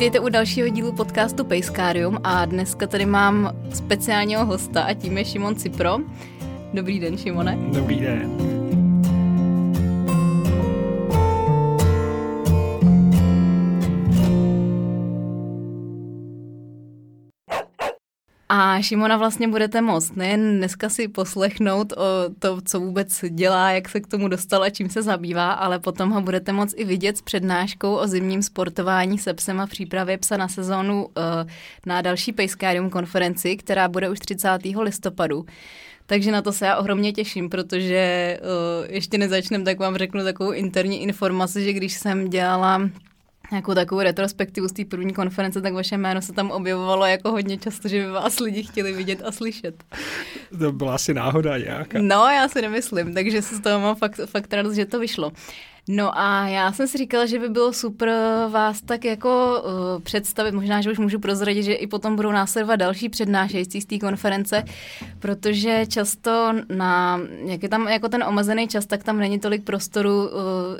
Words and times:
Vítejte 0.00 0.20
u 0.20 0.28
dalšího 0.28 0.68
dílu 0.68 0.92
podcastu 0.92 1.44
Pejskárium 1.44 2.18
a 2.24 2.44
dneska 2.44 2.86
tady 2.86 3.06
mám 3.06 3.56
speciálního 3.74 4.46
hosta 4.46 4.82
a 4.82 4.94
tím 4.94 5.18
je 5.18 5.24
Šimon 5.24 5.56
Cipro. 5.56 5.98
Dobrý 6.74 7.00
den, 7.00 7.18
Šimone. 7.18 7.58
Dobrý 7.72 8.00
den. 8.00 8.49
Šimona 18.80 19.16
vlastně 19.16 19.48
budete 19.48 19.80
moct 19.80 20.16
nejen 20.16 20.58
dneska 20.58 20.88
si 20.88 21.08
poslechnout 21.08 21.92
o 21.92 22.04
to, 22.38 22.60
co 22.60 22.80
vůbec 22.80 23.24
dělá, 23.28 23.70
jak 23.70 23.88
se 23.88 24.00
k 24.00 24.06
tomu 24.06 24.28
dostala, 24.28 24.70
čím 24.70 24.90
se 24.90 25.02
zabývá, 25.02 25.52
ale 25.52 25.78
potom 25.78 26.10
ho 26.10 26.20
budete 26.20 26.52
moct 26.52 26.74
i 26.76 26.84
vidět 26.84 27.16
s 27.16 27.22
přednáškou 27.22 27.94
o 27.94 28.06
zimním 28.06 28.42
sportování 28.42 29.18
se 29.18 29.34
psem 29.34 29.60
a 29.60 29.66
přípravě 29.66 30.18
psa 30.18 30.36
na 30.36 30.48
sezónu 30.48 31.08
eh, 31.18 31.46
na 31.86 32.02
další 32.02 32.32
Pejskárium 32.32 32.90
konferenci, 32.90 33.56
která 33.56 33.88
bude 33.88 34.08
už 34.08 34.18
30. 34.18 34.48
listopadu. 34.80 35.46
Takže 36.06 36.32
na 36.32 36.42
to 36.42 36.52
se 36.52 36.66
já 36.66 36.76
ohromně 36.76 37.12
těším, 37.12 37.50
protože 37.50 38.38
uh, 38.40 38.94
ještě 38.94 39.18
nezačnem, 39.18 39.64
tak 39.64 39.78
vám 39.78 39.96
řeknu 39.96 40.24
takovou 40.24 40.52
interní 40.52 41.02
informaci, 41.02 41.64
že 41.64 41.72
když 41.72 41.92
jsem 41.92 42.30
dělala 42.30 42.90
nějakou 43.50 43.74
takovou 43.74 44.00
retrospektivu 44.00 44.68
z 44.68 44.72
té 44.72 44.84
první 44.84 45.14
konference, 45.14 45.60
tak 45.60 45.72
vaše 45.72 45.96
jméno 45.96 46.22
se 46.22 46.32
tam 46.32 46.50
objevovalo 46.50 47.06
jako 47.06 47.30
hodně 47.30 47.58
často, 47.58 47.88
že 47.88 48.04
by 48.04 48.10
vás 48.10 48.40
lidi 48.40 48.62
chtěli 48.62 48.92
vidět 48.92 49.22
a 49.24 49.32
slyšet. 49.32 49.84
To 50.58 50.72
byla 50.72 50.94
asi 50.94 51.14
náhoda 51.14 51.58
nějaká. 51.58 51.98
No, 52.02 52.26
já 52.26 52.48
si 52.48 52.62
nemyslím, 52.62 53.14
takže 53.14 53.42
se 53.42 53.56
z 53.56 53.60
toho 53.60 53.80
mám 53.80 53.96
fakt, 53.96 54.20
fakt 54.26 54.52
radost, 54.52 54.74
že 54.74 54.86
to 54.86 54.98
vyšlo. 54.98 55.32
No 55.88 56.18
a 56.18 56.48
já 56.48 56.72
jsem 56.72 56.88
si 56.88 56.98
říkala, 56.98 57.26
že 57.26 57.38
by 57.38 57.48
bylo 57.48 57.72
super 57.72 58.10
vás 58.48 58.80
tak 58.82 59.04
jako 59.04 59.62
uh, 59.64 60.02
představit, 60.02 60.52
možná, 60.52 60.80
že 60.80 60.90
už 60.90 60.98
můžu 60.98 61.18
prozradit, 61.18 61.64
že 61.64 61.72
i 61.72 61.86
potom 61.86 62.16
budou 62.16 62.32
následovat 62.32 62.76
další 62.76 63.08
přednášející 63.08 63.80
z 63.80 63.84
té 63.84 63.98
konference, 63.98 64.64
protože 65.18 65.86
často 65.88 66.52
na, 66.68 67.20
jak 67.44 67.62
je 67.62 67.68
tam 67.68 67.88
jako 67.88 68.08
ten 68.08 68.24
omezený 68.24 68.68
čas, 68.68 68.86
tak 68.86 69.04
tam 69.04 69.18
není 69.18 69.40
tolik 69.40 69.64
prostoru 69.64 70.28
uh, 70.28 70.30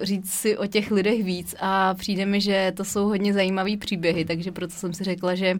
říct 0.02 0.30
si 0.30 0.58
o 0.58 0.66
těch 0.66 0.90
lidech 0.90 1.24
víc. 1.24 1.54
A 1.60 1.94
přijde 1.94 2.26
mi, 2.26 2.40
že 2.40 2.72
to 2.76 2.84
jsou 2.84 3.04
hodně 3.04 3.32
zajímavé 3.32 3.76
příběhy, 3.76 4.24
takže 4.24 4.52
proto 4.52 4.74
jsem 4.74 4.94
si 4.94 5.04
řekla, 5.04 5.34
že 5.34 5.58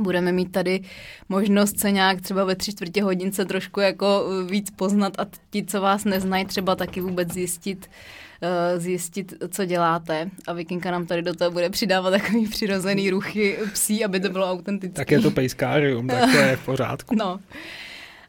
budeme 0.00 0.32
mít 0.32 0.52
tady 0.52 0.80
možnost 1.28 1.80
se 1.80 1.90
nějak 1.90 2.20
třeba 2.20 2.44
ve 2.44 2.54
tři 2.54 2.72
čtvrtě 2.72 3.02
hodince 3.02 3.44
trošku 3.44 3.80
jako 3.80 4.24
víc 4.50 4.70
poznat 4.70 5.12
a 5.20 5.26
ti, 5.50 5.64
co 5.64 5.80
vás 5.80 6.04
neznají, 6.04 6.44
třeba 6.44 6.76
taky 6.76 7.00
vůbec 7.00 7.32
zjistit, 7.32 7.88
Eh, 7.88 8.29
zjistit, 8.76 9.34
co 9.48 9.64
děláte 9.64 10.30
a 10.46 10.52
Vikinka 10.52 10.90
nám 10.90 11.06
tady 11.06 11.22
do 11.22 11.34
toho 11.34 11.50
bude 11.50 11.70
přidávat 11.70 12.10
takový 12.10 12.48
přirozený 12.48 13.10
ruchy 13.10 13.58
psí, 13.72 14.04
aby 14.04 14.20
to 14.20 14.28
bylo 14.28 14.50
autentické. 14.50 14.96
Tak 14.96 15.10
je 15.10 15.20
to 15.20 15.30
pejskárium, 15.30 16.06
tak 16.06 16.30
to 16.32 16.36
je 16.36 16.56
v 16.56 16.64
pořádku. 16.64 17.14
No. 17.14 17.40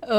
Uh, 0.03 0.11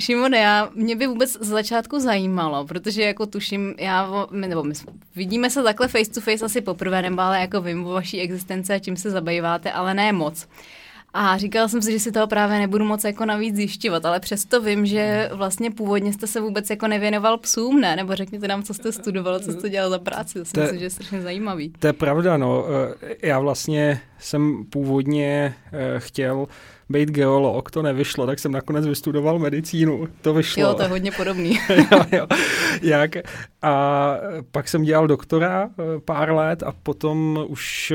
Šimone, 0.00 0.38
já, 0.38 0.70
mě 0.74 0.96
by 0.96 1.06
vůbec 1.06 1.32
z 1.32 1.46
začátku 1.46 2.00
zajímalo, 2.00 2.64
protože 2.64 3.02
jako 3.02 3.26
tuším, 3.26 3.74
já, 3.78 4.26
nebo 4.30 4.62
my 4.62 4.74
vidíme 5.16 5.50
se 5.50 5.62
takhle 5.62 5.88
face 5.88 6.10
to 6.10 6.20
face 6.20 6.44
asi 6.44 6.60
poprvé, 6.60 7.02
nebo 7.02 7.20
ale 7.20 7.40
jako 7.40 7.60
vím 7.60 7.86
o 7.86 7.90
vaší 7.90 8.20
existence 8.20 8.74
a 8.74 8.78
čím 8.78 8.96
se 8.96 9.10
zabýváte, 9.10 9.72
ale 9.72 9.94
ne 9.94 10.12
moc. 10.12 10.48
A 11.14 11.38
říkala 11.38 11.68
jsem 11.68 11.82
si, 11.82 11.92
že 11.92 12.00
si 12.00 12.12
toho 12.12 12.26
právě 12.26 12.58
nebudu 12.58 12.84
moc 12.84 13.04
jako 13.04 13.24
navíc 13.24 13.56
zjišťovat, 13.56 14.04
ale 14.04 14.20
přesto 14.20 14.60
vím, 14.60 14.86
že 14.86 15.30
vlastně 15.32 15.70
původně 15.70 16.12
jste 16.12 16.26
se 16.26 16.40
vůbec 16.40 16.70
jako 16.70 16.88
nevěnoval 16.88 17.38
psům, 17.38 17.80
ne? 17.80 17.96
Nebo 17.96 18.14
řekněte 18.14 18.48
nám, 18.48 18.62
co 18.62 18.74
jste 18.74 18.92
studoval, 18.92 19.40
co 19.40 19.52
jste 19.52 19.70
dělal 19.70 19.90
za 19.90 19.98
práci. 19.98 20.38
To 20.38 20.44
si 20.44 20.60
myslím, 20.60 20.78
že 20.78 20.84
je 20.84 20.90
strašně 20.90 21.22
zajímavý. 21.22 21.72
To 21.78 21.86
je 21.86 21.92
pravda, 21.92 22.36
no. 22.36 22.64
Eh, 23.02 23.16
já 23.22 23.38
vlastně 23.38 24.00
jsem 24.18 24.64
původně 24.70 25.54
eh, 25.72 26.00
chtěl 26.00 26.46
být 26.88 27.10
geolog, 27.10 27.70
to 27.70 27.82
nevyšlo, 27.82 28.26
tak 28.26 28.38
jsem 28.38 28.52
nakonec 28.52 28.86
vystudoval 28.86 29.38
medicínu, 29.38 30.08
to 30.22 30.34
vyšlo. 30.34 30.62
Jo, 30.62 30.74
to 30.74 30.82
je 30.82 30.88
hodně 30.88 31.12
podobný. 31.12 31.58
jo, 31.92 32.00
jo. 32.12 32.26
Jak? 32.82 33.10
A 33.62 34.14
pak 34.50 34.68
jsem 34.68 34.82
dělal 34.82 35.06
doktora 35.06 35.70
eh, 35.70 36.00
pár 36.00 36.32
let 36.32 36.62
a 36.62 36.72
potom 36.82 37.44
už 37.48 37.92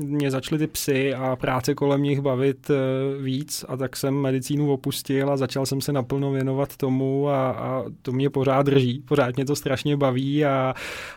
mě 0.00 0.30
začaly 0.30 0.58
ty 0.58 0.66
psy 0.66 1.14
a 1.14 1.36
práce 1.36 1.74
kolem 1.74 2.02
nich 2.02 2.20
bavit 2.20 2.70
eh, 2.70 2.74
víc 3.22 3.64
a 3.68 3.76
tak 3.76 3.96
jsem 3.96 4.14
medicínu 4.14 4.72
opustil 4.72 5.30
a 5.30 5.36
začal 5.36 5.66
jsem 5.66 5.80
se 5.80 5.92
naplno 5.92 6.32
věnovat 6.32 6.76
tomu 6.76 7.28
a, 7.28 7.50
a 7.50 7.84
to 8.02 8.12
mě 8.12 8.30
pořád 8.30 8.62
drží, 8.66 9.02
pořád 9.08 9.36
mě 9.36 9.44
to 9.44 9.56
strašně 9.56 9.96
baví 9.96 10.44
a, 10.44 10.74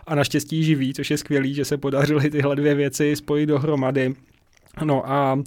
a 0.07 0.15
naštěstí 0.15 0.63
živí, 0.63 0.93
což 0.93 1.11
je 1.11 1.17
skvělý, 1.17 1.53
že 1.53 1.65
se 1.65 1.77
podařily 1.77 2.29
tyhle 2.29 2.55
dvě 2.55 2.75
věci 2.75 3.15
spojit 3.15 3.45
dohromady. 3.45 4.13
No 4.83 5.11
a 5.11 5.39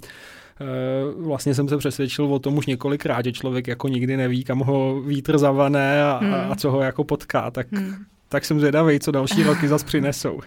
eh, 0.61 0.65
vlastně 1.17 1.53
jsem 1.53 1.69
se 1.69 1.77
přesvědčil 1.77 2.25
o 2.25 2.39
tom 2.39 2.57
už 2.57 2.65
několikrát, 2.65 3.25
že 3.25 3.31
člověk 3.31 3.67
jako 3.67 3.87
nikdy 3.87 4.17
neví, 4.17 4.43
kam 4.43 4.59
ho 4.59 5.01
vítr 5.01 5.37
zavane 5.37 6.03
a, 6.03 6.19
hmm. 6.21 6.33
a 6.33 6.55
co 6.55 6.71
ho 6.71 6.81
jako 6.81 7.03
potká, 7.03 7.51
tak, 7.51 7.67
hmm. 7.71 7.95
tak 8.29 8.45
jsem 8.45 8.59
zvědavý, 8.59 8.99
co 8.99 9.11
další 9.11 9.43
roky 9.43 9.67
zase 9.67 9.85
přinesou. 9.85 10.39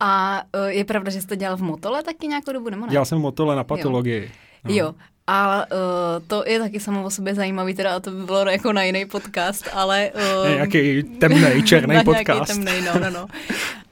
A 0.00 0.42
uh, 0.54 0.66
je 0.66 0.84
pravda, 0.84 1.10
že 1.10 1.20
jste 1.20 1.36
dělal 1.36 1.56
v 1.56 1.62
Motole 1.62 2.02
taky 2.02 2.26
nějakou 2.26 2.52
dobu, 2.52 2.70
nebo 2.70 2.86
ne? 2.86 2.90
Dělal 2.90 3.04
jsem 3.04 3.18
v 3.18 3.20
Motole 3.20 3.56
na 3.56 3.64
patologii. 3.64 4.22
Jo. 4.22 4.30
No. 4.64 4.74
Jo, 4.74 4.94
a 5.26 5.66
uh, 5.72 6.26
to 6.26 6.44
je 6.46 6.58
taky 6.58 6.80
samo 6.80 7.04
o 7.04 7.10
sobě 7.10 7.34
zajímavý, 7.34 7.74
teda 7.74 8.00
to 8.00 8.10
by 8.10 8.24
bylo 8.24 8.50
jako 8.50 8.72
na 8.72 8.82
jiný 8.82 9.06
podcast, 9.06 9.68
ale... 9.72 10.10
Uh, 10.44 10.54
nějaký 10.54 11.02
temný, 11.02 11.62
černý 11.64 12.04
podcast. 12.04 12.28
Nějaký 12.28 12.46
temný, 12.46 12.86
no, 12.86 13.00
no, 13.00 13.10
no. 13.10 13.26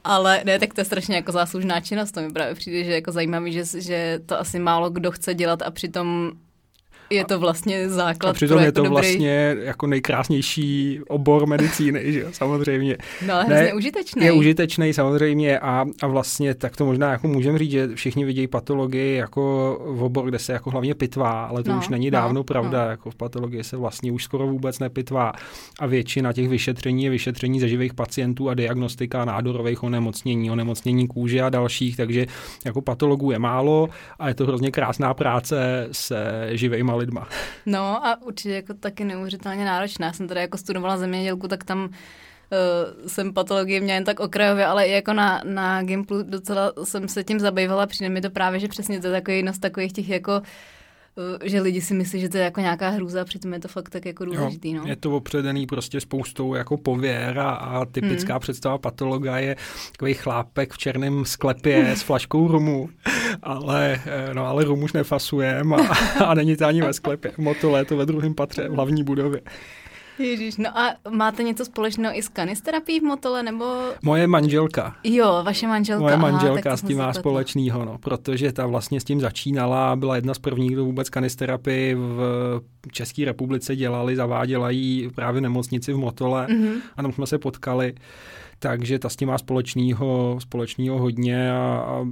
Ale 0.03 0.41
ne, 0.45 0.59
tak 0.59 0.73
to 0.73 0.81
je 0.81 0.85
strašně 0.85 1.15
jako 1.15 1.31
záslužná 1.31 1.81
činnost, 1.81 2.11
to 2.11 2.21
mi 2.21 2.29
právě 2.29 2.55
přijde, 2.55 2.83
že 2.83 2.91
jako 2.91 3.11
zajímavý, 3.11 3.53
že, 3.53 3.63
že 3.81 4.19
to 4.25 4.39
asi 4.39 4.59
málo 4.59 4.89
kdo 4.89 5.11
chce 5.11 5.33
dělat 5.33 5.61
a 5.61 5.71
přitom 5.71 6.31
je 7.09 7.25
to 7.25 7.39
vlastně 7.39 7.89
základ. 7.89 8.29
A 8.29 8.33
přitom 8.33 8.59
je 8.59 8.65
jako 8.65 8.75
to 8.75 8.83
dobrý... 8.83 8.91
vlastně 8.93 9.55
jako 9.61 9.87
nejkrásnější 9.87 10.99
obor 11.07 11.47
medicíny, 11.47 12.01
že 12.13 12.25
samozřejmě. 12.31 12.97
No 13.27 13.33
ale 13.33 13.43
hrozně 13.45 13.73
užitečný. 13.73 14.25
Je 14.25 14.31
užitečný 14.31 14.93
samozřejmě 14.93 15.59
a, 15.59 15.85
a 16.01 16.07
vlastně 16.07 16.55
tak 16.55 16.75
to 16.75 16.85
možná 16.85 17.11
jako 17.11 17.27
můžeme 17.27 17.59
říct, 17.59 17.71
že 17.71 17.87
všichni 17.95 18.25
vidějí 18.25 18.47
patologii 18.47 19.15
jako 19.15 19.41
v 19.85 20.03
obor, 20.03 20.29
kde 20.29 20.39
se 20.39 20.53
jako 20.53 20.69
hlavně 20.69 20.95
pitvá, 20.95 21.45
ale 21.45 21.63
to 21.63 21.71
no, 21.71 21.77
už 21.77 21.89
není 21.89 22.05
no, 22.05 22.11
dávno 22.11 22.39
no, 22.39 22.43
pravda, 22.43 22.83
no. 22.85 22.91
jako 22.91 23.11
v 23.11 23.15
patologii 23.15 23.63
se 23.63 23.77
vlastně 23.77 24.11
už 24.11 24.23
skoro 24.23 24.47
vůbec 24.47 24.79
nepitvá 24.79 25.33
a 25.79 25.85
většina 25.85 26.33
těch 26.33 26.49
vyšetření 26.49 27.03
je 27.03 27.09
vyšetření 27.09 27.59
ze 27.59 27.67
živých 27.67 27.93
pacientů 27.93 28.49
a 28.49 28.53
diagnostika 28.53 29.25
nádorových 29.25 29.83
onemocnění, 29.83 30.51
onemocnění 30.51 31.07
kůže 31.07 31.41
a 31.41 31.49
dalších, 31.49 31.97
takže 31.97 32.25
jako 32.65 32.81
patologů 32.81 33.31
je 33.31 33.39
málo 33.39 33.89
a 34.19 34.27
je 34.27 34.33
to 34.33 34.45
hrozně 34.45 34.71
krásná 34.71 35.13
práce 35.13 35.87
se 35.91 36.49
živými 36.51 36.98
lidma. 36.99 37.27
No 37.65 38.07
a 38.07 38.21
určitě 38.21 38.53
jako 38.53 38.73
taky 38.73 39.03
neuvěřitelně 39.03 39.65
náročná. 39.65 40.07
Já 40.07 40.13
jsem 40.13 40.27
tady 40.27 40.39
jako 40.39 40.57
studovala 40.57 40.97
zemědělku, 40.97 41.47
tak 41.47 41.63
tam 41.63 41.85
uh, 41.85 41.89
jsem 43.07 43.33
patologie 43.33 43.81
měla 43.81 43.95
jen 43.95 44.03
tak 44.03 44.19
okrajově, 44.19 44.65
ale 44.65 44.85
i 44.85 44.91
jako 44.91 45.13
na, 45.13 45.41
na 45.45 45.83
Gimplu 45.83 46.23
docela 46.23 46.73
jsem 46.83 47.07
se 47.07 47.23
tím 47.23 47.39
zabývala. 47.39 47.87
Přijde 47.87 48.09
mi 48.09 48.21
to 48.21 48.29
právě, 48.29 48.59
že 48.59 48.67
přesně 48.67 48.99
to 48.99 49.07
je 49.07 49.21
jedno 49.29 49.53
z 49.53 49.59
takových 49.59 49.93
těch 49.93 50.09
jako 50.09 50.37
uh, 50.37 50.45
že 51.43 51.61
lidi 51.61 51.81
si 51.81 51.93
myslí, 51.93 52.19
že 52.19 52.29
to 52.29 52.37
je 52.37 52.43
jako 52.43 52.59
nějaká 52.59 52.89
hrůza, 52.89 53.25
přitom 53.25 53.53
je 53.53 53.59
to 53.59 53.67
fakt 53.67 53.89
tak 53.89 54.05
jako 54.05 54.25
důležitý. 54.25 54.73
No. 54.73 54.83
Je 54.85 54.95
to 54.95 55.11
opředený 55.11 55.65
prostě 55.67 56.01
spoustou 56.01 56.55
jako 56.55 56.77
pověr 56.77 57.39
a, 57.39 57.49
a 57.49 57.85
typická 57.85 58.33
hmm. 58.33 58.39
představa 58.39 58.77
patologa 58.77 59.39
je 59.39 59.55
takový 59.91 60.13
chlápek 60.13 60.73
v 60.73 60.77
černém 60.77 61.25
sklepě 61.25 61.91
s 61.91 62.01
flaškou 62.01 62.47
rumu, 62.47 62.89
ale, 63.43 64.01
eh, 64.05 64.33
no, 64.33 64.45
ale 64.45 64.63
rum 64.63 64.83
už 64.83 64.93
nefasujeme 64.93 65.75
a, 65.75 66.23
a 66.23 66.33
není 66.33 66.55
to 66.55 66.65
ani 66.65 66.81
ve 66.81 66.93
sklepě. 66.93 67.31
Motole 67.37 67.79
je 67.79 67.85
to 67.85 67.97
ve 67.97 68.05
druhém 68.05 68.33
patře 68.33 68.69
v 68.69 68.73
hlavní 68.73 69.03
budově. 69.03 69.41
Ježíš, 70.19 70.57
no 70.57 70.77
a 70.79 70.95
máte 71.09 71.43
něco 71.43 71.65
společného 71.65 72.17
i 72.17 72.21
s 72.21 72.27
kanisterapií 72.27 72.99
v 72.99 73.03
Motole, 73.03 73.43
nebo? 73.43 73.65
Moje 74.01 74.27
manželka. 74.27 74.95
Jo, 75.03 75.41
vaše 75.43 75.67
manželka. 75.67 76.03
Moje 76.03 76.17
manželka 76.17 76.69
aha, 76.69 76.77
s 76.77 76.81
tím 76.81 76.97
má 76.97 77.13
společného, 77.13 77.85
no, 77.85 77.97
protože 77.97 78.51
ta 78.51 78.65
vlastně 78.65 79.01
s 79.01 79.03
tím 79.03 79.19
začínala, 79.19 79.95
byla 79.95 80.15
jedna 80.15 80.33
z 80.33 80.39
prvních, 80.39 80.71
kdo 80.71 80.85
vůbec 80.85 81.09
kanisterapii 81.09 81.95
v 81.95 82.61
České 82.91 83.25
republice 83.25 83.75
dělali, 83.75 84.15
zaváděla 84.15 84.69
ji 84.69 85.09
právě 85.09 85.39
v 85.39 85.43
nemocnici 85.43 85.93
v 85.93 85.97
Motole 85.97 86.47
mm-hmm. 86.47 86.81
a 86.97 87.01
tam 87.01 87.11
jsme 87.11 87.27
se 87.27 87.37
potkali 87.37 87.93
takže 88.59 88.99
ta 88.99 89.09
s 89.09 89.15
tím 89.15 89.27
má 89.27 89.37
společného, 89.37 90.37
společného 90.39 90.99
hodně 90.99 91.51
a, 91.51 91.85
a 91.87 92.05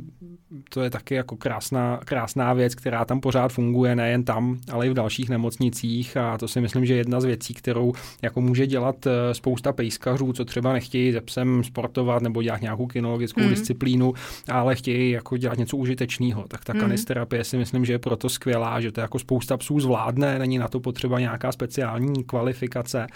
to 0.70 0.82
je 0.82 0.90
taky 0.90 1.16
jako 1.16 1.36
krásná, 1.36 2.00
krásná 2.06 2.54
věc, 2.54 2.76
která 2.76 3.06
tam 3.06 3.20
pořád 3.20 3.52
funguje, 3.52 3.96
nejen 3.96 4.24
tam, 4.24 4.58
ale 4.72 4.88
i 4.88 4.90
v 4.90 4.94
dalších 4.94 5.30
nemocnicích 5.30 6.18
a 6.18 6.38
to 6.38 6.48
si 6.48 6.62
myslím, 6.62 6.86
že 6.86 6.94
je 6.94 6.98
jedna 6.98 7.22
z 7.22 7.26
věcí, 7.26 7.54
kterou 7.54 7.94
jako 8.22 8.42
může 8.42 8.68
dělat 8.68 9.08
eh, 9.08 9.34
spousta 9.34 9.74
pejskařů, 9.74 10.34
co 10.34 10.46
třeba 10.46 10.74
nechtějí 10.74 11.12
ze 11.12 11.22
psem 11.22 11.64
sportovat 11.64 12.22
nebo 12.22 12.44
dělat 12.44 12.62
nějakou 12.62 12.88
kinologickou 12.88 13.42
mm. 13.42 13.50
disciplínu, 13.50 14.14
ale 14.52 14.76
chtějí 14.76 15.12
jako 15.12 15.38
dělat 15.38 15.58
něco 15.58 15.78
užitečného. 15.78 16.46
Tak 16.48 16.66
ta 16.66 16.74
mm. 16.74 16.80
kanisterapie 16.80 17.44
si 17.44 17.58
myslím, 17.58 17.86
že 17.86 17.94
je 17.94 18.00
proto 18.00 18.30
skvělá, 18.30 18.82
že 18.82 18.92
to 18.92 19.02
jako 19.02 19.20
spousta 19.20 19.58
psů 19.58 19.80
zvládne, 19.80 20.40
není 20.40 20.58
na 20.58 20.68
to 20.68 20.80
potřeba 20.80 21.20
nějaká 21.20 21.52
speciální 21.52 22.24
kvalifikace 22.24 23.08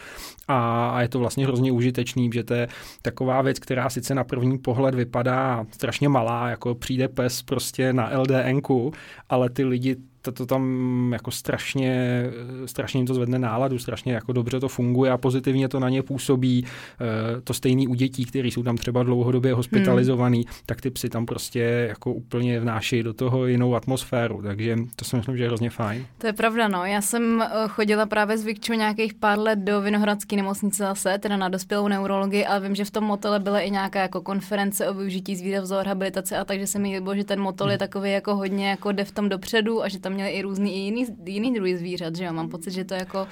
a, 0.47 0.89
a 0.89 1.01
je 1.01 1.07
to 1.07 1.19
vlastně 1.19 1.45
hrozně 1.45 1.71
užitečný, 1.71 2.29
že 2.33 2.43
to 2.43 2.53
je 2.53 2.67
tak 3.01 3.20
taková 3.21 3.41
věc, 3.41 3.59
která 3.59 3.89
sice 3.89 4.15
na 4.15 4.23
první 4.23 4.57
pohled 4.57 4.95
vypadá 4.95 5.65
strašně 5.71 6.09
malá, 6.09 6.49
jako 6.49 6.75
přijde 6.75 7.07
pes 7.07 7.41
prostě 7.41 7.93
na 7.93 8.19
LDNku, 8.19 8.93
ale 9.29 9.49
ty 9.49 9.63
lidi 9.63 9.95
to, 10.21 10.31
to 10.31 10.45
tam 10.45 11.09
jako 11.13 11.31
strašně, 11.31 12.23
strašně 12.65 12.99
jim 12.99 13.07
to 13.07 13.13
zvedne 13.13 13.39
náladu, 13.39 13.79
strašně 13.79 14.13
jako 14.13 14.33
dobře 14.33 14.59
to 14.59 14.67
funguje 14.67 15.11
a 15.11 15.17
pozitivně 15.17 15.67
to 15.67 15.79
na 15.79 15.89
ně 15.89 16.03
působí. 16.03 16.65
Eh, 16.65 17.41
to 17.41 17.53
stejný 17.53 17.87
u 17.87 17.93
dětí, 17.93 18.25
kteří 18.25 18.51
jsou 18.51 18.63
tam 18.63 18.77
třeba 18.77 19.03
dlouhodobě 19.03 19.53
hospitalizovaný, 19.53 20.37
hmm. 20.37 20.55
tak 20.65 20.81
ty 20.81 20.89
psy 20.89 21.09
tam 21.09 21.25
prostě 21.25 21.59
jako 21.89 22.13
úplně 22.13 22.59
vnáší 22.59 23.03
do 23.03 23.13
toho 23.13 23.47
jinou 23.47 23.75
atmosféru, 23.75 24.41
takže 24.41 24.77
to 24.95 25.05
si 25.05 25.15
myslím, 25.15 25.37
že 25.37 25.43
je 25.43 25.47
hrozně 25.47 25.69
fajn. 25.69 26.05
To 26.17 26.27
je 26.27 26.33
pravda, 26.33 26.67
no. 26.67 26.85
Já 26.85 27.01
jsem 27.01 27.41
eh, 27.41 27.47
chodila 27.67 28.05
právě 28.05 28.37
s 28.37 28.45
Vikčou 28.45 28.73
nějakých 28.73 29.13
pár 29.13 29.39
let 29.39 29.59
do 29.59 29.81
Vinohradské 29.81 30.35
nemocnice 30.35 30.83
zase, 30.83 31.17
teda 31.17 31.37
na 31.37 31.49
dospělou 31.49 31.87
neurologii, 31.87 32.45
ale 32.45 32.59
vím, 32.59 32.75
že 32.75 32.85
v 32.85 32.91
tom 32.91 33.03
motele 33.03 33.39
byla 33.39 33.59
i 33.59 33.71
nějaká 33.71 34.01
jako 34.01 34.21
konference 34.21 34.89
o 34.89 34.93
využití 34.93 35.35
zvířat 35.35 35.69
v 35.69 35.83
rehabilitace 35.83 36.37
a 36.37 36.45
takže 36.45 36.67
se 36.67 36.79
mi 36.79 36.95
líbilo, 36.95 37.15
že 37.15 37.23
ten 37.23 37.41
motel 37.41 37.65
hmm. 37.67 37.71
je 37.71 37.77
takový 37.77 38.11
jako 38.11 38.35
hodně 38.35 38.69
jako 38.69 38.91
jde 38.91 39.05
v 39.05 39.11
tom 39.11 39.29
dopředu 39.29 39.83
a 39.83 39.87
že 39.87 39.99
tam 39.99 40.10
tam 40.11 40.15
měli 40.15 40.29
i 40.29 40.41
různý 40.41 40.75
i 40.75 40.79
jiný, 40.79 41.05
jiný 41.25 41.53
druhy 41.53 41.77
zvířat, 41.77 42.15
že 42.15 42.23
jo? 42.23 42.33
Mám 42.33 42.49
pocit, 42.49 42.71
že 42.71 42.85
to 42.85 42.93
jako 42.93 43.27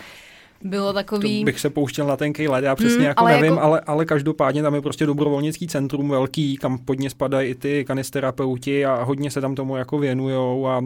bylo 0.64 0.94
takový... 0.94 1.40
To 1.40 1.46
bych 1.46 1.60
se 1.60 1.70
pouštěl 1.70 2.08
na 2.08 2.18
tenký 2.18 2.48
led, 2.48 2.66
já 2.66 2.76
přesně 2.76 2.98
hmm, 2.98 3.06
jako 3.06 3.24
ale 3.24 3.32
nevím, 3.32 3.54
jako... 3.54 3.62
ale, 3.62 3.80
ale 3.80 4.06
každopádně 4.06 4.62
tam 4.62 4.76
je 4.76 4.82
prostě 4.82 5.06
dobrovolnický 5.06 5.68
centrum 5.68 6.10
velký, 6.10 6.58
kam 6.58 6.78
pod 6.78 7.00
ně 7.00 7.10
spadají 7.10 7.50
i 7.50 7.56
ty 7.56 7.86
kanisterapeuti 7.86 8.86
a 8.86 9.04
hodně 9.04 9.32
se 9.32 9.42
tam 9.42 9.56
tomu 9.56 9.76
jako 9.76 9.98
věnujou 9.98 10.68
a, 10.68 10.78
a 10.78 10.82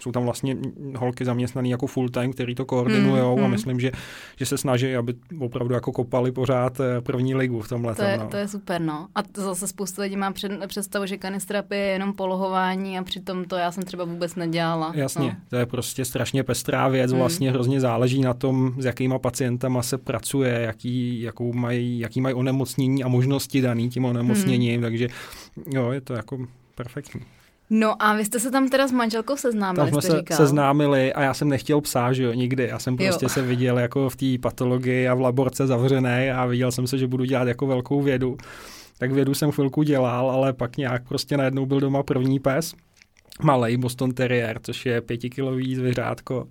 jsou 0.00 0.12
tam 0.12 0.24
vlastně 0.24 0.56
holky 0.96 1.24
zaměstnané 1.24 1.68
jako 1.68 1.86
full 1.86 2.08
time, 2.08 2.32
který 2.32 2.54
to 2.54 2.64
koordinujou 2.64 3.34
hmm, 3.34 3.44
a 3.44 3.46
hmm. 3.46 3.50
myslím, 3.50 3.80
že, 3.80 3.92
že 4.36 4.46
se 4.46 4.58
snaží, 4.58 4.96
aby 4.96 5.14
opravdu 5.40 5.74
jako 5.74 5.92
kopali 5.92 6.32
pořád 6.32 6.80
eh, 6.80 7.00
první 7.00 7.34
ligu 7.34 7.60
v 7.60 7.68
tomhle. 7.68 7.94
To 7.94 8.02
je, 8.02 8.18
no. 8.18 8.28
to 8.28 8.36
je 8.36 8.48
super, 8.48 8.80
no. 8.80 9.08
A 9.14 9.22
to 9.22 9.42
zase 9.42 9.68
spousta 9.68 10.02
lidí 10.02 10.16
má 10.16 10.32
před, 10.32 10.52
představu, 10.66 11.06
že 11.06 11.16
kanisterapie 11.16 11.80
je 11.82 11.92
jenom 11.92 12.12
polohování 12.12 12.98
a 12.98 13.02
přitom 13.02 13.44
to 13.44 13.56
já 13.56 13.72
jsem 13.72 13.82
třeba 13.82 14.04
vůbec 14.04 14.34
nedělala. 14.34 14.92
Jasně, 14.94 15.28
no. 15.28 15.36
to 15.50 15.56
je 15.56 15.66
prostě 15.66 16.04
strašně 16.04 16.42
pestrá 16.42 16.88
věc, 16.88 17.10
hmm. 17.10 17.20
vlastně 17.20 17.50
hrozně 17.50 17.80
záleží 17.80 18.20
na 18.20 18.34
tom, 18.34 18.74
z 18.78 18.91
jakýma 18.92 19.18
pacientama 19.18 19.82
se 19.82 19.98
pracuje, 19.98 20.60
jaký, 20.60 21.20
jakou 21.20 21.52
mají, 21.52 21.98
jaký 21.98 22.20
mají 22.20 22.34
onemocnění 22.34 23.04
a 23.04 23.08
možnosti 23.08 23.60
daný 23.60 23.88
tím 23.88 24.04
onemocněním, 24.04 24.72
hmm. 24.74 24.82
takže 24.82 25.08
jo, 25.70 25.90
je 25.90 26.00
to 26.00 26.14
jako 26.14 26.38
perfektní. 26.74 27.20
No 27.70 28.02
a 28.02 28.14
vy 28.14 28.24
jste 28.24 28.40
se 28.40 28.50
tam 28.50 28.68
teda 28.68 28.88
s 28.88 28.92
manželkou 28.92 29.36
seznámili, 29.36 29.90
Tam 29.90 30.00
jsme 30.00 30.10
se 30.10 30.18
říkal. 30.18 30.36
seznámili 30.36 31.12
a 31.12 31.22
já 31.22 31.34
jsem 31.34 31.48
nechtěl 31.48 31.80
psa, 31.80 32.12
že 32.12 32.22
jo, 32.22 32.32
nikdy. 32.32 32.68
Já 32.68 32.78
jsem 32.78 32.96
prostě 32.96 33.24
jo. 33.24 33.28
se 33.28 33.42
viděl 33.42 33.78
jako 33.78 34.08
v 34.10 34.16
té 34.16 34.26
patologii 34.40 35.08
a 35.08 35.14
v 35.14 35.20
laborce 35.20 35.66
zavřené 35.66 36.34
a 36.34 36.46
viděl 36.46 36.72
jsem 36.72 36.86
se, 36.86 36.98
že 36.98 37.06
budu 37.06 37.24
dělat 37.24 37.48
jako 37.48 37.66
velkou 37.66 38.02
vědu. 38.02 38.36
Tak 38.98 39.12
vědu 39.12 39.34
jsem 39.34 39.50
chvilku 39.50 39.82
dělal, 39.82 40.30
ale 40.30 40.52
pak 40.52 40.76
nějak 40.76 41.08
prostě 41.08 41.36
najednou 41.36 41.66
byl 41.66 41.80
doma 41.80 42.02
první 42.02 42.40
pes 42.40 42.74
malý 43.40 43.76
Boston 43.76 44.12
Terrier, 44.12 44.58
což 44.62 44.86
je 44.86 45.00
pětikilový 45.00 45.76
zvěřátko. 45.76 46.46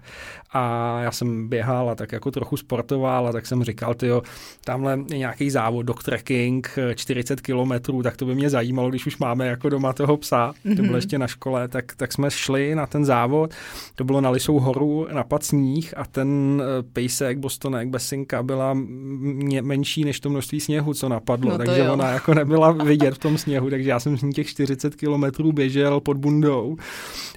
A 0.53 0.99
já 1.01 1.11
jsem 1.11 1.49
běhal 1.49 1.89
a 1.89 1.95
tak 1.95 2.11
jako 2.11 2.31
trochu 2.31 2.57
sportoval 2.57 3.27
a 3.27 3.31
tak 3.31 3.45
jsem 3.45 3.63
říkal, 3.63 3.95
jo, 4.03 4.21
tamhle 4.65 4.99
je 5.11 5.17
nějaký 5.17 5.49
závod, 5.49 5.85
dog 5.85 6.03
trekking, 6.03 6.77
40 6.95 7.41
kilometrů, 7.41 8.03
tak 8.03 8.17
to 8.17 8.25
by 8.25 8.35
mě 8.35 8.49
zajímalo, 8.49 8.89
když 8.89 9.05
už 9.05 9.17
máme 9.17 9.47
jako 9.47 9.69
doma 9.69 9.93
toho 9.93 10.17
psa, 10.17 10.51
mm-hmm. 10.51 10.69
to 10.69 10.75
bylo 10.75 10.85
mhm. 10.85 10.95
ještě 10.95 11.17
na 11.17 11.27
škole, 11.27 11.67
tak, 11.67 11.95
tak 11.95 12.13
jsme 12.13 12.31
šli 12.31 12.75
na 12.75 12.85
ten 12.85 13.05
závod, 13.05 13.53
to 13.95 14.03
bylo 14.03 14.21
na 14.21 14.29
Lisou 14.29 14.59
horu, 14.59 15.07
na 15.13 15.25
sníh 15.41 15.93
a 15.97 16.05
ten 16.05 16.61
eh, 16.63 16.83
pejsek, 16.93 17.37
Bostonek, 17.37 17.89
Besinka 17.89 18.43
byla 18.43 18.73
mě, 18.73 19.61
menší 19.61 20.05
než 20.05 20.19
to 20.19 20.29
množství 20.29 20.59
sněhu, 20.59 20.93
co 20.93 21.09
napadlo, 21.09 21.51
no 21.51 21.57
takže 21.57 21.79
jo. 21.79 21.93
ona 21.93 22.09
jako 22.09 22.33
nebyla 22.33 22.71
vidět 22.71 23.13
v 23.13 23.17
tom 23.17 23.37
sněhu, 23.37 23.69
takže 23.69 23.89
já 23.89 23.99
jsem 23.99 24.17
s 24.17 24.21
ní 24.21 24.31
těch 24.31 24.47
40 24.47 24.95
kilometrů 24.95 25.51
běžel 25.51 25.99
pod 25.99 26.17
bundou 26.17 26.70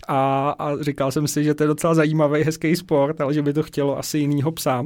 a, 0.09 0.51
a 0.59 0.83
říkal 0.83 1.13
jsem 1.13 1.29
si, 1.29 1.45
že 1.45 1.55
to 1.55 1.63
je 1.63 1.67
docela 1.67 1.95
zajímavý, 1.95 2.43
hezký 2.43 2.77
sport, 2.77 3.21
ale 3.21 3.35
že 3.35 3.43
by 3.43 3.53
to 3.53 3.63
chtělo 3.63 3.99
asi 3.99 4.19
jinýho 4.19 4.53
psa 4.53 4.85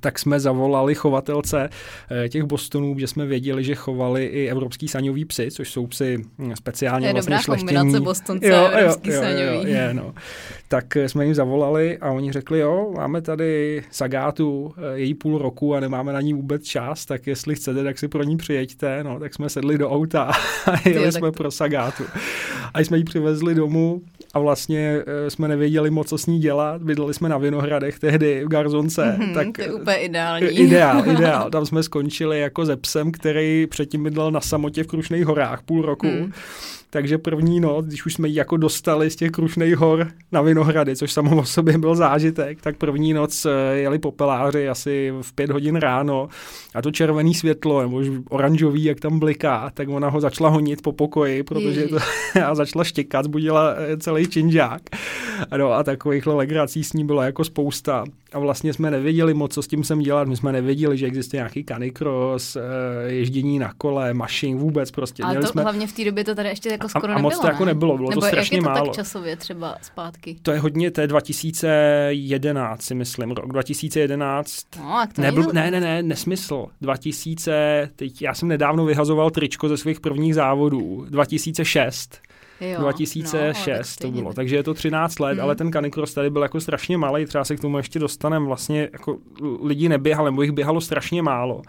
tak 0.00 0.18
jsme 0.18 0.40
zavolali 0.40 0.94
chovatelce 0.94 1.68
eh, 2.24 2.28
těch 2.28 2.42
Bostonů, 2.42 2.98
že 2.98 3.06
jsme 3.06 3.26
věděli, 3.26 3.64
že 3.64 3.74
chovali 3.74 4.24
i 4.24 4.50
evropský 4.50 4.88
saňový 4.88 5.24
psy, 5.24 5.50
což 5.50 5.70
jsou 5.70 5.86
psy 5.86 6.24
hm, 6.38 6.52
speciálně 6.56 7.06
je 7.06 7.12
vlastně 7.12 7.36
dobrá 7.46 7.56
kombinace 7.56 8.00
Bostonce 8.00 8.48
jo, 8.48 8.56
a 8.56 8.68
evropský 8.68 9.10
jo, 9.10 9.20
saňový. 9.20 9.42
Jo, 9.42 9.52
jo, 9.52 9.66
je, 9.66 9.94
no. 9.94 10.14
Tak 10.68 10.96
eh, 10.96 11.08
jsme 11.08 11.24
jim 11.24 11.34
zavolali 11.34 11.98
a 11.98 12.10
oni 12.10 12.32
řekli, 12.32 12.58
jo, 12.58 12.92
máme 12.96 13.22
tady 13.22 13.82
Sagátu, 13.90 14.74
eh, 14.76 14.98
její 14.98 15.14
půl 15.14 15.38
roku 15.38 15.74
a 15.74 15.80
nemáme 15.80 16.12
na 16.12 16.20
ní 16.20 16.34
vůbec 16.34 16.62
čas, 16.62 17.06
tak 17.06 17.26
jestli 17.26 17.54
chcete, 17.54 17.84
tak 17.84 17.98
si 17.98 18.08
pro 18.08 18.22
ní 18.22 18.36
přijeďte. 18.36 19.04
No, 19.04 19.20
tak 19.20 19.34
jsme 19.34 19.48
sedli 19.48 19.78
do 19.78 19.90
auta 19.90 20.22
a 20.66 20.88
jeli 20.88 21.04
jo, 21.04 21.12
jsme 21.12 21.20
tak... 21.20 21.36
pro 21.36 21.50
Sagátu. 21.50 22.04
A 22.74 22.80
jsme 22.80 22.98
ji 22.98 23.04
přivezli 23.04 23.54
domů 23.54 24.02
a 24.34 24.38
vlastně 24.38 25.02
jsme 25.28 25.48
nevěděli 25.48 25.90
moc, 25.90 26.08
co 26.08 26.18
s 26.18 26.26
ní 26.26 26.38
dělat. 26.38 26.82
Bydleli 26.82 27.14
jsme 27.14 27.28
na 27.28 27.38
Vinohradech 27.38 27.98
tehdy 27.98 28.44
v 28.44 28.48
Garzonce. 28.48 29.16
Mm-hmm, 29.18 29.34
tak 29.34 29.74
úplně 29.74 29.96
ideální. 29.96 30.46
Ideál, 30.46 31.08
ideál. 31.08 31.50
Tam 31.50 31.66
jsme 31.66 31.82
skončili 31.82 32.40
jako 32.40 32.66
ze 32.66 32.76
psem, 32.76 33.12
který 33.12 33.66
předtím 33.66 34.04
bydlel 34.04 34.30
na 34.30 34.40
samotě 34.40 34.84
v 34.84 34.86
Krušných 34.86 35.26
horách 35.26 35.62
půl 35.62 35.82
roku. 35.82 36.06
Hmm. 36.06 36.32
Takže 36.94 37.18
první 37.18 37.60
noc, 37.60 37.86
když 37.86 38.06
už 38.06 38.14
jsme 38.14 38.28
ji 38.28 38.34
jako 38.34 38.56
dostali 38.56 39.10
z 39.10 39.16
těch 39.16 39.30
Krušných 39.30 39.76
hor 39.76 40.08
na 40.32 40.42
Vinohrady, 40.42 40.96
což 40.96 41.12
samo 41.12 41.36
o 41.36 41.44
sobě 41.44 41.78
byl 41.78 41.94
zážitek, 41.94 42.60
tak 42.62 42.76
první 42.76 43.12
noc 43.12 43.46
eh, 43.46 43.50
jeli 43.76 43.98
popeláři 43.98 44.68
asi 44.68 45.12
v 45.22 45.32
pět 45.32 45.50
hodin 45.50 45.76
ráno 45.76 46.28
a 46.74 46.82
to 46.82 46.90
červené 46.90 47.34
světlo, 47.34 47.82
nebo 47.82 47.96
už 47.96 48.10
oranžový, 48.30 48.84
jak 48.84 49.00
tam 49.00 49.18
bliká, 49.18 49.70
tak 49.74 49.88
ona 49.88 50.08
ho 50.08 50.20
začala 50.20 50.50
honit 50.50 50.82
po 50.82 50.92
pokoji, 50.92 51.42
protože 51.42 51.88
to, 51.88 51.96
a 52.46 52.54
začala 52.54 52.84
štěkat, 52.84 53.24
zbudila 53.24 53.74
eh, 53.76 53.96
celý 53.96 54.26
činžák. 54.26 54.82
No 55.56 55.72
a 55.72 55.82
takovýchhle 55.82 56.34
legrací 56.34 56.84
s 56.84 56.92
ní 56.92 57.04
bylo 57.04 57.22
jako 57.22 57.44
spousta. 57.44 58.04
A 58.32 58.38
vlastně 58.38 58.72
jsme 58.72 58.90
nevěděli 58.90 59.34
moc, 59.34 59.54
co 59.54 59.62
s 59.62 59.66
tím 59.66 59.84
jsem 59.84 59.98
dělat. 59.98 60.28
My 60.28 60.36
jsme 60.36 60.52
nevěděli, 60.52 60.98
že 60.98 61.06
existuje 61.06 61.38
nějaký 61.38 61.64
canicross, 61.64 62.56
eh, 62.56 62.60
ježdění 63.06 63.58
na 63.58 63.72
kole, 63.78 64.14
mašin, 64.14 64.58
vůbec 64.58 64.90
prostě. 64.90 65.22
Ale 65.22 65.36
to 65.36 65.46
jsme... 65.46 65.62
hlavně 65.62 65.86
v 65.86 65.92
té 65.92 66.04
době 66.04 66.24
to 66.24 66.34
tady 66.34 66.48
ještě 66.48 66.68
jako 66.68 66.83
skoro 66.88 67.12
a, 67.12 67.16
a 67.16 67.18
moc 67.18 67.32
nebylo, 67.32 67.42
to 67.42 67.48
jako 67.52 67.64
nebylo, 67.64 67.96
bylo 67.96 68.10
Nebo 68.10 68.20
to 68.20 68.26
strašně 68.26 68.56
jak 68.56 68.62
je 68.62 68.68
to 68.68 68.74
málo. 68.74 68.86
tak 68.86 68.94
časově 68.94 69.36
třeba 69.36 69.76
zpátky? 69.82 70.36
To 70.42 70.50
je 70.50 70.58
hodně, 70.58 70.90
to 70.90 71.00
je 71.00 71.06
2011, 71.06 72.82
si 72.82 72.94
myslím, 72.94 73.30
rok 73.30 73.52
2011. 73.52 74.66
No, 74.78 74.98
a 74.98 75.06
to 75.06 75.22
nebyl, 75.22 75.44
ne, 75.52 75.70
ne, 75.70 75.80
ne, 75.80 76.02
nesmysl. 76.02 76.66
2000, 76.80 77.90
teď 77.96 78.22
já 78.22 78.34
jsem 78.34 78.48
nedávno 78.48 78.84
vyhazoval 78.84 79.30
tričko 79.30 79.68
ze 79.68 79.76
svých 79.76 80.00
prvních 80.00 80.34
závodů. 80.34 81.06
2006. 81.08 82.20
Jo, 82.60 82.80
2006 82.80 84.04
no, 84.04 84.10
to 84.10 84.16
bylo, 84.16 84.32
takže 84.32 84.56
je 84.56 84.62
to 84.62 84.74
13 84.74 85.18
let, 85.18 85.32
hmm. 85.32 85.40
ale 85.40 85.56
ten 85.56 85.72
canicross 85.72 86.14
tady 86.14 86.30
byl 86.30 86.42
jako 86.42 86.60
strašně 86.60 86.98
malý, 86.98 87.26
třeba 87.26 87.44
se 87.44 87.56
k 87.56 87.60
tomu 87.60 87.76
ještě 87.76 87.98
dostaneme, 87.98 88.46
vlastně 88.46 88.88
jako 88.92 89.18
lidi 89.62 89.88
neběhali, 89.88 90.30
nebo 90.30 90.42
jich 90.42 90.52
běhalo 90.52 90.80
strašně 90.80 91.22
málo. 91.22 91.62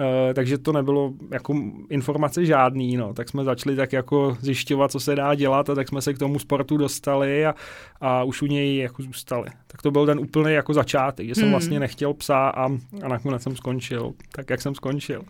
Uh, 0.00 0.34
takže 0.34 0.58
to 0.58 0.72
nebylo 0.72 1.12
jako 1.30 1.54
informace 1.90 2.46
žádný, 2.46 2.96
no. 2.96 3.14
tak 3.14 3.28
jsme 3.28 3.44
začali 3.44 3.76
tak 3.76 3.92
jako 3.92 4.36
zjišťovat, 4.40 4.90
co 4.90 5.00
se 5.00 5.14
dá 5.14 5.34
dělat 5.34 5.70
a 5.70 5.74
tak 5.74 5.88
jsme 5.88 6.02
se 6.02 6.14
k 6.14 6.18
tomu 6.18 6.38
sportu 6.38 6.76
dostali 6.76 7.46
a, 7.46 7.54
a 8.00 8.24
už 8.24 8.42
u 8.42 8.46
něj 8.46 8.76
jako 8.76 9.02
zůstali. 9.02 9.48
Tak 9.66 9.82
to 9.82 9.90
byl 9.90 10.06
ten 10.06 10.18
úplný 10.18 10.52
jako 10.52 10.74
začátek, 10.74 11.26
že 11.26 11.34
jsem 11.34 11.44
hmm. 11.44 11.52
vlastně 11.52 11.80
nechtěl 11.80 12.14
psa 12.14 12.48
a, 12.48 12.64
a 13.02 13.08
nakonec 13.08 13.42
jsem 13.42 13.56
skončil 13.56 14.12
tak, 14.32 14.50
jak 14.50 14.62
jsem 14.62 14.74
skončil. 14.74 15.22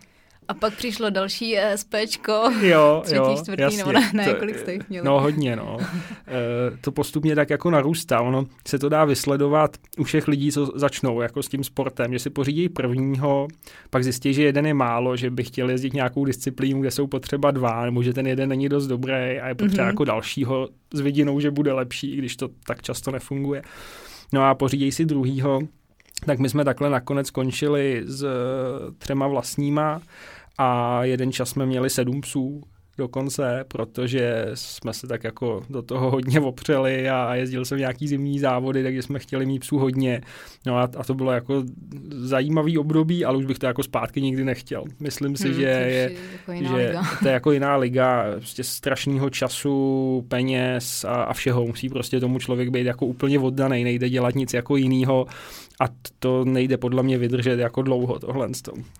A 0.51 0.53
pak 0.53 0.73
přišlo 0.73 1.09
další 1.09 1.57
SPčko, 1.75 2.51
jo, 2.61 3.01
třetí, 3.05 3.17
jo, 3.17 3.35
čtvrtý, 3.41 3.61
jasně, 3.61 3.77
nebo 3.77 3.91
ne, 3.91 4.11
ne 4.13 4.25
to, 4.25 4.35
kolik 4.35 4.59
jste 4.59 4.73
jich 4.73 4.89
měli? 4.89 5.05
No 5.05 5.19
hodně, 5.19 5.55
no. 5.55 5.77
e, 6.27 6.77
to 6.81 6.91
postupně 6.91 7.35
tak 7.35 7.49
jako 7.49 7.69
narůstá. 7.69 8.21
Ono 8.21 8.45
se 8.67 8.79
to 8.79 8.89
dá 8.89 9.05
vysledovat 9.05 9.77
u 9.97 10.03
všech 10.03 10.27
lidí, 10.27 10.51
co 10.51 10.71
začnou 10.75 11.21
jako 11.21 11.43
s 11.43 11.47
tím 11.47 11.63
sportem, 11.63 12.13
že 12.13 12.19
si 12.19 12.29
pořídí 12.29 12.69
prvního, 12.69 13.47
pak 13.89 14.03
zjistí, 14.03 14.33
že 14.33 14.43
jeden 14.43 14.65
je 14.65 14.73
málo, 14.73 15.15
že 15.17 15.29
by 15.29 15.43
chtěli 15.43 15.73
jezdit 15.73 15.93
nějakou 15.93 16.25
disciplínu, 16.25 16.81
kde 16.81 16.91
jsou 16.91 17.07
potřeba 17.07 17.51
dva, 17.51 17.85
nebo 17.85 18.03
že 18.03 18.13
ten 18.13 18.27
jeden 18.27 18.49
není 18.49 18.69
dost 18.69 18.87
dobrý 18.87 19.13
a 19.13 19.47
je 19.47 19.55
potřeba 19.55 19.83
mm-hmm. 19.83 19.87
jako 19.87 20.05
dalšího 20.05 20.69
s 20.93 20.99
vidinou, 20.99 21.39
že 21.39 21.51
bude 21.51 21.73
lepší, 21.73 22.15
když 22.15 22.35
to 22.35 22.49
tak 22.65 22.81
často 22.81 23.11
nefunguje. 23.11 23.61
No 24.33 24.43
a 24.43 24.55
pořídí 24.55 24.91
si 24.91 25.05
druhýho, 25.05 25.59
tak 26.25 26.39
my 26.39 26.49
jsme 26.49 26.65
takhle 26.65 26.89
nakonec 26.89 27.27
skončili 27.27 28.03
s 28.05 28.25
třema 28.97 29.27
vlastníma 29.27 30.01
a 30.57 31.03
jeden 31.03 31.31
čas 31.31 31.49
jsme 31.49 31.65
měli 31.65 31.89
sedm 31.89 32.21
psů 32.21 32.63
dokonce, 32.97 33.65
protože 33.67 34.45
jsme 34.53 34.93
se 34.93 35.07
tak 35.07 35.23
jako 35.23 35.63
do 35.69 35.81
toho 35.81 36.11
hodně 36.11 36.39
opřeli 36.39 37.09
a 37.09 37.35
jezdil 37.35 37.65
jsem 37.65 37.77
nějaký 37.77 38.07
zimní 38.07 38.39
závody, 38.39 38.83
takže 38.83 39.01
jsme 39.01 39.19
chtěli 39.19 39.45
mít 39.45 39.59
psů 39.59 39.77
hodně. 39.77 40.21
No 40.65 40.77
a, 40.77 40.89
a 40.97 41.03
to 41.03 41.13
bylo 41.13 41.31
jako 41.31 41.63
zajímavý 42.09 42.77
období, 42.77 43.25
ale 43.25 43.37
už 43.37 43.45
bych 43.45 43.59
to 43.59 43.65
jako 43.65 43.83
zpátky 43.83 44.21
nikdy 44.21 44.43
nechtěl. 44.43 44.83
Myslím 44.99 45.37
si, 45.37 45.47
hmm, 45.47 45.53
že, 45.53 45.61
je, 45.61 46.11
jako 46.47 46.77
že 46.77 46.93
to 47.19 47.27
je 47.27 47.33
jako 47.33 47.51
jiná 47.51 47.75
liga, 47.75 48.25
prostě 48.37 48.63
strašného 48.63 49.29
času, 49.29 50.25
peněz 50.27 51.05
a, 51.05 51.23
a 51.23 51.33
všeho. 51.33 51.65
Musí 51.65 51.89
prostě 51.89 52.19
tomu 52.19 52.39
člověk 52.39 52.69
být 52.69 52.85
jako 52.85 53.05
úplně 53.05 53.39
oddaný, 53.39 53.83
nejde 53.83 54.09
dělat 54.09 54.35
nic 54.35 54.53
jako 54.53 54.75
jinýho 54.75 55.25
a 55.81 55.85
to 56.19 56.45
nejde 56.45 56.77
podle 56.77 57.03
mě 57.03 57.17
vydržet 57.17 57.59
jako 57.59 57.81
dlouho 57.81 58.19
tohle. 58.19 58.47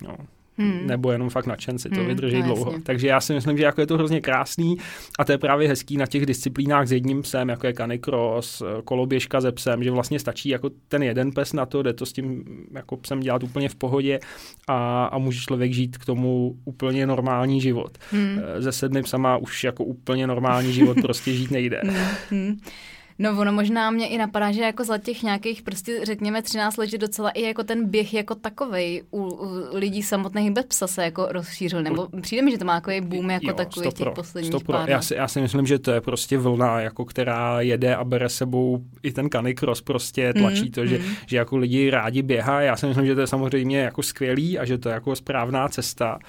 No. 0.04 0.16
Hmm. 0.62 0.88
nebo 0.88 1.12
jenom 1.12 1.30
fakt 1.30 1.46
nadšenci, 1.46 1.90
to 1.90 1.96
hmm, 1.96 2.08
vydrží 2.08 2.40
no, 2.40 2.46
dlouho. 2.46 2.72
Jasně. 2.72 2.84
Takže 2.84 3.08
já 3.08 3.22
si 3.22 3.34
myslím, 3.34 3.58
že 3.58 3.64
jako 3.64 3.82
je 3.82 3.88
to 3.88 3.94
hrozně 3.94 4.22
krásný 4.22 4.78
a 5.20 5.26
to 5.26 5.32
je 5.32 5.38
právě 5.38 5.68
hezký 5.68 5.98
na 5.98 6.06
těch 6.06 6.26
disciplínách 6.26 6.88
s 6.88 6.92
jedním 6.92 7.22
psem, 7.22 7.50
jako 7.50 7.68
je 7.68 7.74
canicross, 7.74 8.64
koloběžka 8.86 9.42
ze 9.42 9.52
psem, 9.52 9.84
že 9.84 9.92
vlastně 9.92 10.20
stačí 10.20 10.50
jako 10.50 10.70
ten 10.88 11.04
jeden 11.04 11.32
pes 11.32 11.54
na 11.54 11.66
to, 11.66 11.84
jde 11.84 11.94
to 11.94 12.06
s 12.06 12.14
tím 12.14 12.44
jako 12.72 12.98
psem 12.98 13.20
dělat 13.20 13.44
úplně 13.44 13.70
v 13.70 13.76
pohodě 13.76 14.20
a, 14.68 15.06
a 15.06 15.18
může 15.18 15.40
člověk 15.40 15.74
žít 15.74 15.98
k 15.98 16.06
tomu 16.06 16.56
úplně 16.66 17.08
normální 17.08 17.62
život. 17.62 17.98
Hmm. 18.12 18.40
Ze 18.58 18.72
sedmi 18.72 19.04
psama 19.04 19.38
už 19.38 19.64
jako 19.64 19.84
úplně 19.84 20.28
normální 20.28 20.74
život 20.74 20.98
prostě 21.02 21.34
žít 21.34 21.52
nejde. 21.52 21.82
Hmm. 22.30 22.58
No 23.22 23.40
ono 23.40 23.52
možná 23.52 23.92
mě 23.92 24.08
i 24.08 24.18
napadá, 24.18 24.52
že 24.52 24.62
jako 24.62 24.84
za 24.84 24.98
těch 24.98 25.24
nějakých 25.24 25.62
prostě 25.62 26.06
řekněme 26.06 26.42
13 26.42 26.78
let, 26.78 26.90
že 26.90 26.98
docela 26.98 27.30
i 27.30 27.42
jako 27.42 27.64
ten 27.64 27.90
běh 27.90 28.14
jako 28.14 28.36
takovej 28.36 29.04
u, 29.12 29.24
u 29.24 29.48
lidí 29.74 30.04
samotných 30.04 30.52
bez 30.52 30.66
psa 30.66 30.88
se 30.88 31.04
jako 31.04 31.28
rozšířil, 31.30 31.84
nebo 31.84 32.08
přijde 32.22 32.42
mi, 32.42 32.52
že 32.52 32.58
to 32.58 32.66
má 32.66 32.76
jako 32.76 32.92
boom 33.02 33.30
jako 33.30 33.48
jo, 33.48 33.54
takový 33.54 33.90
těch 33.92 34.08
posledních 34.16 34.52
stopro. 34.52 34.78
pár 34.78 34.90
já 34.90 35.02
si, 35.02 35.16
já 35.16 35.28
si 35.28 35.42
myslím, 35.42 35.68
že 35.68 35.80
to 35.80 35.92
je 35.92 36.02
prostě 36.02 36.38
vlna, 36.38 36.82
jako 36.82 37.06
která 37.06 37.62
jede 37.62 37.96
a 37.96 38.04
bere 38.04 38.30
sebou 38.30 38.84
i 39.04 39.12
ten 39.12 39.30
canicross 39.30 39.82
prostě 39.82 40.34
tlačí 40.34 40.64
mm, 40.64 40.72
to, 40.72 40.86
že, 40.86 40.98
mm. 40.98 41.06
že 41.26 41.38
jako 41.38 41.58
lidi 41.58 41.90
rádi 41.90 42.22
běhá. 42.22 42.62
Já 42.62 42.76
si 42.76 42.86
myslím, 42.86 43.06
že 43.06 43.16
to 43.16 43.22
je 43.22 43.28
samozřejmě 43.28 43.80
jako 43.80 44.04
skvělý 44.04 44.60
a 44.60 44.66
že 44.66 44.78
to 44.78 44.90
je 44.90 44.94
jako 44.94 45.16
správná 45.16 45.68
cesta. 45.68 46.20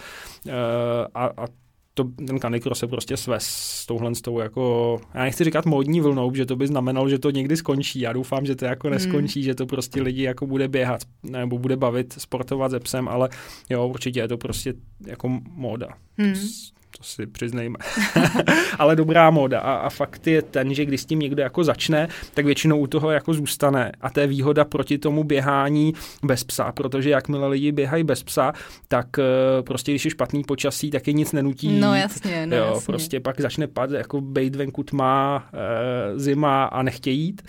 Uh, 0.46 0.52
a, 1.14 1.24
a 1.24 1.46
to, 1.94 2.04
ten 2.04 2.38
Canicross 2.38 2.78
se 2.78 2.86
prostě 2.86 3.16
svez 3.16 3.44
s 3.46 3.86
touhle 3.86 4.14
s 4.14 4.20
tou 4.20 4.38
jako, 4.38 5.00
já 5.14 5.22
nechci 5.22 5.44
říkat 5.44 5.66
módní 5.66 6.00
vlnou, 6.00 6.34
že 6.34 6.46
to 6.46 6.56
by 6.56 6.66
znamenalo, 6.66 7.08
že 7.08 7.18
to 7.18 7.30
někdy 7.30 7.56
skončí. 7.56 8.00
Já 8.00 8.12
doufám, 8.12 8.46
že 8.46 8.56
to 8.56 8.64
jako 8.64 8.88
hmm. 8.88 8.94
neskončí, 8.94 9.40
hmm. 9.40 9.44
že 9.44 9.54
to 9.54 9.66
prostě 9.66 10.02
lidi 10.02 10.22
jako 10.22 10.46
bude 10.46 10.68
běhat 10.68 11.00
nebo 11.22 11.58
bude 11.58 11.76
bavit, 11.76 12.12
sportovat 12.18 12.70
se 12.70 12.80
psem, 12.80 13.08
ale 13.08 13.28
jo, 13.70 13.88
určitě 13.88 14.20
je 14.20 14.28
to 14.28 14.38
prostě 14.38 14.74
jako 15.06 15.28
móda. 15.54 15.88
Hmm 16.18 16.34
to 16.98 17.04
si 17.04 17.26
přiznejme. 17.26 17.76
Ale 18.78 18.96
dobrá 18.96 19.30
moda. 19.30 19.60
A, 19.60 19.74
a 19.74 19.88
fakt 19.90 20.26
je 20.26 20.42
ten, 20.42 20.74
že 20.74 20.84
když 20.84 21.00
s 21.00 21.04
tím 21.04 21.18
někdo 21.18 21.42
jako 21.42 21.64
začne, 21.64 22.08
tak 22.34 22.44
většinou 22.46 22.78
u 22.78 22.86
toho 22.86 23.10
jako 23.10 23.34
zůstane. 23.34 23.92
A 24.00 24.10
to 24.10 24.20
je 24.20 24.26
výhoda 24.26 24.64
proti 24.64 24.98
tomu 24.98 25.24
běhání 25.24 25.94
bez 26.22 26.44
psa, 26.44 26.72
protože 26.72 27.10
jakmile 27.10 27.48
lidi 27.48 27.72
běhají 27.72 28.04
bez 28.04 28.22
psa, 28.22 28.52
tak 28.88 29.06
uh, 29.18 29.24
prostě 29.64 29.92
když 29.92 30.04
je 30.04 30.10
špatný 30.10 30.44
počasí, 30.44 30.90
tak 30.90 31.06
je 31.06 31.12
nic 31.12 31.32
nenutí. 31.32 31.80
No 31.80 31.94
jasně, 31.94 32.46
no 32.46 32.56
jo, 32.56 32.64
jasně. 32.64 32.86
prostě 32.86 33.20
pak 33.20 33.40
začne 33.40 33.66
pad, 33.66 33.90
jako 33.90 34.20
bejt 34.20 34.56
venku 34.56 34.82
tma, 34.82 35.44
uh, 35.52 36.18
zima 36.18 36.64
a 36.64 36.82
nechtějí 36.82 37.20
jít. 37.20 37.42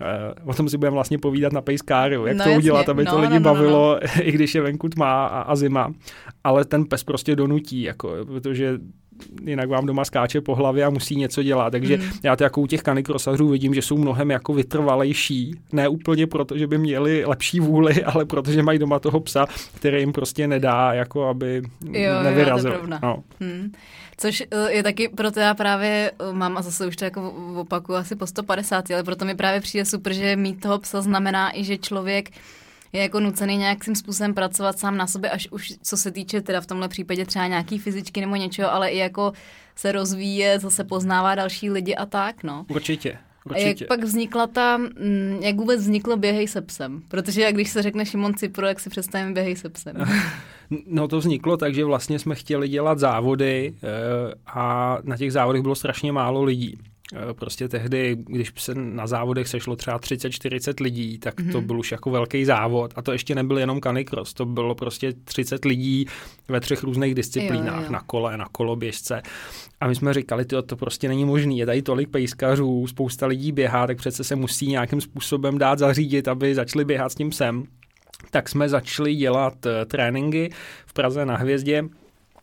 Uh, 0.00 0.50
o 0.50 0.54
tom 0.54 0.68
si 0.68 0.78
budeme 0.78 0.94
vlastně 0.94 1.18
povídat 1.18 1.52
na 1.52 1.60
Pejskáriu, 1.60 2.26
jak 2.26 2.36
no, 2.36 2.44
to 2.44 2.50
jasně. 2.50 2.58
udělat, 2.58 2.88
aby 2.88 3.04
no, 3.04 3.12
to 3.12 3.20
lidi 3.20 3.34
no, 3.34 3.40
no, 3.40 3.44
bavilo, 3.44 3.98
no, 4.02 4.08
no. 4.16 4.22
i 4.22 4.32
když 4.32 4.54
je 4.54 4.60
venku 4.60 4.88
tma 4.88 5.26
a, 5.26 5.40
a 5.40 5.56
zima. 5.56 5.92
Ale 6.44 6.64
ten 6.64 6.84
pes 6.84 7.04
prostě 7.04 7.36
donutí, 7.36 7.82
jako, 7.82 8.16
protože 8.24 8.78
jinak 9.44 9.68
vám 9.68 9.86
doma 9.86 10.04
skáče 10.04 10.40
po 10.40 10.54
hlavě 10.54 10.84
a 10.84 10.90
musí 10.90 11.16
něco 11.16 11.42
dělat. 11.42 11.70
Takže 11.70 11.96
hmm. 11.96 12.10
já 12.22 12.36
to 12.36 12.44
jako 12.44 12.60
u 12.60 12.66
těch 12.66 12.82
kanikrosařů 12.82 13.48
vidím, 13.48 13.74
že 13.74 13.82
jsou 13.82 13.98
mnohem 13.98 14.30
jako 14.30 14.54
vytrvalejší. 14.54 15.54
Ne 15.72 15.88
úplně 15.88 16.26
proto, 16.26 16.58
že 16.58 16.66
by 16.66 16.78
měli 16.78 17.24
lepší 17.26 17.60
vůli, 17.60 18.04
ale 18.14 18.24
protože 18.24 18.62
mají 18.62 18.78
doma 18.78 18.98
toho 18.98 19.20
psa, 19.20 19.46
který 19.74 20.00
jim 20.00 20.12
prostě 20.12 20.46
nedá, 20.46 20.92
jako 20.92 21.28
aby 21.28 21.62
jo, 21.92 22.22
nevyrazil. 22.22 22.72
Jo, 22.72 22.98
no. 23.02 23.22
hmm. 23.40 23.72
Což 24.16 24.42
eh, 24.50 24.72
je 24.72 24.82
taky, 24.82 25.08
proto 25.08 25.40
já 25.40 25.54
právě 25.54 26.12
eh, 26.18 26.32
mám, 26.32 26.56
a 26.56 26.62
zase 26.62 26.86
už 26.86 26.96
to 26.96 27.04
jako 27.04 27.30
opakuju 27.56 27.98
asi 27.98 28.16
po 28.16 28.26
150, 28.26 28.90
ale 28.90 29.02
proto 29.02 29.24
mi 29.24 29.34
právě 29.34 29.60
přijde 29.60 29.84
super, 29.84 30.12
že 30.12 30.36
mít 30.36 30.60
toho 30.60 30.78
psa 30.78 31.00
znamená 31.00 31.58
i, 31.58 31.64
že 31.64 31.78
člověk 31.78 32.30
je 32.92 33.02
jako 33.02 33.20
nucený 33.20 33.56
nějakým 33.56 33.94
způsobem 33.94 34.34
pracovat 34.34 34.78
sám 34.78 34.96
na 34.96 35.06
sobě, 35.06 35.30
až 35.30 35.48
už 35.50 35.72
co 35.82 35.96
se 35.96 36.10
týče 36.10 36.40
teda 36.40 36.60
v 36.60 36.66
tomhle 36.66 36.88
případě 36.88 37.26
třeba 37.26 37.46
nějaký 37.46 37.78
fyzičky 37.78 38.20
nebo 38.20 38.36
něčeho, 38.36 38.72
ale 38.72 38.88
i 38.88 38.98
jako 38.98 39.32
se 39.76 39.92
rozvíje, 39.92 40.58
zase 40.58 40.84
poznává 40.84 41.34
další 41.34 41.70
lidi 41.70 41.94
a 41.94 42.06
tak, 42.06 42.42
no. 42.42 42.64
Určitě. 42.68 43.18
Určitě. 43.44 43.64
A 43.64 43.68
jak 43.68 43.88
pak 43.88 44.04
vznikla 44.04 44.46
ta, 44.46 44.76
mm, 44.76 45.38
jak 45.42 45.56
vůbec 45.56 45.80
vzniklo 45.80 46.16
Běhej 46.16 46.48
se 46.48 46.60
psem? 46.60 47.02
Protože 47.08 47.42
jak 47.42 47.54
když 47.54 47.70
se 47.70 47.82
řekne 47.82 48.06
Šimon 48.06 48.34
Cipro, 48.34 48.66
jak 48.66 48.80
si 48.80 48.90
představíme 48.90 49.32
Běhej 49.32 49.56
se 49.56 49.68
psem? 49.68 49.96
No 50.86 51.08
to 51.08 51.18
vzniklo 51.18 51.56
tak, 51.56 51.74
že 51.74 51.84
vlastně 51.84 52.18
jsme 52.18 52.34
chtěli 52.34 52.68
dělat 52.68 52.98
závody 52.98 53.74
eh, 53.74 54.34
a 54.46 54.98
na 55.02 55.16
těch 55.16 55.32
závodech 55.32 55.62
bylo 55.62 55.74
strašně 55.74 56.12
málo 56.12 56.42
lidí. 56.42 56.78
Eh, 57.16 57.34
prostě 57.34 57.68
tehdy, 57.68 58.16
když 58.26 58.52
se 58.58 58.74
na 58.74 59.06
závodech 59.06 59.48
sešlo 59.48 59.76
třeba 59.76 59.98
30-40 59.98 60.82
lidí, 60.82 61.18
tak 61.18 61.40
mm-hmm. 61.40 61.52
to 61.52 61.58
mhm. 61.58 61.66
byl 61.66 61.78
už 61.78 61.92
jako 61.92 62.10
velký 62.10 62.44
závod. 62.44 62.92
A 62.96 63.02
to 63.02 63.12
ještě 63.12 63.34
nebyl 63.34 63.58
jenom 63.58 63.80
canicross, 63.80 64.34
to 64.34 64.46
bylo 64.46 64.74
prostě 64.74 65.12
30 65.24 65.64
lidí 65.64 66.06
ve 66.48 66.60
třech 66.60 66.82
různých 66.82 67.14
disciplínách, 67.14 67.80
jo, 67.80 67.84
jo. 67.84 67.92
na 67.92 68.00
kole, 68.00 68.36
na 68.36 68.46
koloběžce. 68.52 69.22
A 69.80 69.88
my 69.88 69.94
jsme 69.94 70.14
říkali, 70.14 70.44
to, 70.44 70.62
to 70.62 70.76
prostě 70.76 71.08
není 71.08 71.24
možné. 71.24 71.54
Je 71.54 71.66
tady 71.66 71.82
tolik 71.82 72.08
pejskařů, 72.08 72.86
spousta 72.86 73.26
lidí 73.26 73.52
běhá, 73.52 73.86
tak 73.86 73.96
přece 73.96 74.24
se 74.24 74.36
musí 74.36 74.66
nějakým 74.66 75.00
způsobem 75.00 75.58
dát 75.58 75.78
zařídit, 75.78 76.28
aby 76.28 76.54
začali 76.54 76.84
běhat 76.84 77.12
s 77.12 77.14
tím 77.14 77.32
sem. 77.32 77.64
Tak 78.30 78.48
jsme 78.48 78.68
začali 78.68 79.14
dělat 79.14 79.66
uh, 79.66 79.72
tréninky 79.86 80.50
v 80.86 80.92
Praze 80.92 81.26
na 81.26 81.36
Hvězdě, 81.36 81.84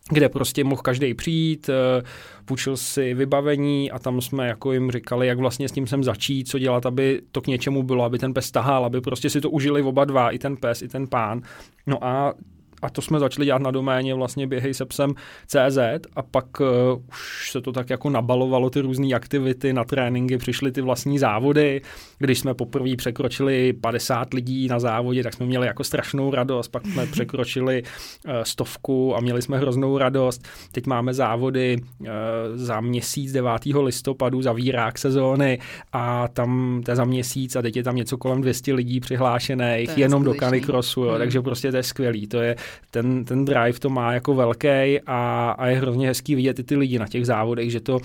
kde 0.09 0.29
prostě 0.29 0.63
mohl 0.63 0.81
každý 0.81 1.13
přijít, 1.13 1.69
uh, 1.69 2.07
půjčil 2.45 2.77
si 2.77 3.13
vybavení 3.13 3.91
a 3.91 3.99
tam 3.99 4.21
jsme 4.21 4.47
jako 4.47 4.73
jim 4.73 4.91
říkali, 4.91 5.27
jak 5.27 5.37
vlastně 5.37 5.69
s 5.69 5.71
tím 5.71 5.87
sem 5.87 6.03
začít, 6.03 6.49
co 6.49 6.59
dělat, 6.59 6.85
aby 6.85 7.21
to 7.31 7.41
k 7.41 7.47
něčemu 7.47 7.83
bylo, 7.83 8.03
aby 8.03 8.19
ten 8.19 8.33
pes 8.33 8.51
tahal, 8.51 8.85
aby 8.85 9.01
prostě 9.01 9.29
si 9.29 9.41
to 9.41 9.49
užili 9.49 9.81
oba 9.81 10.05
dva, 10.05 10.29
i 10.29 10.39
ten 10.39 10.57
pes, 10.57 10.81
i 10.81 10.87
ten 10.87 11.07
pán. 11.07 11.41
No 11.87 12.03
a 12.03 12.33
a 12.81 12.89
to 12.89 13.01
jsme 13.01 13.19
začali 13.19 13.45
dělat 13.45 13.61
na 13.61 13.71
doméně 13.71 14.13
vlastně 14.13 14.47
běhej 14.47 14.73
se 14.73 14.85
psem 14.85 15.13
CZ 15.47 15.77
a 16.15 16.21
pak 16.21 16.59
uh, 16.59 16.67
už 17.09 17.49
se 17.51 17.61
to 17.61 17.71
tak 17.71 17.89
jako 17.89 18.09
nabalovalo 18.09 18.69
ty 18.69 18.81
různé 18.81 19.13
aktivity 19.13 19.73
na 19.73 19.83
tréninky, 19.83 20.37
přišly 20.37 20.71
ty 20.71 20.81
vlastní 20.81 21.19
závody, 21.19 21.81
když 22.19 22.39
jsme 22.39 22.53
poprvé 22.53 22.95
překročili 22.95 23.73
50 23.73 24.33
lidí 24.33 24.67
na 24.67 24.79
závodě, 24.79 25.23
tak 25.23 25.33
jsme 25.33 25.45
měli 25.45 25.67
jako 25.67 25.83
strašnou 25.83 26.31
radost, 26.31 26.67
pak 26.67 26.87
jsme 26.87 27.05
překročili 27.11 27.83
uh, 27.83 28.31
stovku 28.43 29.15
a 29.15 29.19
měli 29.19 29.41
jsme 29.41 29.57
hroznou 29.57 29.97
radost. 29.97 30.47
Teď 30.71 30.85
máme 30.85 31.13
závody 31.13 31.77
uh, 31.99 32.07
za 32.53 32.81
měsíc 32.81 33.31
9. 33.31 33.51
listopadu, 33.65 34.41
zavírák 34.41 34.97
sezóny 34.97 35.59
a 35.93 36.27
tam 36.27 36.81
to 36.85 36.91
je 36.91 36.95
za 36.95 37.05
měsíc 37.05 37.55
a 37.55 37.61
teď 37.61 37.75
je 37.75 37.83
tam 37.83 37.95
něco 37.95 38.17
kolem 38.17 38.41
200 38.41 38.73
lidí 38.73 38.99
přihlášených 38.99 39.97
jenom 39.97 40.23
do 40.23 40.33
canicrossu, 40.33 41.01
hmm. 41.01 41.17
takže 41.17 41.41
prostě 41.41 41.71
to 41.71 41.77
je 41.77 41.83
skvělý. 41.83 42.27
To 42.27 42.41
je 42.41 42.55
ten, 42.91 43.25
ten 43.25 43.45
drive 43.45 43.79
to 43.79 43.89
má 43.89 44.13
jako 44.13 44.35
velký 44.35 44.99
a, 45.07 45.55
a 45.57 45.67
je 45.67 45.77
hrozně 45.77 46.07
hezký 46.07 46.35
vidět 46.35 46.59
i 46.59 46.63
ty 46.63 46.75
lidi 46.75 46.99
na 46.99 47.07
těch 47.07 47.25
závodech, 47.25 47.71
že, 47.71 47.79
to, 47.79 47.95
uh, 47.95 48.01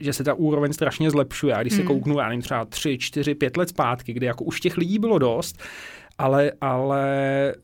že 0.00 0.12
se 0.12 0.24
ta 0.24 0.34
úroveň 0.34 0.72
strašně 0.72 1.10
zlepšuje. 1.10 1.54
A 1.54 1.62
když 1.62 1.72
hmm. 1.72 1.82
se 1.82 1.86
kouknu, 1.86 2.18
já 2.18 2.28
nevím, 2.28 2.42
třeba 2.42 2.64
3, 2.64 2.98
4, 2.98 3.34
5 3.34 3.56
let 3.56 3.68
zpátky, 3.68 4.12
kdy 4.12 4.26
jako 4.26 4.44
už 4.44 4.60
těch 4.60 4.76
lidí 4.76 4.98
bylo 4.98 5.18
dost, 5.18 5.62
ale, 6.18 6.52
ale 6.60 7.04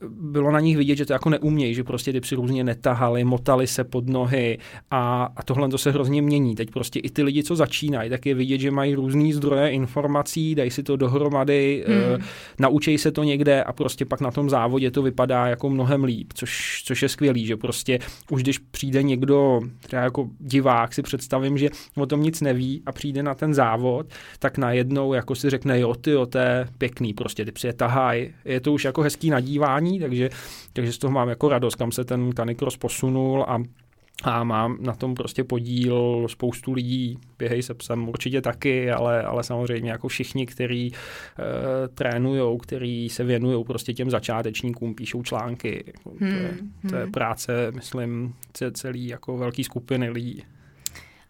bylo 0.09 0.51
na 0.51 0.61
nich 0.61 0.77
vidět, 0.77 0.97
že 0.97 1.07
to 1.07 1.13
jako 1.13 1.31
neumějí, 1.31 1.75
že 1.75 1.85
prostě 1.85 2.13
ty 2.13 2.21
psy 2.21 2.35
různě 2.35 2.65
netahali, 2.65 3.25
motali 3.25 3.67
se 3.67 3.85
pod 3.85 4.09
nohy 4.09 4.59
a, 4.91 5.29
a 5.37 5.43
tohle 5.43 5.69
to 5.69 5.79
se 5.79 5.91
hrozně 5.91 6.23
mění. 6.23 6.55
Teď 6.55 6.71
prostě 6.71 7.01
i 7.01 7.11
ty 7.11 7.23
lidi, 7.23 7.43
co 7.43 7.57
začínají, 7.57 8.11
tak 8.11 8.27
je 8.27 8.35
vidět, 8.35 8.59
že 8.59 8.71
mají 8.71 8.95
různý 8.95 9.33
zdroje 9.33 9.71
informací, 9.71 10.55
dají 10.55 10.71
si 10.71 10.83
to 10.83 10.97
dohromady, 10.97 11.85
hmm. 11.89 12.15
uh, 12.15 12.23
naučí 12.59 12.99
se 12.99 13.13
to 13.13 13.25
někde 13.25 13.63
a 13.63 13.73
prostě 13.73 14.05
pak 14.05 14.21
na 14.21 14.31
tom 14.31 14.51
závodě 14.51 14.91
to 14.91 15.03
vypadá 15.03 15.47
jako 15.47 15.71
mnohem 15.71 16.05
líp, 16.05 16.33
což, 16.35 16.83
což 16.85 17.03
je 17.03 17.09
skvělý, 17.09 17.47
že 17.47 17.57
prostě 17.57 17.99
už 18.31 18.43
když 18.43 18.59
přijde 18.59 19.03
někdo, 19.03 19.61
třeba 19.81 20.03
jako 20.03 20.29
divák 20.39 20.95
si 20.95 21.03
představím, 21.03 21.59
že 21.59 21.71
o 21.97 22.07
tom 22.07 22.23
nic 22.23 22.41
neví 22.41 22.83
a 22.87 22.93
přijde 22.93 23.23
na 23.23 23.35
ten 23.35 23.55
závod, 23.55 24.07
tak 24.39 24.59
najednou 24.59 25.13
jako 25.13 25.35
si 25.35 25.51
řekne, 25.51 25.81
jo, 25.81 25.95
ty, 25.95 26.11
jo, 26.11 26.27
to 26.27 26.39
je 26.39 26.67
pěkný, 26.79 27.15
prostě 27.15 27.45
ty 27.45 27.53
psy 27.53 27.73
tahaj, 27.73 28.31
je 28.45 28.61
to 28.61 28.73
už 28.73 28.85
jako 28.85 29.03
hezký 29.03 29.31
nadívání, 29.31 30.01
takže, 30.01 30.31
takže 30.73 30.93
z 30.93 30.99
toho 30.99 31.13
mám 31.13 31.29
jako 31.29 31.49
radost, 31.49 31.75
kam 31.75 31.93
se 31.93 32.05
ten 32.05 32.33
Canicross 32.33 32.77
posunul 32.77 33.45
a 33.49 33.63
a 34.23 34.45
mám 34.45 34.77
na 34.81 34.95
tom 34.95 35.15
prostě 35.15 35.45
podíl 35.45 36.27
spoustu 36.29 36.73
lidí, 36.73 37.19
běhej 37.39 37.63
se 37.63 37.75
psem 37.75 38.09
určitě 38.09 38.41
taky, 38.41 38.91
ale, 38.91 39.23
ale 39.23 39.45
samozřejmě 39.45 39.91
jako 39.91 40.09
všichni, 40.09 40.47
kteří 40.47 40.93
e, 40.93 41.89
trénujou, 41.89 42.59
kteří 42.59 43.09
se 43.09 43.25
věnují 43.25 43.65
prostě 43.65 43.93
těm 43.93 44.11
začátečníkům, 44.11 44.95
píšou 44.95 45.23
články. 45.23 45.85
Jako, 45.87 46.11
hmm, 46.11 46.19
to, 46.31 46.37
je, 46.37 46.57
to 46.91 46.97
je 46.97 47.03
hmm. 47.03 47.13
práce, 47.13 47.73
myslím, 47.75 48.35
celý 48.73 49.07
jako 49.07 49.37
velký 49.37 49.65
skupiny 49.65 50.11
lidí. 50.11 50.43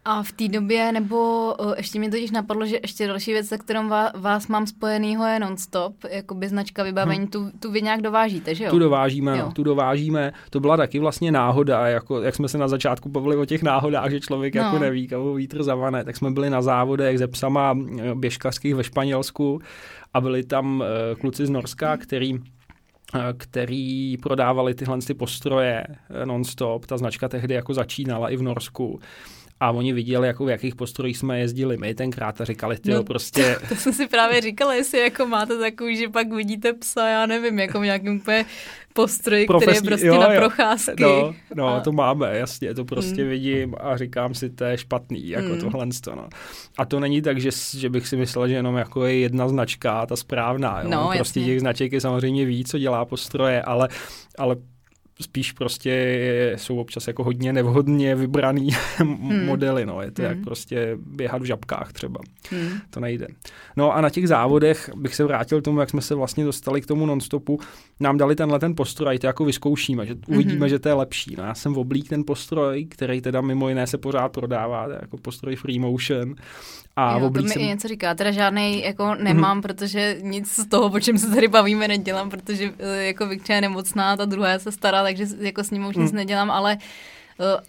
A 0.04 0.22
v 0.22 0.32
té 0.32 0.48
době, 0.48 0.92
nebo 0.92 1.54
ještě 1.76 2.00
mi 2.00 2.10
totiž 2.10 2.30
napadlo, 2.30 2.66
že 2.66 2.78
ještě 2.82 3.06
další 3.06 3.32
věc, 3.32 3.48
se 3.48 3.58
kterou 3.58 3.88
vás, 3.88 4.10
vás 4.14 4.48
mám 4.48 4.66
spojenýho 4.66 5.26
je 5.26 5.40
nonstop, 5.40 5.94
jako 6.10 6.34
by 6.34 6.48
značka 6.48 6.82
vybavení, 6.82 7.18
hmm. 7.18 7.28
tu, 7.28 7.50
tu 7.58 7.70
vy 7.70 7.82
nějak 7.82 8.02
dovážíte, 8.02 8.54
že 8.54 8.64
jo? 8.64 8.70
Tu 8.70 8.78
dovážíme, 8.78 9.38
jo. 9.38 9.44
No, 9.46 9.52
tu 9.52 9.62
dovážíme. 9.62 10.32
To 10.50 10.60
byla 10.60 10.76
taky 10.76 10.98
vlastně 10.98 11.32
náhoda, 11.32 11.86
jako, 11.86 12.22
jak 12.22 12.34
jsme 12.34 12.48
se 12.48 12.58
na 12.58 12.68
začátku 12.68 13.08
bavili 13.08 13.36
o 13.36 13.44
těch 13.44 13.62
náhodách, 13.62 14.10
že 14.10 14.20
člověk 14.20 14.54
no. 14.54 14.62
jako 14.62 14.78
neví, 14.78 15.08
kam 15.08 15.36
vítr 15.36 15.62
zavane, 15.62 16.04
tak 16.04 16.16
jsme 16.16 16.30
byli 16.30 16.50
na 16.50 16.62
závodech 16.62 17.18
ze 17.18 17.26
psama 17.26 17.74
běžkařských 18.14 18.74
ve 18.74 18.84
Španělsku 18.84 19.60
a 20.14 20.20
byli 20.20 20.44
tam 20.44 20.80
uh, 20.80 21.20
kluci 21.20 21.46
z 21.46 21.50
Norska, 21.50 21.96
který 21.96 22.34
který 23.36 24.16
prodávali 24.16 24.74
tyhle 24.74 24.98
ty 24.98 25.14
postroje 25.14 25.84
non-stop. 26.24 26.86
Ta 26.86 26.96
značka 26.96 27.28
tehdy 27.28 27.54
jako 27.54 27.74
začínala 27.74 28.28
i 28.28 28.36
v 28.36 28.42
Norsku 28.42 29.00
a 29.60 29.70
oni 29.70 29.92
viděli, 29.92 30.26
jako 30.26 30.44
v 30.44 30.48
jakých 30.48 30.74
postrojích 30.74 31.18
jsme 31.18 31.38
jezdili 31.38 31.76
my 31.76 31.94
tenkrát 31.94 32.40
a 32.40 32.44
říkali, 32.44 32.78
ty 32.78 32.90
no, 32.90 33.04
prostě... 33.04 33.56
To, 33.60 33.66
to 33.68 33.74
jsem 33.74 33.92
si 33.92 34.06
právě 34.06 34.40
říkala, 34.40 34.74
jestli 34.74 34.98
jako 34.98 35.26
máte 35.26 35.58
takový, 35.58 35.96
že 35.96 36.08
pak 36.08 36.32
vidíte 36.32 36.72
psa, 36.72 37.08
já 37.08 37.26
nevím, 37.26 37.58
jako 37.58 37.80
v 37.80 37.84
nějakém 37.84 38.16
úplně 38.16 38.44
postroj, 38.92 39.46
Profesní, 39.46 39.72
který 39.72 39.76
je 39.76 39.90
prostě 39.90 40.06
jo, 40.06 40.20
na 40.20 40.32
jo. 40.32 40.40
procházky. 40.40 41.02
No, 41.02 41.34
no 41.54 41.68
a... 41.68 41.80
to 41.80 41.92
máme, 41.92 42.38
jasně, 42.38 42.74
to 42.74 42.84
prostě 42.84 43.22
hmm. 43.22 43.30
vidím 43.30 43.74
a 43.80 43.96
říkám 43.96 44.34
si, 44.34 44.50
to 44.50 44.64
je 44.64 44.78
špatný, 44.78 45.28
jako 45.28 45.48
hmm. 45.48 45.60
tohle. 45.60 45.86
No. 46.16 46.28
A 46.78 46.84
to 46.84 47.00
není 47.00 47.22
tak, 47.22 47.40
že, 47.40 47.50
že 47.76 47.90
bych 47.90 48.08
si 48.08 48.16
myslel, 48.16 48.48
že 48.48 48.54
jenom 48.54 48.76
jako 48.76 49.06
je 49.06 49.18
jedna 49.18 49.48
značka, 49.48 50.06
ta 50.06 50.16
správná. 50.16 50.80
Jo? 50.82 50.88
No, 50.90 51.10
prostě 51.16 51.40
jasně. 51.40 51.52
těch 51.52 51.60
značek 51.60 51.92
je 51.92 52.00
samozřejmě 52.00 52.44
víc, 52.44 52.70
co 52.70 52.78
dělá 52.78 53.04
postroje, 53.04 53.62
ale, 53.62 53.88
ale 54.38 54.56
spíš 55.20 55.52
prostě 55.52 56.52
jsou 56.56 56.76
občas 56.76 57.06
jako 57.06 57.24
hodně 57.24 57.52
nevhodně 57.52 58.14
vybraný 58.14 58.70
hmm. 58.96 59.46
modely, 59.46 59.86
no. 59.86 60.02
Je 60.02 60.10
to 60.10 60.22
hmm. 60.22 60.30
jak 60.30 60.44
prostě 60.44 60.98
běhat 61.06 61.42
v 61.42 61.44
žabkách 61.44 61.92
třeba. 61.92 62.20
Hmm. 62.50 62.70
To 62.90 63.00
nejde. 63.00 63.26
No 63.76 63.96
a 63.96 64.00
na 64.00 64.10
těch 64.10 64.28
závodech 64.28 64.90
bych 64.96 65.14
se 65.14 65.24
vrátil 65.24 65.60
k 65.60 65.64
tomu, 65.64 65.80
jak 65.80 65.90
jsme 65.90 66.00
se 66.00 66.14
vlastně 66.14 66.44
dostali 66.44 66.80
k 66.80 66.86
tomu 66.86 67.06
nonstopu. 67.06 67.60
Nám 68.00 68.18
dali 68.18 68.36
tenhle 68.36 68.58
ten 68.58 68.74
postroj, 68.74 69.18
to 69.18 69.26
jako 69.26 69.44
vyzkoušíme, 69.44 70.06
že 70.06 70.14
uvidíme, 70.26 70.66
hmm. 70.66 70.68
že 70.68 70.78
to 70.78 70.88
je 70.88 70.94
lepší. 70.94 71.34
No 71.38 71.44
já 71.44 71.54
jsem 71.54 71.76
oblík 71.76 72.08
ten 72.08 72.24
postroj, 72.26 72.86
který 72.90 73.20
teda 73.20 73.40
mimo 73.40 73.68
jiné 73.68 73.86
se 73.86 73.98
pořád 73.98 74.28
prodává, 74.28 74.86
to 74.86 74.92
je 74.92 74.98
jako 75.02 75.16
postroj 75.16 75.56
Free 75.56 75.78
Motion 75.78 76.34
a 76.98 77.18
jo, 77.18 77.30
to 77.30 77.42
mi 77.42 77.54
i 77.54 77.66
něco 77.66 77.88
říká, 77.88 78.14
teda 78.14 78.30
žádný 78.30 78.82
jako 78.84 79.14
nemám, 79.14 79.58
mm-hmm. 79.58 79.62
protože 79.62 80.16
nic 80.20 80.52
z 80.52 80.66
toho, 80.66 80.86
o 80.86 81.00
čem 81.00 81.18
se 81.18 81.30
tady 81.30 81.48
bavíme, 81.48 81.88
nedělám, 81.88 82.30
protože 82.30 82.72
eh, 82.78 83.04
jako 83.04 83.26
Vikča 83.26 83.54
je 83.54 83.60
nemocná, 83.60 84.16
ta 84.16 84.24
druhá 84.24 84.58
se 84.58 84.72
stará, 84.72 85.02
takže 85.02 85.26
jako 85.38 85.64
s 85.64 85.70
ním 85.70 85.86
už 85.86 85.96
mm. 85.96 86.02
nic 86.02 86.12
nedělám, 86.12 86.50
ale 86.50 86.74
uh, 86.74 86.82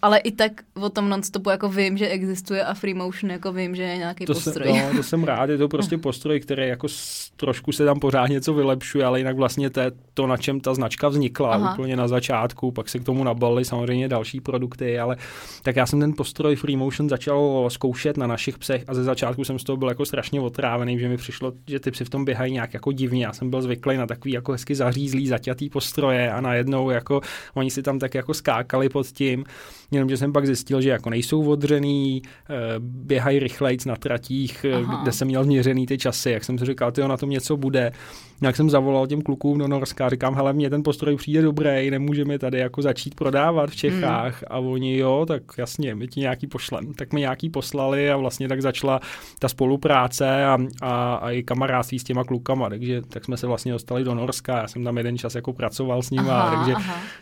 ale 0.01 0.17
i 0.17 0.31
tak 0.31 0.51
o 0.81 0.89
tom 0.89 1.09
nonstopu 1.09 1.49
jako 1.49 1.69
vím, 1.69 1.97
že 1.97 2.07
existuje 2.07 2.63
a 2.65 2.73
free 2.73 2.93
motion 2.93 3.31
jako 3.31 3.51
vím, 3.53 3.75
že 3.75 3.83
je 3.83 3.97
nějaký 3.97 4.25
to 4.25 4.33
postroj. 4.33 4.73
Se, 4.73 4.87
no, 4.87 4.97
to 4.97 5.03
jsem 5.03 5.23
rád, 5.23 5.49
je 5.49 5.57
to 5.57 5.67
prostě 5.77 5.97
postroj, 5.97 6.39
který 6.39 6.67
jako 6.67 6.87
s, 6.89 7.31
trošku 7.35 7.71
se 7.71 7.85
tam 7.85 7.99
pořád 7.99 8.27
něco 8.27 8.53
vylepšuje, 8.53 9.05
ale 9.05 9.19
jinak 9.19 9.35
vlastně 9.35 9.69
to, 9.69 9.81
to 10.13 10.27
na 10.27 10.37
čem 10.37 10.59
ta 10.59 10.73
značka 10.73 11.07
vznikla 11.07 11.53
Aha. 11.53 11.73
úplně 11.73 11.95
na 11.95 12.07
začátku, 12.07 12.71
pak 12.71 12.89
se 12.89 12.99
k 12.99 13.03
tomu 13.03 13.23
nabalili 13.23 13.65
samozřejmě 13.65 14.07
další 14.07 14.41
produkty, 14.41 14.99
ale 14.99 15.17
tak 15.63 15.75
já 15.75 15.85
jsem 15.85 15.99
ten 15.99 16.13
postroj 16.17 16.55
free 16.55 16.77
motion 16.77 17.09
začal 17.09 17.69
zkoušet 17.69 18.17
na 18.17 18.27
našich 18.27 18.57
psech 18.57 18.83
a 18.87 18.93
ze 18.93 19.03
začátku 19.03 19.43
jsem 19.43 19.59
z 19.59 19.63
toho 19.63 19.77
byl 19.77 19.89
jako 19.89 20.05
strašně 20.05 20.41
otrávený, 20.41 20.99
že 20.99 21.09
mi 21.09 21.17
přišlo, 21.17 21.53
že 21.67 21.79
ty 21.79 21.91
psy 21.91 22.05
v 22.05 22.09
tom 22.09 22.25
běhají 22.25 22.53
nějak 22.53 22.73
jako 22.73 22.91
divně. 22.91 23.25
Já 23.25 23.33
jsem 23.33 23.49
byl 23.49 23.61
zvyklý 23.61 23.97
na 23.97 24.07
takový 24.07 24.31
jako 24.31 24.51
hezky 24.51 24.75
zařízlý, 24.75 25.27
zaťatý 25.27 25.69
postroje 25.69 26.31
a 26.31 26.41
najednou 26.41 26.89
jako 26.89 27.21
oni 27.53 27.71
si 27.71 27.83
tam 27.83 27.99
tak 27.99 28.15
jako 28.15 28.33
skákali 28.33 28.89
pod 28.89 29.07
tím 29.07 29.43
Jenomže 29.91 30.17
jsem 30.17 30.33
pak 30.33 30.45
zjistil, 30.45 30.81
že 30.81 30.89
jako 30.89 31.09
nejsou 31.09 31.49
odřený, 31.49 32.21
eh, 32.25 32.55
běhají 32.79 33.39
rychlejc 33.39 33.85
na 33.85 33.95
tratích, 33.95 34.65
eh, 34.65 34.73
Aha. 34.73 35.03
kde 35.03 35.11
jsem 35.11 35.27
měl 35.27 35.43
změřený 35.43 35.85
ty 35.85 35.97
časy, 35.97 36.31
jak 36.31 36.43
jsem 36.43 36.57
si 36.57 36.65
říkal, 36.65 36.91
ty 36.91 37.01
na 37.01 37.17
tom 37.17 37.29
něco 37.29 37.57
bude. 37.57 37.91
Jak 38.41 38.55
jsem 38.55 38.69
zavolal 38.69 39.07
těm 39.07 39.21
klukům 39.21 39.57
do 39.57 39.67
Norska, 39.67 40.09
říkám, 40.09 40.35
hele, 40.35 40.53
mně 40.53 40.69
ten 40.69 40.83
postroj 40.83 41.15
přijde 41.15 41.41
dobrý, 41.41 41.91
nemůžeme 41.91 42.39
tady 42.39 42.59
jako 42.59 42.81
začít 42.81 43.15
prodávat 43.15 43.69
v 43.69 43.75
Čechách. 43.75 44.41
Hmm. 44.41 44.47
A 44.47 44.57
oni, 44.57 44.97
jo, 44.97 45.25
tak 45.27 45.43
jasně, 45.57 45.95
my 45.95 46.07
ti 46.07 46.19
nějaký 46.19 46.47
pošlem. 46.47 46.93
Tak 46.93 47.13
mi 47.13 47.19
nějaký 47.19 47.49
poslali 47.49 48.11
a 48.11 48.17
vlastně 48.17 48.47
tak 48.47 48.61
začala 48.61 48.99
ta 49.39 49.49
spolupráce 49.49 50.45
a, 50.45 50.57
a, 50.81 51.15
a 51.15 51.31
i 51.31 51.43
kamarádství 51.43 51.99
s 51.99 52.03
těma 52.03 52.23
klukama, 52.23 52.69
takže 52.69 53.01
tak 53.01 53.25
jsme 53.25 53.37
se 53.37 53.47
vlastně 53.47 53.71
dostali 53.71 54.03
do 54.03 54.15
Norska, 54.15 54.57
já 54.57 54.67
jsem 54.67 54.83
tam 54.83 54.97
jeden 54.97 55.17
čas 55.17 55.35
jako 55.35 55.53
pracoval 55.53 56.01
s 56.01 56.09
nimi, 56.09 56.29
takže, 56.55 56.73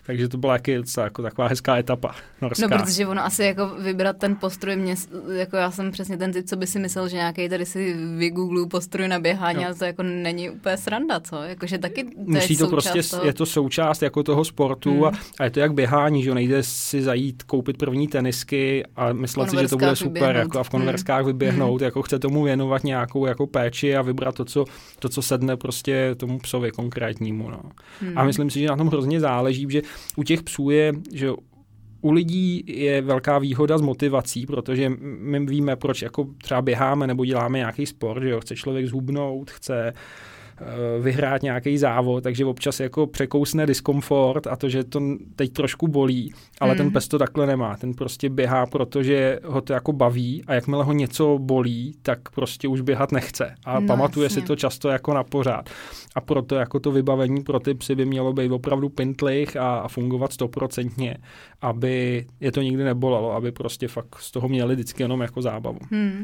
takže 0.05 0.27
to 0.27 0.37
byla 0.37 0.53
jaký, 0.53 0.71
jako 1.03 1.21
taková 1.21 1.47
hezká 1.47 1.77
etapa 1.77 2.15
norská. 2.41 2.67
No, 2.67 2.77
protože 2.77 3.07
ono 3.07 3.25
asi 3.25 3.43
jako 3.43 3.67
vybrat 3.79 4.17
ten 4.17 4.35
postroj, 4.35 4.75
mě, 4.75 4.95
jako 5.33 5.55
já 5.55 5.71
jsem 5.71 5.91
přesně 5.91 6.17
ten 6.17 6.31
typ, 6.31 6.45
co 6.45 6.55
by 6.55 6.67
si 6.67 6.79
myslel, 6.79 7.09
že 7.09 7.15
nějaký 7.15 7.49
tady 7.49 7.65
si 7.65 7.93
vygooglu 8.17 8.67
postroj 8.67 9.07
na 9.07 9.19
běhání, 9.19 9.57
no. 9.57 9.65
ale 9.65 9.75
to 9.75 9.85
jako 9.85 10.03
není 10.03 10.49
úplně 10.49 10.77
sranda 10.77 11.06
sranda, 11.07 11.19
co? 11.19 11.35
Jakože 11.35 11.77
taky 11.77 12.03
to 12.03 12.09
Musí 12.17 12.53
je 12.53 12.59
to 12.59 12.67
prostě, 12.67 13.03
toho... 13.03 13.25
je 13.25 13.33
to 13.33 13.45
součást 13.45 14.01
jako 14.01 14.23
toho 14.23 14.45
sportu 14.45 14.93
hmm. 14.93 15.03
a, 15.03 15.11
a, 15.39 15.43
je 15.43 15.49
to 15.49 15.59
jak 15.59 15.73
běhání, 15.73 16.23
že 16.23 16.33
nejde 16.33 16.63
si 16.63 17.01
zajít 17.01 17.43
koupit 17.43 17.77
první 17.77 18.07
tenisky 18.07 18.83
a 18.95 19.13
myslet 19.13 19.49
si, 19.49 19.57
že 19.61 19.67
to 19.67 19.77
bude 19.77 19.95
super 19.95 20.35
jako 20.35 20.59
a 20.59 20.63
v 20.63 20.69
konverskách 20.69 21.21
hmm. 21.21 21.27
vyběhnout, 21.27 21.81
hmm. 21.81 21.85
jako 21.85 22.01
chce 22.01 22.19
tomu 22.19 22.43
věnovat 22.43 22.83
nějakou 22.83 23.25
jako 23.25 23.47
péči 23.47 23.95
a 23.95 24.01
vybrat 24.01 24.35
to, 24.35 24.45
co, 24.45 24.65
to, 24.99 25.09
co 25.09 25.21
sedne 25.21 25.57
prostě 25.57 26.15
tomu 26.17 26.39
psovi 26.39 26.71
konkrétnímu. 26.71 27.49
No. 27.49 27.61
Hmm. 28.01 28.17
A 28.17 28.23
myslím 28.23 28.49
si, 28.49 28.59
že 28.59 28.67
na 28.67 28.77
tom 28.77 28.87
hrozně 28.87 29.19
záleží, 29.19 29.67
že 29.69 29.81
u 30.15 30.23
těch 30.23 30.43
psů 30.43 30.69
je, 30.69 30.93
že 31.13 31.31
u 32.01 32.11
lidí 32.11 32.63
je 32.67 33.01
velká 33.01 33.39
výhoda 33.39 33.77
s 33.77 33.81
motivací, 33.81 34.45
protože 34.45 34.91
my 34.99 35.45
víme, 35.45 35.75
proč 35.75 36.01
jako 36.01 36.27
třeba 36.41 36.61
běháme 36.61 37.07
nebo 37.07 37.25
děláme 37.25 37.57
nějaký 37.57 37.85
sport, 37.85 38.23
že 38.23 38.29
jo, 38.29 38.39
chce 38.39 38.55
člověk 38.55 38.87
zhubnout, 38.87 39.51
chce 39.51 39.93
Eh, 39.93 39.93
vyhrát 41.01 41.43
nějaký 41.43 41.77
závod, 41.77 42.23
takže 42.23 42.45
občas 42.45 42.79
jako 42.79 43.07
překousne 43.07 43.65
diskomfort 43.65 44.47
a 44.47 44.55
to, 44.55 44.69
že 44.69 44.83
to 44.83 45.01
teď 45.35 45.53
trošku 45.53 45.87
bolí, 45.87 46.33
ale 46.59 46.69
hmm. 46.69 46.77
ten 46.77 46.91
pes 46.91 47.07
to 47.07 47.19
takhle 47.19 47.47
nemá. 47.47 47.77
Ten 47.77 47.93
prostě 47.93 48.29
běhá, 48.29 48.65
protože 48.65 49.39
ho 49.45 49.61
to 49.61 49.73
jako 49.73 49.93
baví 49.93 50.43
a 50.47 50.53
jakmile 50.53 50.83
ho 50.83 50.93
něco 50.93 51.37
bolí, 51.39 51.95
tak 52.01 52.19
prostě 52.35 52.67
už 52.67 52.81
běhat 52.81 53.11
nechce 53.11 53.55
a 53.65 53.79
no, 53.79 53.87
pamatuje 53.87 54.25
jasně. 54.25 54.41
si 54.41 54.47
to 54.47 54.55
často 54.55 54.89
jako 54.89 55.13
na 55.13 55.23
pořád. 55.23 55.69
A 56.15 56.21
proto 56.21 56.55
jako 56.55 56.79
to 56.79 56.91
vybavení 56.91 57.43
pro 57.43 57.59
ty 57.59 57.73
psy 57.73 57.95
by 57.95 58.05
mělo 58.05 58.33
být 58.33 58.51
opravdu 58.51 58.89
pintlich 58.89 59.55
a, 59.55 59.79
a 59.79 59.87
fungovat 59.87 60.33
stoprocentně, 60.33 61.17
aby 61.61 62.25
je 62.39 62.51
to 62.51 62.61
nikdy 62.61 62.83
nebolalo, 62.83 63.31
aby 63.31 63.51
prostě 63.51 63.87
fakt 63.87 64.15
z 64.19 64.31
toho 64.31 64.47
měli 64.47 64.75
vždycky 64.75 65.03
jenom 65.03 65.21
jako 65.21 65.41
zábavu. 65.41 65.79
Hmm. 65.91 66.23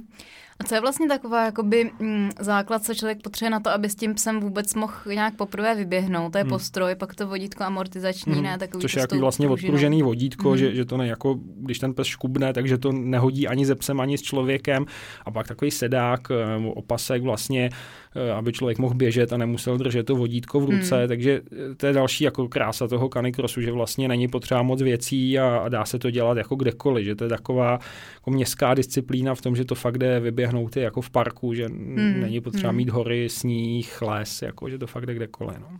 Co 0.67 0.75
je 0.75 0.81
vlastně 0.81 1.07
taková 1.07 1.45
jakoby, 1.45 1.91
mm, 1.99 2.29
základ, 2.39 2.83
co 2.83 2.93
člověk 2.93 3.21
potřebuje 3.21 3.49
na 3.49 3.59
to, 3.59 3.69
aby 3.69 3.89
s 3.89 3.95
tím 3.95 4.13
psem 4.13 4.39
vůbec 4.39 4.73
mohl 4.75 4.93
nějak 5.13 5.35
poprvé 5.35 5.75
vyběhnout? 5.75 6.31
To 6.31 6.37
je 6.37 6.43
hmm. 6.43 6.49
postroj, 6.49 6.95
pak 6.95 7.15
to 7.15 7.27
vodítko 7.27 7.63
amortizační, 7.63 8.33
hmm. 8.33 8.43
ne? 8.43 8.57
Takový 8.57 8.81
Což 8.81 8.95
je 8.95 9.01
jako 9.01 9.19
vlastně 9.19 9.49
odpružený 9.49 10.03
vodítko, 10.03 10.49
hmm. 10.49 10.57
že, 10.57 10.75
že 10.75 10.85
to 10.85 10.97
ne 10.97 11.07
jako, 11.07 11.39
když 11.55 11.79
ten 11.79 11.93
pes 11.93 12.07
škubne, 12.07 12.53
takže 12.53 12.77
to 12.77 12.91
nehodí 12.91 13.47
ani 13.47 13.65
ze 13.65 13.75
psem, 13.75 13.99
ani 13.99 14.17
s 14.17 14.21
člověkem. 14.21 14.85
A 15.25 15.31
pak 15.31 15.47
takový 15.47 15.71
sedák, 15.71 16.21
eh, 16.31 16.67
opasek 16.73 17.23
vlastně, 17.23 17.69
Eh, 18.15 18.31
aby 18.31 18.53
člověk 18.53 18.77
mohl 18.77 18.95
běžet 18.95 19.33
a 19.33 19.37
nemusel 19.37 19.77
držet 19.77 20.05
to 20.05 20.15
vodítko 20.15 20.59
v 20.59 20.65
ruce, 20.65 20.97
hmm. 20.97 21.07
takže 21.07 21.41
eh, 21.51 21.75
to 21.75 21.87
je 21.87 21.93
další 21.93 22.23
jako 22.23 22.47
krása 22.47 22.87
toho 22.87 23.09
kanikrosu, 23.09 23.61
že 23.61 23.71
vlastně 23.71 24.07
není 24.07 24.27
potřeba 24.27 24.61
moc 24.61 24.81
věcí 24.81 25.39
a, 25.39 25.57
a 25.57 25.69
dá 25.69 25.85
se 25.85 25.99
to 25.99 26.11
dělat 26.11 26.37
jako 26.37 26.55
kdekoliv, 26.55 27.05
že 27.05 27.15
to 27.15 27.23
je 27.23 27.29
taková 27.29 27.79
jako 28.13 28.31
městská 28.31 28.73
disciplína 28.73 29.35
v 29.35 29.41
tom, 29.41 29.55
že 29.55 29.65
to 29.65 29.75
fakt 29.75 29.97
jde 29.97 30.19
vyběhnout 30.19 30.52
jako 30.75 31.01
v 31.01 31.09
parku, 31.09 31.53
že 31.53 31.67
hmm. 31.67 32.21
není 32.21 32.41
potřeba 32.41 32.69
hmm. 32.69 32.77
mít 32.77 32.89
hory, 32.89 33.29
sníh, 33.29 34.01
les, 34.01 34.41
jako, 34.41 34.69
že 34.69 34.77
to 34.77 34.87
fakt 34.87 35.05
jde 35.05 35.13
kdekoliv. 35.13 35.57
No. 35.59 35.79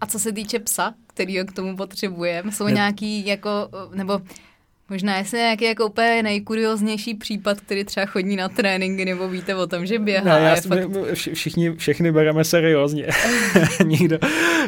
A 0.00 0.06
co 0.06 0.18
se 0.18 0.32
týče 0.32 0.58
psa, 0.58 0.94
který 1.06 1.44
k 1.46 1.52
tomu 1.52 1.76
potřebujeme, 1.76 2.52
jsou 2.52 2.64
ne... 2.64 2.72
nějaký 2.72 3.26
jako, 3.26 3.50
nebo 3.94 4.20
Možná 4.90 5.16
jestli 5.16 5.38
nějaký 5.38 5.64
jako 5.64 5.86
úplně 5.86 6.22
nejkurioznější 6.22 7.14
případ, 7.14 7.60
který 7.60 7.84
třeba 7.84 8.06
chodí 8.06 8.36
na 8.36 8.48
tréninky, 8.48 9.04
nebo 9.04 9.28
víte 9.28 9.54
o 9.54 9.66
tom, 9.66 9.86
že 9.86 9.98
běhá. 9.98 10.38
Ne, 10.38 10.44
já 10.44 10.54
fakt... 10.54 11.14
všichni, 11.14 11.76
všechny 11.76 12.12
bereme 12.12 12.44
seriózně. 12.44 13.06
Nikdo, 13.86 14.18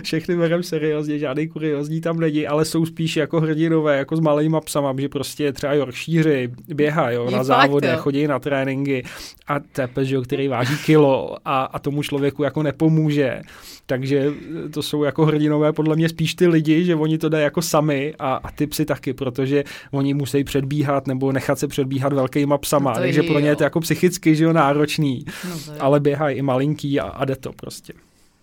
všechny 0.02 0.37
bereme 0.37 0.62
seriózně, 0.62 1.18
žádný 1.18 1.48
kuriozní 1.48 2.00
tam 2.00 2.20
není, 2.20 2.46
ale 2.46 2.64
jsou 2.64 2.87
spíš 2.87 3.16
jako 3.16 3.40
hrdinové, 3.40 3.96
jako 3.96 4.16
s 4.16 4.20
malýma 4.20 4.61
psama, 4.61 4.94
že 4.98 5.09
prostě 5.09 5.52
třeba 5.52 5.72
Yorkshireři 5.72 6.50
běhají 6.74 7.16
jo, 7.16 7.31
na 7.31 7.44
závody, 7.44 7.88
chodí 7.96 8.26
na 8.26 8.38
tréninky 8.38 9.04
a 9.46 9.61
to 9.61 9.81
je 9.81 9.87
pes, 9.87 10.09
který 10.24 10.48
váží 10.48 10.76
kilo 10.85 11.37
a, 11.44 11.64
a 11.64 11.78
tomu 11.78 12.02
člověku 12.02 12.42
jako 12.42 12.62
nepomůže. 12.62 13.42
Takže 13.87 14.33
to 14.72 14.83
jsou 14.83 15.04
jako 15.04 15.26
hrdinové 15.26 15.72
podle 15.72 15.96
mě 15.96 16.09
spíš 16.09 16.35
ty 16.35 16.46
lidi, 16.46 16.85
že 16.85 16.94
oni 16.94 17.18
to 17.18 17.28
dají 17.28 17.44
jako 17.44 17.62
sami 17.62 18.14
a, 18.18 18.35
a 18.35 18.50
ty 18.50 18.66
psy 18.66 18.85
taky, 18.85 19.14
protože 19.14 19.64
oni 19.90 20.07
musí 20.14 20.44
předbíhat 20.44 21.06
nebo 21.06 21.32
nechat 21.32 21.58
se 21.58 21.68
předbíhat 21.68 22.12
velkýma 22.12 22.58
psama, 22.58 22.92
no 22.92 23.00
takže 23.00 23.22
pro 23.22 23.38
ně 23.38 23.48
je 23.48 23.56
to 23.56 23.64
jako 23.64 23.80
psychicky 23.80 24.36
že 24.36 24.44
jo, 24.44 24.52
náročný, 24.52 25.24
no 25.48 25.74
ale 25.80 26.00
běhají 26.00 26.36
i 26.36 26.42
malinký 26.42 27.00
a, 27.00 27.04
a 27.04 27.24
jde 27.24 27.36
to 27.36 27.52
prostě. 27.52 27.92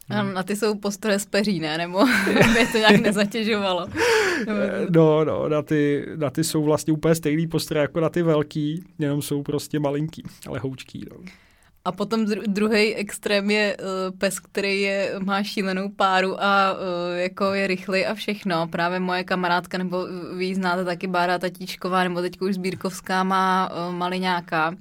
A 0.09 0.23
na 0.23 0.43
ty 0.43 0.55
jsou 0.55 0.75
postroje 0.75 1.19
z 1.19 1.25
peří, 1.25 1.59
ne? 1.59 1.77
Nebo 1.77 2.05
by 2.53 2.67
to 2.71 2.77
nějak 2.77 3.01
nezatěžovalo? 3.01 3.87
No, 4.89 5.25
no, 5.25 5.49
na 5.49 5.61
ty, 5.61 6.05
na 6.15 6.29
ty 6.29 6.43
jsou 6.43 6.63
vlastně 6.63 6.93
úplně 6.93 7.15
stejný 7.15 7.47
postroje 7.47 7.81
jako 7.81 7.99
na 7.99 8.09
ty 8.09 8.21
velký, 8.21 8.83
jenom 8.99 9.21
jsou 9.21 9.43
prostě 9.43 9.79
malinký, 9.79 10.23
ale 10.47 10.59
houčký. 10.59 11.05
No. 11.11 11.17
A 11.85 11.91
potom 11.91 12.25
druhý 12.47 12.95
extrém 12.95 13.51
je 13.51 13.77
uh, 13.77 14.17
pes, 14.17 14.39
který 14.39 14.81
je, 14.81 15.13
má 15.19 15.43
šílenou 15.43 15.89
páru 15.89 16.43
a 16.43 16.73
uh, 16.73 16.79
jako 17.15 17.53
je 17.53 17.67
rychlý 17.67 18.05
a 18.05 18.13
všechno. 18.13 18.67
Právě 18.67 18.99
moje 18.99 19.23
kamarádka, 19.23 19.77
nebo 19.77 20.07
vy 20.37 20.55
znáte 20.55 20.85
taky 20.85 21.07
Bára 21.07 21.39
Tatíčková, 21.39 22.03
nebo 22.03 22.21
teď 22.21 22.41
už 22.41 22.55
Sbírkovská 22.55 23.23
má 23.23 23.69
uh, 23.69 23.95
maliňáka. 23.95 24.75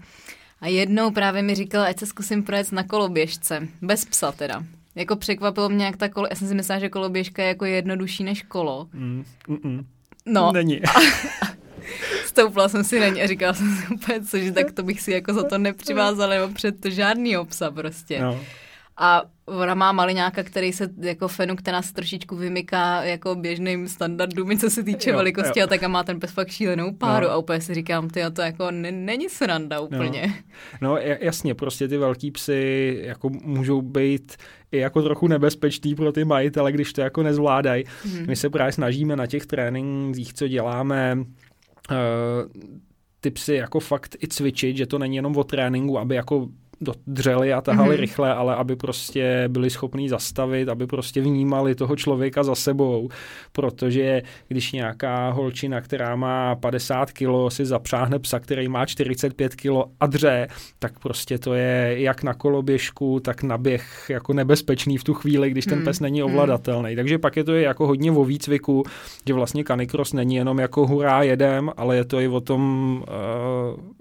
A 0.61 0.69
jednou 0.69 1.11
právě 1.11 1.43
mi 1.43 1.55
říkala, 1.55 1.87
ať 1.87 1.99
se 1.99 2.07
zkusím 2.07 2.43
projet 2.43 2.73
na 2.73 2.83
koloběžce. 2.85 3.69
Bez 3.83 4.05
psa 4.05 4.33
teda. 4.33 4.65
Jako 4.95 5.17
překvapilo 5.17 5.69
mě, 5.69 5.85
jak 5.85 5.97
ta 5.97 6.09
kolo, 6.09 6.27
já 6.31 6.37
jsem 6.37 6.49
si 6.49 6.55
myslela, 6.55 6.79
že 6.81 6.89
koloběžka 6.89 7.43
je 7.43 7.49
jako 7.49 7.65
jednodušší 7.65 8.25
než 8.25 8.43
kolo. 8.43 8.89
Mm, 8.93 9.25
mm, 9.49 9.59
mm. 9.63 9.87
No. 10.27 10.53
Není. 10.53 10.81
Stoupla 12.27 12.69
jsem 12.69 12.85
si 12.85 13.01
na 13.01 13.09
ně 13.09 13.23
a 13.23 13.27
říkala 13.27 13.55
jsem 13.55 13.77
si 13.77 13.95
úplně, 13.95 14.21
cože, 14.21 14.53
tak 14.53 14.73
to 14.73 14.83
bych 14.83 15.01
si 15.01 15.13
jako 15.13 15.35
za 15.35 15.43
to 15.43 15.59
nepřivázala 15.59 16.35
nebo 16.35 16.55
před 16.55 16.81
to 16.81 16.91
žádný 16.91 17.37
obsa 17.37 17.71
prostě. 17.71 18.21
No. 18.21 18.41
A 18.97 19.23
ona 19.47 19.75
má 19.75 19.93
maliňáka, 19.93 20.43
který 20.43 20.73
se 20.73 20.89
jako 21.01 21.29
fenu, 21.29 21.57
která 21.57 21.83
se 21.83 21.93
trošičku 21.93 22.37
vymyká 22.37 23.05
jako 23.05 23.35
běžným 23.35 23.89
standardům, 23.89 24.59
co 24.59 24.71
se 24.71 24.83
týče 24.83 25.11
jo, 25.11 25.17
velikosti, 25.17 25.61
jo. 25.61 25.65
a 25.65 25.67
tak 25.69 25.83
a 25.83 25.89
má 25.89 26.05
ten 26.05 26.21
pes 26.21 26.31
fakt 26.31 26.51
šílenou 26.51 26.93
páru 26.93 27.27
no. 27.27 27.33
a 27.33 27.37
úplně 27.37 27.61
si 27.61 27.75
říkám, 27.75 28.11
ty 28.11 28.21
to 28.33 28.43
jako 28.43 28.71
není 28.91 29.29
sranda 29.29 29.81
úplně. 29.81 30.35
No. 30.81 30.89
no 30.89 30.97
jasně, 31.21 31.55
prostě 31.55 31.89
ty 31.89 31.97
velký 31.97 32.31
psy 32.31 33.01
jako 33.05 33.29
můžou 33.29 33.83
být 33.83 34.37
i 34.73 34.79
jako 34.79 35.03
trochu 35.03 35.29
nebezpečný 35.29 35.95
pro 35.95 36.13
ty 36.13 36.25
majitele, 36.25 36.73
když 36.73 36.93
to 36.93 37.01
jako 37.01 37.23
nezvládají. 37.23 37.85
Hmm. 38.05 38.27
My 38.27 38.37
se 38.37 38.51
právě 38.51 38.73
snažíme 38.73 39.17
na 39.17 39.27
těch 39.27 39.47
trénincích, 39.47 40.35
co 40.35 40.49
děláme, 40.49 41.17
ty 43.21 43.31
psy 43.31 43.55
jako 43.55 43.81
fakt 43.81 44.17
i 44.23 44.29
cvičit, 44.29 44.77
že 44.77 44.87
to 44.87 44.99
není 44.99 45.17
jenom 45.17 45.37
o 45.37 45.45
tréninku, 45.45 45.99
aby 45.99 46.15
jako 46.15 46.49
dodřeli 46.81 47.53
a 47.53 47.61
tahali 47.61 47.97
mm-hmm. 47.97 48.01
rychle, 48.01 48.35
ale 48.35 48.55
aby 48.55 48.77
prostě 48.77 49.45
byli 49.49 49.71
schopní 49.71 50.09
zastavit, 50.09 50.69
aby 50.69 50.87
prostě 50.87 51.21
vnímali 51.21 51.75
toho 51.75 51.97
člověka 51.97 52.43
za 52.43 52.55
sebou, 52.55 53.09
protože 53.53 54.23
když 54.49 54.73
nějaká 54.73 55.31
holčina, 55.31 55.81
která 55.81 56.17
má 56.17 56.55
50 56.55 57.13
kilo, 57.13 57.51
si 57.51 57.67
zapřáhne 57.67 58.19
psa, 58.19 58.41
který 58.41 58.69
má 58.69 58.87
45 58.87 59.55
kilo 59.55 59.87
a 60.01 60.07
dře, 60.07 60.49
tak 60.79 60.99
prostě 60.99 61.39
to 61.39 61.55
je 61.55 61.95
jak 61.99 62.23
na 62.23 62.35
koloběžku, 62.35 63.21
tak 63.21 63.43
na 63.43 63.59
běh 63.59 64.07
jako 64.11 64.33
nebezpečný 64.33 64.99
v 64.99 65.05
tu 65.05 65.15
chvíli, 65.15 65.51
když 65.51 65.65
ten 65.65 65.79
mm. 65.79 65.85
pes 65.85 66.01
není 66.01 66.23
mhm. 66.23 66.31
ovladatelný. 66.31 66.97
Takže 66.97 67.19
pak 67.19 67.37
je 67.37 67.45
to 67.45 67.55
jako 67.55 67.87
hodně 67.87 68.13
o 68.13 68.25
výcviku, 68.25 68.83
že 69.27 69.35
vlastně 69.35 69.65
kanikros 69.65 70.13
není 70.13 70.35
jenom 70.35 70.59
jako 70.59 70.87
hurá 70.87 71.23
jedem, 71.23 71.71
ale 71.77 71.97
je 71.97 72.05
to 72.05 72.21
i 72.21 72.29
o 72.29 72.41
tom 72.41 73.03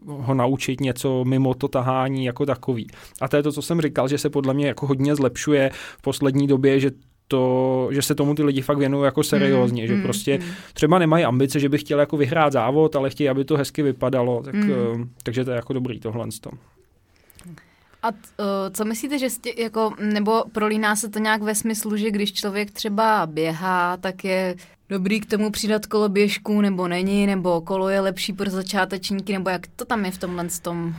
uh, 0.08 0.24
ho 0.26 0.34
naučit 0.34 0.82
něco 0.82 1.26
mimo 1.26 1.54
to 1.54 1.68
tahání 1.68 2.26
jako 2.26 2.46
takový 2.46 2.73
takový. 2.74 2.88
A 3.22 3.28
to 3.28 3.38
je 3.38 3.44
to, 3.44 3.52
co 3.52 3.62
jsem 3.62 3.82
říkal, 3.82 4.08
že 4.08 4.18
se 4.18 4.30
podle 4.30 4.54
mě 4.54 4.68
jako 4.68 4.88
hodně 4.88 5.16
zlepšuje 5.16 5.70
v 5.98 6.02
poslední 6.02 6.48
době, 6.48 6.80
že 6.80 6.92
to, 7.28 7.90
že 7.92 8.02
se 8.02 8.16
tomu 8.16 8.36
ty 8.36 8.44
lidi 8.44 8.62
fakt 8.62 8.78
věnují 8.78 9.06
jako 9.06 9.24
seriózně, 9.24 9.82
mm, 9.84 9.88
že 9.88 9.96
mm, 9.96 10.04
prostě 10.04 10.38
mm. 10.38 10.46
třeba 10.74 11.00
nemají 11.00 11.26
ambice, 11.26 11.60
že 11.60 11.70
by 11.70 11.78
chtěli 11.78 12.00
jako 12.00 12.18
vyhrát 12.18 12.54
závod, 12.54 12.96
ale 12.96 13.10
chtějí, 13.10 13.30
aby 13.30 13.46
to 13.46 13.58
hezky 13.58 13.84
vypadalo, 13.84 14.44
tak, 14.44 14.56
mm. 14.56 14.70
uh, 14.70 15.02
takže 15.24 15.46
to 15.46 15.52
je 15.52 15.56
jako 15.56 15.74
dobrý 15.74 16.00
tohle. 16.00 16.28
A 18.04 18.12
t, 18.12 18.18
uh, 18.18 18.46
co 18.74 18.86
myslíte, 18.86 19.20
že 19.20 19.30
jste, 19.30 19.50
jako, 19.58 19.94
nebo 20.00 20.44
prolíná 20.52 20.96
se 20.96 21.10
to 21.10 21.20
nějak 21.20 21.42
ve 21.42 21.56
smyslu, 21.56 21.98
že 21.98 22.12
když 22.12 22.34
člověk 22.34 22.72
třeba 22.72 23.26
běhá, 23.26 23.98
tak 23.98 24.24
je 24.26 24.56
dobrý 24.90 25.20
k 25.20 25.30
tomu 25.30 25.52
přidat 25.52 25.86
koloběžku, 25.86 26.62
nebo 26.62 26.88
není, 26.88 27.26
nebo 27.26 27.62
kolo 27.62 27.90
je 27.90 28.00
lepší 28.00 28.34
pro 28.34 28.50
začátečníky, 28.50 29.34
nebo 29.34 29.50
jak 29.50 29.68
to 29.76 29.86
tam 29.86 30.06
je 30.06 30.12
v 30.12 30.18
tomhle 30.18 30.48
tom? 30.62 30.96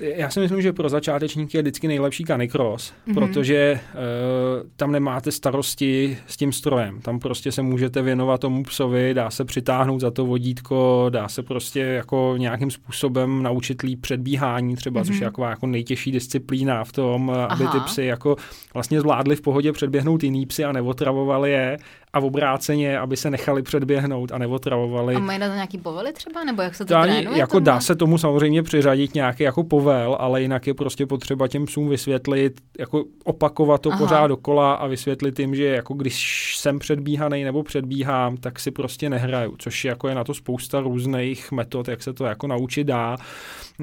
Já 0.00 0.30
si 0.30 0.40
myslím, 0.40 0.62
že 0.62 0.72
pro 0.72 0.88
začátečníky 0.88 1.58
je 1.58 1.62
vždycky 1.62 1.88
nejlepší 1.88 2.24
canicross, 2.24 2.92
mm-hmm. 2.92 3.14
protože 3.14 3.80
uh, 3.94 4.68
tam 4.76 4.92
nemáte 4.92 5.32
starosti 5.32 6.18
s 6.26 6.36
tím 6.36 6.52
strojem. 6.52 7.00
Tam 7.00 7.18
prostě 7.18 7.52
se 7.52 7.62
můžete 7.62 8.02
věnovat 8.02 8.40
tomu 8.40 8.62
psovi, 8.62 9.14
dá 9.14 9.30
se 9.30 9.44
přitáhnout 9.44 10.00
za 10.00 10.10
to 10.10 10.26
vodítko, 10.26 11.06
dá 11.10 11.28
se 11.28 11.42
prostě 11.42 11.80
jako 11.80 12.34
nějakým 12.38 12.70
způsobem 12.70 13.42
naučit 13.42 13.82
líp 13.82 14.00
předbíhání 14.00 14.76
třeba, 14.76 15.00
mm-hmm. 15.00 15.06
což 15.06 15.14
je 15.14 15.20
mhm. 15.20 15.24
jako, 15.24 15.44
jako 15.44 15.66
nejtěžší 15.66 16.12
disciplína 16.12 16.84
v 16.84 16.92
tom, 16.92 17.30
Aha. 17.30 17.46
aby 17.46 17.64
ty 17.66 17.80
psy 17.84 18.04
jako 18.04 18.36
vlastně 18.74 19.00
zvládli 19.00 19.36
v 19.36 19.40
pohodě 19.40 19.72
předběhnout 19.72 20.22
jiný 20.22 20.46
psy 20.46 20.64
a 20.64 20.72
neotravovali 20.72 21.50
je 21.50 21.78
a 22.12 22.20
v 22.20 22.24
obráceně, 22.24 22.98
aby 22.98 23.16
se 23.16 23.30
nechali 23.30 23.62
předběhnout 23.62 24.32
a 24.32 24.38
neotravovali. 24.38 25.14
A 25.14 25.18
mají 25.18 25.38
na 25.38 25.48
to 25.48 25.54
nějaký 25.54 25.78
povely 25.78 26.12
třeba, 26.12 26.44
nebo 26.44 26.62
jak 26.62 26.74
se 26.74 26.84
to 26.84 26.94
trénuje? 27.02 27.38
Jako 27.38 27.60
dá 27.60 27.80
se 27.80 27.96
tomu 27.96 28.18
samozřejmě 28.18 28.62
přiřadit 28.62 29.14
nějaký 29.14 29.42
jako 29.42 29.64
povel, 29.64 30.16
ale 30.20 30.42
jinak 30.42 30.66
je 30.66 30.74
prostě 30.74 31.06
potřeba 31.06 31.48
těm 31.48 31.66
psům 31.66 31.88
vysvětlit, 31.88 32.60
jako 32.78 33.04
opakovat 33.24 33.80
to 33.80 33.90
Aha. 33.90 33.98
pořád 33.98 34.26
dokola 34.26 34.74
a 34.74 34.86
vysvětlit 34.86 35.38
jim, 35.38 35.54
že 35.54 35.64
jako 35.64 35.94
když 35.94 36.56
jsem 36.56 36.78
předbíhaný 36.78 37.44
nebo 37.44 37.62
předbíhám, 37.62 38.36
tak 38.36 38.60
si 38.60 38.70
prostě 38.70 39.10
nehraju, 39.10 39.54
což 39.58 39.84
jako 39.84 40.08
je 40.08 40.14
na 40.14 40.24
to 40.24 40.34
spousta 40.34 40.80
různých 40.80 41.52
metod, 41.52 41.88
jak 41.88 42.02
se 42.02 42.12
to 42.12 42.24
jako 42.24 42.46
naučit 42.46 42.84
dá. 42.84 43.16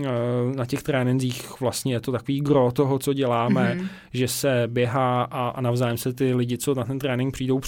Eh, 0.04 0.10
na 0.56 0.66
těch 0.66 0.84
trénincích 0.84 1.62
vlastně 1.62 1.94
je 1.94 2.00
to 2.00 2.12
takový 2.12 2.42
gro 2.42 2.72
toho, 2.72 3.00
co 3.00 3.14
děláme, 3.14 3.78
mm-hmm. 3.80 3.88
že 4.14 4.28
se 4.28 4.64
běhá 4.68 5.24
a, 5.24 5.48
a 5.48 5.62
navzájem 5.62 5.98
se 5.98 6.14
ty 6.14 6.34
lidi, 6.34 6.58
co 6.58 6.74
na 6.74 6.84
ten 6.84 7.00
trénink 7.00 7.34
přijdou, 7.34 7.60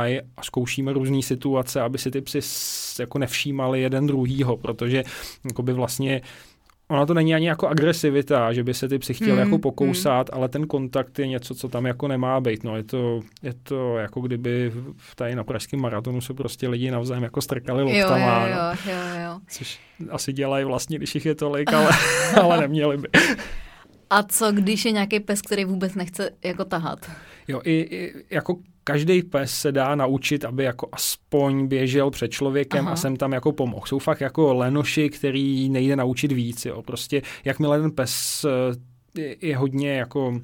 předbíhají 0.00 0.20
a 0.36 0.42
zkoušíme 0.42 0.92
různé 0.92 1.22
situace, 1.22 1.80
aby 1.80 1.98
si 1.98 2.10
ty 2.10 2.20
psy 2.20 2.40
jako 3.02 3.18
nevšímali 3.18 3.80
jeden 3.80 4.06
druhýho, 4.06 4.56
protože 4.56 5.04
by 5.62 5.72
vlastně 5.72 6.20
Ona 6.90 7.06
to 7.06 7.14
není 7.14 7.34
ani 7.34 7.48
jako 7.48 7.68
agresivita, 7.68 8.52
že 8.52 8.64
by 8.64 8.74
se 8.74 8.88
ty 8.88 8.98
psy 8.98 9.14
chtěl 9.14 9.32
mm, 9.32 9.38
jako 9.38 9.58
pokousat, 9.58 10.28
mm. 10.28 10.38
ale 10.38 10.48
ten 10.48 10.66
kontakt 10.66 11.18
je 11.18 11.26
něco, 11.26 11.54
co 11.54 11.68
tam 11.68 11.86
jako 11.86 12.08
nemá 12.08 12.40
být. 12.40 12.64
No, 12.64 12.76
je, 12.76 12.82
to, 12.82 13.20
je 13.42 13.54
to 13.62 13.98
jako 13.98 14.20
kdyby 14.20 14.72
v 14.96 15.14
tady 15.14 15.34
na 15.34 15.44
pražském 15.44 15.80
maratonu 15.80 16.20
se 16.20 16.34
prostě 16.34 16.68
lidi 16.68 16.90
navzájem 16.90 17.22
jako 17.22 17.40
strkali 17.40 17.82
loktama. 17.82 18.46
Jo, 18.46 18.54
jo, 18.54 18.92
jo, 18.92 18.98
jo, 18.98 19.24
jo. 19.24 19.40
Což 19.48 19.78
asi 20.10 20.32
dělají 20.32 20.64
vlastně, 20.64 20.98
když 20.98 21.14
jich 21.14 21.26
je 21.26 21.34
tolik, 21.34 21.72
ale, 21.72 21.90
ale 22.42 22.60
neměli 22.60 22.96
by. 22.96 23.08
A 24.10 24.22
co, 24.22 24.52
když 24.52 24.84
je 24.84 24.92
nějaký 24.92 25.20
pes, 25.20 25.42
který 25.42 25.64
vůbec 25.64 25.94
nechce 25.94 26.30
jako 26.44 26.64
tahat? 26.64 27.10
Jo, 27.50 27.60
i, 27.64 27.72
i 27.72 28.14
jako 28.30 28.56
každý 28.84 29.22
pes 29.22 29.54
se 29.54 29.72
dá 29.72 29.94
naučit, 29.94 30.44
aby 30.44 30.64
jako 30.64 30.88
aspoň 30.92 31.66
běžel 31.66 32.10
před 32.10 32.28
člověkem 32.28 32.84
Aha. 32.84 32.92
a 32.92 32.96
jsem 32.96 33.16
tam 33.16 33.32
jako 33.32 33.52
pomohl. 33.52 33.86
Jsou 33.86 33.98
fakt 33.98 34.20
jako 34.20 34.54
lenoši, 34.54 35.10
který 35.10 35.68
nejde 35.68 35.96
naučit 35.96 36.32
víc. 36.32 36.66
Jo. 36.66 36.82
Prostě 36.82 37.22
jakmile 37.44 37.80
ten 37.80 37.90
pes 37.90 38.44
eh, 38.44 39.20
je, 39.20 39.36
je 39.40 39.56
hodně 39.56 39.92
jako 39.92 40.40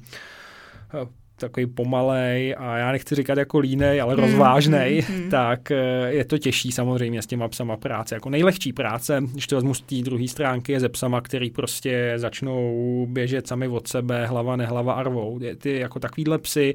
eh, 0.93 1.07
takový 1.39 1.65
pomalej 1.65 2.55
a 2.57 2.77
já 2.77 2.91
nechci 2.91 3.15
říkat 3.15 3.37
jako 3.37 3.59
línej, 3.59 4.01
ale 4.01 4.15
mm, 4.15 4.21
rozvážnej, 4.21 5.05
mm, 5.09 5.23
mm. 5.23 5.29
tak 5.31 5.71
eh, 5.71 6.07
je 6.09 6.25
to 6.25 6.37
těžší 6.37 6.71
samozřejmě 6.71 7.21
s 7.21 7.27
těma 7.27 7.47
psama 7.47 7.77
práce. 7.77 8.15
Jako 8.15 8.29
nejlehčí 8.29 8.73
práce, 8.73 9.23
když 9.31 9.47
to 9.47 9.55
vezmu 9.55 9.73
z 9.73 9.81
té 9.81 9.95
druhé 9.95 10.27
stránky, 10.27 10.71
je 10.71 10.79
ze 10.79 10.89
psama, 10.89 11.21
který 11.21 11.49
prostě 11.49 12.13
začnou 12.15 13.07
běžet 13.09 13.47
sami 13.47 13.67
od 13.67 13.87
sebe, 13.87 14.25
hlava, 14.25 14.55
nehlava 14.55 14.93
a 14.93 15.03
rvou. 15.03 15.39
Ty 15.57 15.79
jako 15.79 15.99
takovýhle 15.99 16.37
psy 16.37 16.73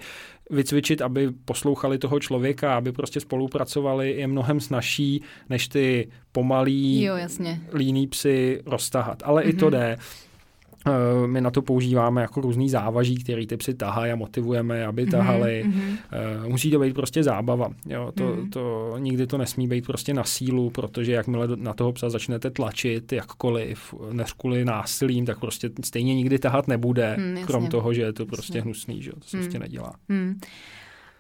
vycvičit, 0.51 1.03
aby 1.03 1.31
poslouchali 1.45 1.99
toho 1.99 2.21
člověka, 2.21 2.77
aby 2.77 2.93
prostě 2.93 3.21
spolupracovali, 3.21 4.13
je 4.13 4.27
mnohem 4.27 4.61
snažší, 4.61 5.23
než 5.51 5.69
ty 5.69 6.09
pomalý, 6.33 7.03
jo, 7.03 7.17
jasně. 7.17 7.61
líný 7.75 8.07
psy 8.07 8.63
roztahat. 8.67 9.23
Ale 9.25 9.43
mm-hmm. 9.43 9.49
i 9.49 9.53
to 9.53 9.67
mhm. 9.67 9.73
jde. 9.73 9.99
Eh, 10.87 11.27
my 11.27 11.41
na 11.41 11.51
to 11.51 11.63
používáme 11.63 12.23
jako 12.23 12.41
různý 12.41 12.69
závaží, 12.69 13.15
který 13.17 13.47
ty 13.47 13.57
psy 13.57 13.75
tahají 13.75 14.13
a 14.13 14.17
motivujeme, 14.17 14.87
aby 14.87 15.03
mhm, 15.03 15.11
tahali. 15.11 15.65
Mm-hmm. 15.67 16.49
Musí 16.49 16.71
to 16.71 16.79
být 16.79 16.95
prostě 16.95 17.23
zábava. 17.23 17.69
Jo? 17.87 18.13
To, 18.15 18.25
mm. 18.25 18.51
to, 18.51 18.95
nikdy 18.99 19.27
to 19.27 19.39
nesmí 19.39 19.69
být 19.69 19.87
prostě 19.87 20.15
na 20.15 20.25
sílu, 20.25 20.71
protože 20.71 21.13
jakmile 21.13 21.49
na 21.57 21.75
toho 21.75 21.93
psa 21.93 22.11
začnete 22.11 22.51
tlačit 22.51 23.13
jakkoliv, 23.13 23.95
než 24.13 24.33
kvůli 24.33 24.65
násilím, 24.65 25.27
tak 25.27 25.39
prostě 25.39 25.71
stejně 25.85 26.15
nikdy 26.15 26.39
tahat 26.39 26.69
nebude, 26.69 27.17
mm, 27.19 27.45
krom 27.47 27.67
toho, 27.67 27.95
že 27.95 28.03
je 28.03 28.13
to 28.13 28.27
prostě 28.27 28.59
jasně. 28.59 28.63
hnusný, 28.63 29.03
že 29.03 29.11
to 29.11 29.21
se 29.27 29.37
mm. 29.37 29.43
prostě 29.43 29.59
nedělá. 29.59 29.95
Mm. 30.09 30.41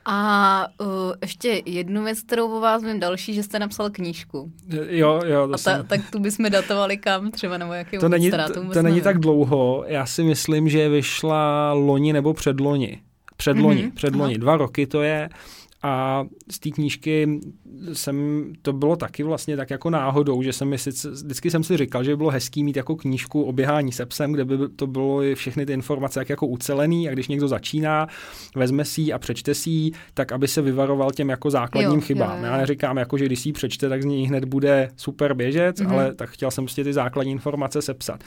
A 0.04 0.66
uh, 0.80 0.88
ještě 1.22 1.62
jednu 1.66 2.04
věc, 2.04 2.20
kterou 2.20 2.56
o 2.56 2.60
vás 2.60 2.84
vím, 2.84 3.00
další, 3.00 3.34
že 3.34 3.42
jste 3.42 3.58
napsal 3.58 3.90
knížku. 3.90 4.52
Jo, 4.88 5.20
jo. 5.24 5.46
To 5.46 5.54
A 5.54 5.56
ta, 5.56 5.58
jsem... 5.58 5.86
tak 5.86 6.10
tu 6.10 6.18
bychom 6.18 6.50
datovali 6.50 6.96
kam 6.96 7.30
třeba, 7.30 7.58
nebo 7.58 7.72
jaký 7.72 7.98
to 7.98 8.08
není, 8.08 8.30
to, 8.30 8.72
to 8.72 8.82
není 8.82 9.00
tak 9.00 9.18
dlouho. 9.18 9.84
Já 9.86 10.06
si 10.06 10.24
myslím, 10.24 10.68
že 10.68 10.88
vyšla 10.88 11.72
loni 11.72 12.12
nebo 12.12 12.34
předloni. 12.34 13.00
Předloni, 13.36 13.82
mm-hmm. 13.82 13.94
předloni. 13.94 14.34
Aha. 14.34 14.40
Dva 14.40 14.56
roky 14.56 14.86
to 14.86 15.02
je. 15.02 15.28
A 15.82 16.24
z 16.50 16.58
té 16.58 16.70
knížky 16.70 17.40
jsem, 17.92 18.46
to 18.62 18.72
bylo 18.72 18.96
taky 18.96 19.22
vlastně 19.22 19.56
tak 19.56 19.70
jako 19.70 19.90
náhodou, 19.90 20.42
že 20.42 20.52
jsem 20.52 20.68
mi 20.68 20.78
sice, 20.78 21.10
vždycky 21.10 21.50
jsem 21.50 21.64
si 21.64 21.76
říkal, 21.76 22.04
že 22.04 22.10
by 22.10 22.16
bylo 22.16 22.30
hezký 22.30 22.64
mít 22.64 22.76
jako 22.76 22.96
knížku 22.96 23.42
o 23.42 23.52
běhání 23.52 23.92
se 23.92 24.06
psem, 24.06 24.32
kde 24.32 24.44
by 24.44 24.56
to 24.76 24.86
bylo 24.86 25.22
všechny 25.34 25.66
ty 25.66 25.72
informace 25.72 26.20
jak 26.20 26.28
jako 26.28 26.46
ucelený 26.46 27.08
a 27.08 27.12
když 27.12 27.28
někdo 27.28 27.48
začíná, 27.48 28.06
vezme 28.56 28.84
si 28.84 29.00
ji 29.00 29.12
a 29.12 29.18
přečte 29.18 29.54
si 29.54 29.70
ji, 29.70 29.92
tak 30.14 30.32
aby 30.32 30.48
se 30.48 30.62
vyvaroval 30.62 31.10
těm 31.10 31.28
jako 31.28 31.50
základním 31.50 31.94
jo, 31.94 32.00
chybám. 32.00 32.38
Jo, 32.38 32.44
jo. 32.44 32.52
Já 32.52 32.56
neříkám 32.56 32.96
jako, 32.96 33.18
že 33.18 33.26
když 33.26 33.40
si 33.40 33.48
ji 33.48 33.52
přečte, 33.52 33.88
tak 33.88 34.02
z 34.02 34.04
ní 34.04 34.28
hned 34.28 34.44
bude 34.44 34.90
super 34.96 35.34
běžec, 35.34 35.76
mm-hmm. 35.76 35.92
ale 35.92 36.14
tak 36.14 36.30
chtěl 36.30 36.50
jsem 36.50 36.64
prostě 36.64 36.84
ty 36.84 36.92
základní 36.92 37.32
informace 37.32 37.82
sepsat. 37.82 38.24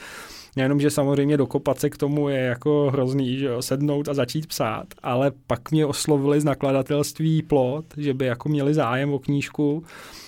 Nejenom, 0.56 0.80
že 0.80 0.90
samozřejmě 0.90 1.38
dokopat 1.38 1.80
se 1.80 1.90
k 1.90 1.98
tomu 1.98 2.30
je 2.30 2.40
jako 2.40 2.90
hrozný, 2.92 3.38
že 3.38 3.46
jo, 3.46 3.62
sednout 3.62 4.10
a 4.10 4.14
začít 4.14 4.48
psát, 4.48 4.86
ale 5.04 5.32
pak 5.48 5.72
mě 5.72 5.86
oslovili 5.86 6.42
z 6.42 6.44
nakladatelství 6.44 7.42
Plot, 7.42 7.86
že 7.98 8.14
by 8.14 8.26
jako 8.26 8.50
měli 8.50 8.74
zájem 8.74 9.14
o 9.14 9.20
knížku. 9.20 9.84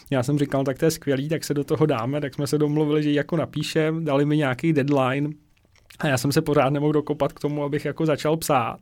Já 0.09 0.23
jsem 0.23 0.39
říkal, 0.39 0.63
tak 0.63 0.77
to 0.77 0.85
je 0.85 0.91
skvělý, 0.91 1.29
tak 1.29 1.43
se 1.43 1.53
do 1.53 1.63
toho 1.63 1.85
dáme, 1.85 2.21
tak 2.21 2.33
jsme 2.33 2.47
se 2.47 2.57
domluvili, 2.57 3.03
že 3.03 3.09
ji 3.09 3.15
jako 3.15 3.37
napíšem, 3.37 4.05
dali 4.05 4.25
mi 4.25 4.37
nějaký 4.37 4.73
deadline, 4.73 5.33
A 5.99 6.07
já 6.07 6.17
jsem 6.17 6.31
se 6.31 6.41
pořád 6.41 6.69
nemohl 6.69 6.93
dokopat 6.93 7.33
k 7.33 7.39
tomu, 7.39 7.63
abych 7.63 7.85
jako 7.85 8.05
začal 8.05 8.37
psát. 8.37 8.79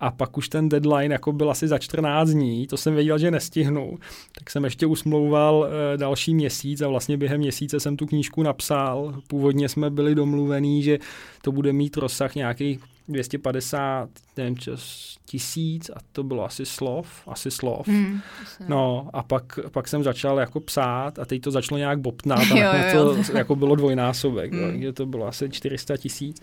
A 0.00 0.10
pak 0.10 0.38
už 0.38 0.48
ten 0.48 0.68
deadline 0.68 1.14
jako 1.14 1.32
byl 1.32 1.50
asi 1.50 1.68
za 1.68 1.78
14 1.78 2.28
dní, 2.28 2.66
to 2.66 2.76
jsem 2.76 2.94
věděl, 2.94 3.18
že 3.18 3.30
nestihnu. 3.30 3.98
Tak 4.38 4.50
jsem 4.50 4.64
ještě 4.64 4.86
usmlouval 4.86 5.68
e, 5.94 5.98
další 5.98 6.34
měsíc 6.34 6.80
a 6.80 6.88
vlastně 6.88 7.16
během 7.16 7.38
měsíce 7.38 7.80
jsem 7.80 7.96
tu 7.96 8.06
knížku 8.06 8.42
napsal. 8.42 9.14
Původně 9.26 9.68
jsme 9.68 9.90
byli 9.90 10.14
domluvení, 10.14 10.82
že 10.82 10.98
to 11.42 11.52
bude 11.52 11.72
mít 11.72 11.96
rozsah 11.96 12.34
nějakých 12.34 12.80
250 13.08 14.08
nevím, 14.36 14.58
čas, 14.58 15.14
tisíc 15.26 15.90
a 15.90 15.98
to 16.12 16.22
bylo 16.22 16.44
asi 16.44 16.66
slov, 16.66 17.08
asi 17.26 17.50
slov. 17.50 17.88
Hmm, 17.88 18.20
no 18.68 19.10
a 19.12 19.22
pak, 19.22 19.58
pak 19.70 19.88
jsem 19.88 20.02
začal 20.02 20.38
jako 20.38 20.60
psát 20.60 21.18
a 21.18 21.24
teď 21.24 21.42
to 21.42 21.50
začalo 21.50 21.78
nějak 21.78 22.00
bobtnat 22.00 22.52
a 22.52 22.56
jo, 22.94 23.04
jo. 23.04 23.24
to 23.26 23.38
jako 23.38 23.56
bylo 23.56 23.74
dvojnásobek, 23.74 24.52
hmm. 24.52 24.70
takže 24.70 24.92
to 24.92 25.06
bylo 25.06 25.26
asi 25.26 25.50
400 25.50 25.96
tisíc. 25.96 26.40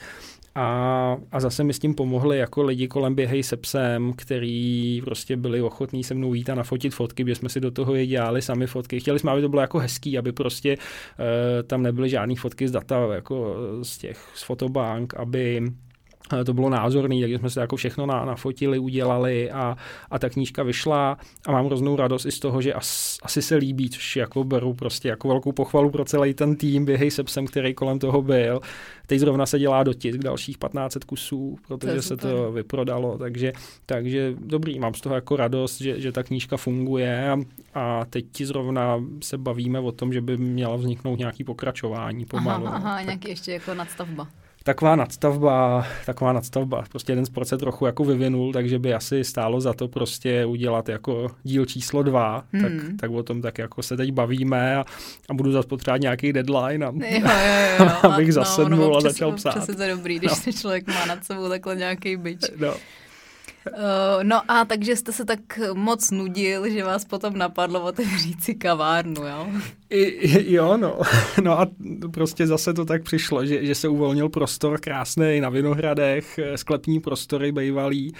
A, 0.55 1.17
a 1.31 1.39
zase 1.39 1.63
mi 1.63 1.73
s 1.73 1.79
tím 1.79 1.95
pomohli 1.95 2.37
jako 2.37 2.63
lidi 2.63 2.87
kolem 2.87 3.15
běhej 3.15 3.43
se 3.43 3.57
psem, 3.57 4.13
který 4.13 5.01
prostě 5.05 5.37
byli 5.37 5.61
ochotní 5.61 6.03
se 6.03 6.13
mnou 6.13 6.33
jít 6.33 6.49
a 6.49 6.55
nafotit 6.55 6.93
fotky, 6.93 7.23
protože 7.23 7.35
jsme 7.35 7.49
si 7.49 7.59
do 7.59 7.71
toho 7.71 7.95
je 7.95 8.07
dělali 8.07 8.41
sami 8.41 8.67
fotky. 8.67 8.99
Chtěli 8.99 9.19
jsme, 9.19 9.31
aby 9.31 9.41
to 9.41 9.49
bylo 9.49 9.61
jako 9.61 9.79
hezký, 9.79 10.17
aby 10.17 10.31
prostě 10.31 10.77
uh, 10.77 11.67
tam 11.67 11.83
nebyly 11.83 12.09
žádné 12.09 12.35
fotky 12.35 12.67
z 12.67 12.71
data, 12.71 13.15
jako 13.15 13.55
z 13.81 13.97
těch 13.97 14.31
z 14.35 14.43
fotobank, 14.43 15.13
aby 15.13 15.61
to 16.45 16.53
bylo 16.53 16.69
názorný, 16.69 17.21
takže 17.21 17.37
jsme 17.37 17.49
se 17.49 17.59
jako 17.59 17.75
všechno 17.75 18.05
na, 18.05 18.25
nafotili, 18.25 18.79
udělali 18.79 19.51
a, 19.51 19.77
a 20.11 20.19
ta 20.19 20.29
knížka 20.29 20.63
vyšla 20.63 21.17
a 21.47 21.51
mám 21.51 21.65
hroznou 21.65 21.95
radost 21.95 22.25
i 22.25 22.31
z 22.31 22.39
toho, 22.39 22.61
že 22.61 22.73
as, 22.73 23.17
asi 23.23 23.41
se 23.41 23.55
líbí, 23.55 23.89
což 23.89 24.15
jako 24.15 24.43
beru 24.43 24.73
prostě 24.73 25.07
jako 25.09 25.27
velkou 25.27 25.51
pochvalu 25.51 25.89
pro 25.89 26.05
celý 26.05 26.33
ten 26.33 26.55
tým, 26.55 26.85
běhej 26.85 27.11
se 27.11 27.23
psem, 27.23 27.47
který 27.47 27.73
kolem 27.73 27.99
toho 27.99 28.21
byl. 28.21 28.59
Teď 29.07 29.19
zrovna 29.19 29.45
se 29.45 29.59
dělá 29.59 29.83
dotisk 29.83 30.19
dalších 30.19 30.57
1500 30.57 31.03
kusů, 31.03 31.57
protože 31.67 31.95
to 31.95 32.01
se 32.01 32.17
to 32.17 32.51
vyprodalo, 32.51 33.17
takže, 33.17 33.53
takže 33.85 34.33
dobrý, 34.39 34.79
mám 34.79 34.93
z 34.93 35.01
toho 35.01 35.15
jako 35.15 35.35
radost, 35.35 35.81
že, 35.81 36.01
že 36.01 36.11
ta 36.11 36.23
knížka 36.23 36.57
funguje 36.57 37.29
a, 37.29 37.37
a 37.73 38.05
teď 38.05 38.25
zrovna 38.41 39.03
se 39.23 39.37
bavíme 39.37 39.79
o 39.79 39.91
tom, 39.91 40.13
že 40.13 40.21
by 40.21 40.37
měla 40.37 40.75
vzniknout 40.75 41.19
nějaký 41.19 41.43
pokračování 41.43 42.25
pomalu. 42.25 42.67
Aha, 42.67 42.75
aha 42.75 43.01
nějaký 43.01 43.29
ještě 43.29 43.51
jako 43.51 43.73
nadstavba 43.73 44.27
taková 44.63 44.95
nadstavba, 44.95 45.85
taková 46.05 46.33
nadstavba. 46.33 46.83
Prostě 46.89 47.11
jeden 47.11 47.25
z 47.25 47.31
se 47.43 47.57
trochu 47.57 47.85
jako 47.85 48.03
vyvinul, 48.03 48.53
takže 48.53 48.79
by 48.79 48.93
asi 48.93 49.23
stálo 49.23 49.61
za 49.61 49.73
to 49.73 49.87
prostě 49.87 50.45
udělat 50.45 50.89
jako 50.89 51.27
díl 51.43 51.65
číslo 51.65 52.03
dva, 52.03 52.43
hmm. 52.53 52.63
tak, 52.63 52.71
tak 52.99 53.11
o 53.11 53.23
tom 53.23 53.41
tak 53.41 53.57
jako 53.57 53.83
se 53.83 53.97
teď 53.97 54.11
bavíme 54.11 54.77
a, 54.77 54.85
a 55.29 55.33
budu 55.33 55.51
zase 55.51 55.67
potřebovat 55.67 56.01
nějaký 56.01 56.33
deadline 56.33 56.85
a, 56.85 56.91
jo, 56.95 57.21
jo, 57.79 57.85
jo. 57.85 57.91
abych 58.11 58.27
no, 58.27 58.33
zasednul 58.33 58.97
a 58.97 59.01
začal 59.01 59.31
psát. 59.31 59.55
Přesně 59.55 59.75
to 59.75 59.87
dobrý, 59.87 60.19
když 60.19 60.31
no. 60.31 60.35
se 60.35 60.53
člověk 60.53 60.87
má 60.87 61.05
nad 61.05 61.25
sebou 61.25 61.49
takhle 61.49 61.75
nějaký 61.75 62.17
byč. 62.17 62.39
No. 62.57 62.73
Uh, 63.67 64.23
no 64.23 64.51
a 64.51 64.65
takže 64.65 64.95
jste 64.95 65.11
se 65.11 65.25
tak 65.25 65.39
moc 65.73 66.11
nudil, 66.11 66.69
že 66.69 66.83
vás 66.83 67.05
potom 67.05 67.37
napadlo 67.37 67.81
otevřít 67.83 68.43
si 68.43 68.55
kavárnu, 68.55 69.27
jo? 69.27 69.47
I, 69.91 70.53
jo, 70.53 70.77
no. 70.77 70.99
No 71.43 71.59
a 71.59 71.67
prostě 72.13 72.47
zase 72.47 72.73
to 72.73 72.85
tak 72.85 73.03
přišlo, 73.03 73.45
že, 73.45 73.65
že 73.65 73.75
se 73.75 73.87
uvolnil 73.87 74.29
prostor 74.29 74.79
krásný 74.79 75.39
na 75.39 75.49
Vinohradech, 75.49 76.39
sklepní 76.55 76.99
prostory 76.99 77.51
bývalý 77.51 78.13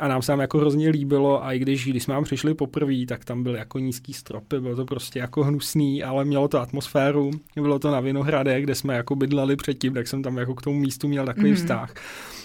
a 0.00 0.08
nám 0.08 0.22
se 0.22 0.26
tam 0.26 0.40
jako 0.40 0.58
hrozně 0.58 0.88
líbilo 0.88 1.44
a 1.44 1.52
i 1.52 1.58
když, 1.58 1.86
když 1.86 2.02
jsme 2.02 2.14
tam 2.14 2.24
přišli 2.24 2.54
poprvé, 2.54 3.06
tak 3.08 3.24
tam 3.24 3.42
byly 3.42 3.58
jako 3.58 3.78
nízký 3.78 4.12
stropy, 4.12 4.60
bylo 4.60 4.76
to 4.76 4.84
prostě 4.84 5.18
jako 5.18 5.44
hnusný, 5.44 6.02
ale 6.02 6.24
mělo 6.24 6.48
to 6.48 6.60
atmosféru, 6.60 7.30
bylo 7.54 7.78
to 7.78 7.90
na 7.90 8.00
Vinohradech, 8.00 8.64
kde 8.64 8.74
jsme 8.74 8.94
jako 8.94 9.16
bydleli 9.16 9.56
předtím, 9.56 9.94
tak 9.94 10.08
jsem 10.08 10.22
tam 10.22 10.36
jako 10.36 10.54
k 10.54 10.62
tomu 10.62 10.78
místu 10.78 11.08
měl 11.08 11.26
takový 11.26 11.50
mm. 11.50 11.56
vztah 11.56 11.94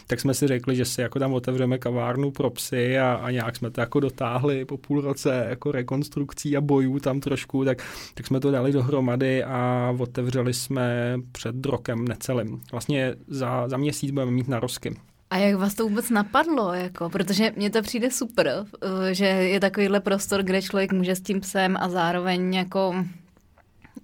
tak 0.10 0.20
jsme 0.20 0.34
si 0.34 0.48
řekli, 0.48 0.76
že 0.76 0.86
si 0.86 1.02
jako 1.02 1.20
tam 1.20 1.34
otevřeme 1.34 1.78
kavárnu 1.78 2.32
pro 2.32 2.50
psy 2.50 3.00
a, 3.00 3.14
a 3.14 3.32
nějak 3.32 3.56
jsme 3.56 3.72
to 3.72 3.82
jako 3.82 4.00
dotáhli 4.00 4.66
po 4.66 4.78
půl 4.78 5.02
roce 5.02 5.46
jako 5.50 5.72
rekonstrukcí 5.72 6.58
a 6.58 6.62
bojů 6.62 7.00
tam 7.00 7.20
trošku, 7.20 7.66
tak, 7.66 7.84
tak 8.14 8.28
jsme 8.28 8.40
to 8.40 8.52
dali 8.60 8.72
dohromady 8.72 9.44
a 9.44 9.96
otevřeli 10.00 10.54
jsme 10.54 11.16
před 11.32 11.66
rokem 11.66 12.08
necelým. 12.08 12.62
Vlastně 12.72 13.16
za, 13.28 13.68
za 13.68 13.78
měsíc 13.78 14.12
budeme 14.12 14.32
mít 14.32 14.48
narosky. 14.48 14.96
A 15.30 15.38
jak 15.38 15.56
vás 15.56 15.74
to 15.74 15.84
vůbec 15.84 16.10
napadlo? 16.10 16.74
Jako? 16.74 17.10
Protože 17.10 17.54
mně 17.56 17.70
to 17.70 17.82
přijde 17.82 18.12
super, 18.12 18.66
eh, 18.82 19.14
že 19.14 19.26
je 19.26 19.60
takovýhle 19.60 20.00
prostor, 20.00 20.44
kde 20.44 20.62
člověk 20.62 20.94
může 20.94 21.16
s 21.16 21.22
tím 21.22 21.40
psem 21.40 21.78
a 21.78 21.90
zároveň 21.90 22.54
jako 22.54 23.06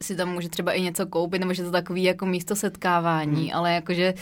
si 0.02 0.16
tam 0.16 0.34
může 0.34 0.50
třeba 0.50 0.72
i 0.72 0.82
něco 0.82 1.06
koupit, 1.06 1.40
nebo 1.40 1.54
že 1.54 1.64
to 1.64 1.72
takový 1.72 2.04
jako 2.04 2.26
místo 2.26 2.56
setkávání, 2.56 3.42
hmm. 3.42 3.58
ale 3.58 3.74
jakože 3.74 4.14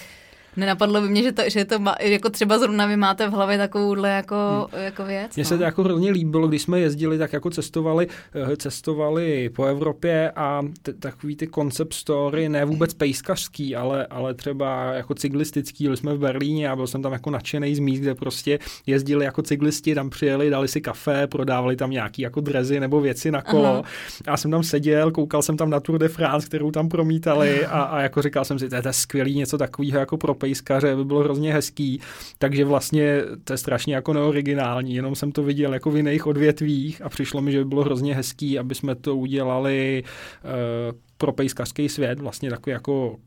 Nenapadlo 0.57 1.01
by 1.01 1.09
mě, 1.09 1.23
že, 1.23 1.31
to, 1.31 1.41
že 1.47 1.65
to 1.65 1.79
má, 1.79 1.95
jako 2.01 2.29
třeba 2.29 2.59
zrovna 2.59 2.85
vy 2.85 2.97
máte 2.97 3.27
v 3.27 3.31
hlavě 3.31 3.57
takovouhle 3.57 4.09
jako, 4.09 4.69
hmm. 4.73 4.83
jako 4.83 5.05
věc. 5.05 5.35
Mně 5.35 5.43
no. 5.43 5.49
se 5.49 5.57
to 5.57 5.63
jako 5.63 5.83
hrozně 5.83 6.11
líbilo, 6.11 6.47
když 6.47 6.61
jsme 6.61 6.79
jezdili, 6.79 7.17
tak 7.17 7.33
jako 7.33 7.49
cestovali, 7.49 8.07
eh, 8.51 8.57
cestovali 8.57 9.49
po 9.49 9.65
Evropě 9.65 10.31
a 10.35 10.61
t- 10.81 10.93
takový 10.93 11.35
ty 11.35 11.47
concept 11.47 11.93
story, 11.93 12.49
ne 12.49 12.65
vůbec 12.65 12.93
pejskařský, 12.93 13.75
ale, 13.75 14.05
ale 14.05 14.33
třeba 14.33 14.93
jako 14.93 15.13
cyklistický, 15.13 15.83
byli 15.83 15.97
jsme 15.97 16.13
v 16.13 16.19
Berlíně 16.19 16.69
a 16.69 16.75
byl 16.75 16.87
jsem 16.87 17.01
tam 17.01 17.13
jako 17.13 17.29
nadšený 17.29 17.75
z 17.75 17.79
míst, 17.79 17.99
kde 17.99 18.15
prostě 18.15 18.59
jezdili 18.85 19.25
jako 19.25 19.41
cyklisti, 19.41 19.95
tam 19.95 20.09
přijeli, 20.09 20.49
dali 20.49 20.67
si 20.67 20.81
kafe, 20.81 21.27
prodávali 21.27 21.75
tam 21.75 21.91
nějaký 21.91 22.21
jako 22.21 22.41
drezy 22.41 22.79
nebo 22.79 23.01
věci 23.01 23.31
na 23.31 23.41
kolo. 23.41 23.69
Aha. 23.69 23.83
Já 24.27 24.37
jsem 24.37 24.51
tam 24.51 24.63
seděl, 24.63 25.11
koukal 25.11 25.41
jsem 25.41 25.57
tam 25.57 25.69
na 25.69 25.79
Tour 25.79 25.99
de 25.99 26.07
France, 26.07 26.47
kterou 26.47 26.71
tam 26.71 26.89
promítali 26.89 27.65
a, 27.65 27.81
a 27.81 28.01
jako 28.01 28.21
říkal 28.21 28.45
jsem 28.45 28.59
si, 28.59 28.69
to 28.69 28.75
je, 28.75 28.81
to 28.81 28.87
je 28.87 28.93
skvělý 28.93 29.35
něco 29.35 29.57
takového 29.57 29.99
jako 29.99 30.17
pro 30.17 30.33
pejskaře, 30.43 30.95
by 30.95 31.05
bylo 31.05 31.19
hrozně 31.19 31.53
hezký, 31.53 32.01
takže 32.37 32.65
vlastně 32.65 33.21
to 33.43 33.53
je 33.53 33.57
strašně 33.57 33.95
jako 33.95 34.13
neoriginální, 34.13 34.95
jenom 34.95 35.15
jsem 35.15 35.31
to 35.31 35.43
viděl 35.43 35.73
jako 35.73 35.91
v 35.91 35.97
jiných 35.97 36.27
odvětvích 36.27 37.01
a 37.01 37.09
přišlo 37.09 37.41
mi, 37.41 37.51
že 37.51 37.57
by 37.57 37.65
bylo 37.65 37.83
hrozně 37.83 38.15
hezký, 38.15 38.59
aby 38.59 38.75
jsme 38.75 38.95
to 38.95 39.15
udělali 39.15 40.03
uh, 40.03 40.99
pro 41.17 41.31
pejskařský 41.31 41.89
svět, 41.89 42.19
vlastně 42.19 42.49
takový 42.49 42.71
jako 42.71 43.17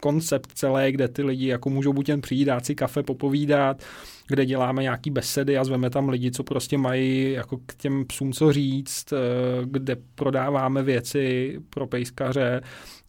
koncept 0.00 0.52
celé, 0.54 0.92
kde 0.92 1.08
ty 1.08 1.22
lidi 1.22 1.46
jako 1.46 1.70
můžou 1.70 1.92
buď 1.92 2.08
jen 2.08 2.20
přijít, 2.20 2.44
dát 2.44 2.66
si 2.66 2.74
kafe, 2.74 3.02
popovídat, 3.02 3.82
kde 4.28 4.46
děláme 4.46 4.82
nějaký 4.82 5.10
besedy 5.10 5.58
a 5.58 5.64
zveme 5.64 5.90
tam 5.90 6.08
lidi, 6.08 6.30
co 6.30 6.44
prostě 6.44 6.78
mají 6.78 7.32
jako 7.32 7.56
k 7.66 7.74
těm 7.74 8.04
psům 8.06 8.32
co 8.32 8.52
říct, 8.52 9.12
eh, 9.12 9.16
kde 9.64 9.96
prodáváme 10.14 10.82
věci 10.82 11.56
pro 11.70 11.86
pejskaře, 11.86 12.60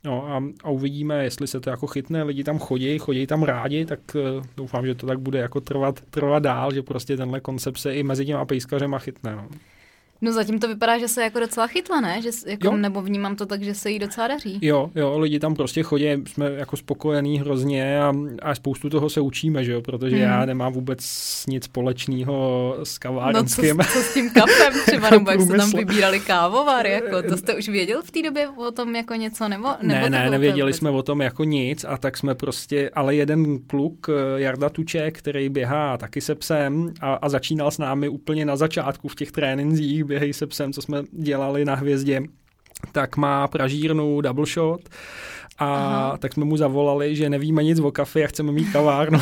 No 0.03 0.27
a, 0.27 0.43
a 0.63 0.69
uvidíme, 0.69 1.23
jestli 1.23 1.47
se 1.47 1.59
to 1.59 1.69
jako 1.69 1.87
chytne, 1.87 2.23
lidi 2.23 2.43
tam 2.43 2.59
chodí, 2.59 2.99
chodí 2.99 3.27
tam 3.27 3.43
rádi, 3.43 3.85
tak 3.85 3.99
uh, 4.15 4.43
doufám, 4.57 4.85
že 4.85 4.95
to 4.95 5.07
tak 5.07 5.19
bude 5.19 5.39
jako 5.39 5.61
trvat, 5.61 6.01
trvat 6.01 6.43
dál, 6.43 6.73
že 6.73 6.81
prostě 6.83 7.17
tenhle 7.17 7.39
koncept 7.39 7.77
se 7.77 7.95
i 7.95 8.03
mezi 8.03 8.25
těma 8.25 8.45
pejskařema 8.45 8.99
chytne. 8.99 9.35
No. 9.35 9.47
No 10.21 10.33
zatím 10.33 10.59
to 10.59 10.67
vypadá, 10.67 10.97
že 10.97 11.07
se 11.07 11.23
jako 11.23 11.39
docela 11.39 11.67
chytla, 11.67 12.01
ne? 12.01 12.21
Že 12.21 12.29
jako, 12.45 12.77
nebo 12.77 13.01
vnímám 13.01 13.35
to 13.35 13.45
tak, 13.45 13.63
že 13.63 13.75
se 13.75 13.91
jí 13.91 13.99
docela 13.99 14.27
daří. 14.27 14.59
Jo, 14.61 14.91
jo, 14.95 15.19
lidi 15.19 15.39
tam 15.39 15.55
prostě 15.55 15.83
chodí, 15.83 16.05
jsme 16.05 16.51
jako 16.51 16.77
spokojení 16.77 17.39
hrozně 17.39 18.01
a, 18.01 18.13
a 18.41 18.55
spoustu 18.55 18.89
toho 18.89 19.09
se 19.09 19.21
učíme, 19.21 19.63
že 19.63 19.71
jo, 19.71 19.81
protože 19.81 20.15
hmm. 20.15 20.25
já 20.25 20.45
nemám 20.45 20.73
vůbec 20.73 20.99
nic 21.47 21.63
společného 21.63 22.75
s 22.83 22.97
kavárenským. 22.97 23.77
No 23.77 23.83
co, 23.83 23.91
co 23.91 23.99
s 23.99 24.13
tím 24.13 24.29
kafem 24.29 24.73
třeba, 24.85 25.09
nebo 25.11 25.31
jak 25.31 25.41
jste 25.41 25.57
tam 25.57 25.71
vybírali 25.71 26.19
kávovar, 26.19 26.87
jako, 26.87 27.23
to 27.29 27.37
jste 27.37 27.55
už 27.55 27.69
věděl 27.69 28.01
v 28.01 28.11
té 28.11 28.21
době 28.21 28.49
o 28.49 28.71
tom 28.71 28.95
jako 28.95 29.13
něco, 29.13 29.47
nebo? 29.47 29.67
nebo 29.81 30.01
ne, 30.01 30.09
ne, 30.09 30.29
nevěděli 30.29 30.73
jsme 30.73 30.89
o 30.89 31.03
tom 31.03 31.21
jako 31.21 31.43
nic 31.43 31.85
a 31.87 31.97
tak 31.97 32.17
jsme 32.17 32.35
prostě, 32.35 32.89
ale 32.93 33.15
jeden 33.15 33.59
kluk, 33.59 34.09
eh, 34.09 34.41
Jarda 34.41 34.69
Tuček, 34.69 35.17
který 35.17 35.49
běhá 35.49 35.97
taky 35.97 36.21
se 36.21 36.35
psem 36.35 36.93
a, 37.01 37.13
a 37.13 37.29
začínal 37.29 37.71
s 37.71 37.77
námi 37.77 38.09
úplně 38.09 38.45
na 38.45 38.55
začátku 38.55 39.07
v 39.07 39.15
těch 39.15 39.31
trénincích, 39.31 40.06
běhej 40.07 40.33
se 40.33 40.47
psem, 40.47 40.73
co 40.73 40.81
jsme 40.81 41.03
dělali 41.11 41.65
na 41.65 41.75
hvězdě, 41.75 42.21
tak 42.91 43.17
má 43.17 43.47
pražírnu 43.47 44.21
double 44.21 44.45
shot 44.45 44.81
a 45.59 45.75
Aha. 45.75 46.17
tak 46.17 46.33
jsme 46.33 46.45
mu 46.45 46.57
zavolali, 46.57 47.15
že 47.15 47.29
nevíme 47.29 47.63
nic 47.63 47.79
o 47.79 47.91
kafe 47.91 48.23
a 48.23 48.27
chceme 48.27 48.51
mít 48.51 48.71
kavárnu 48.71 49.19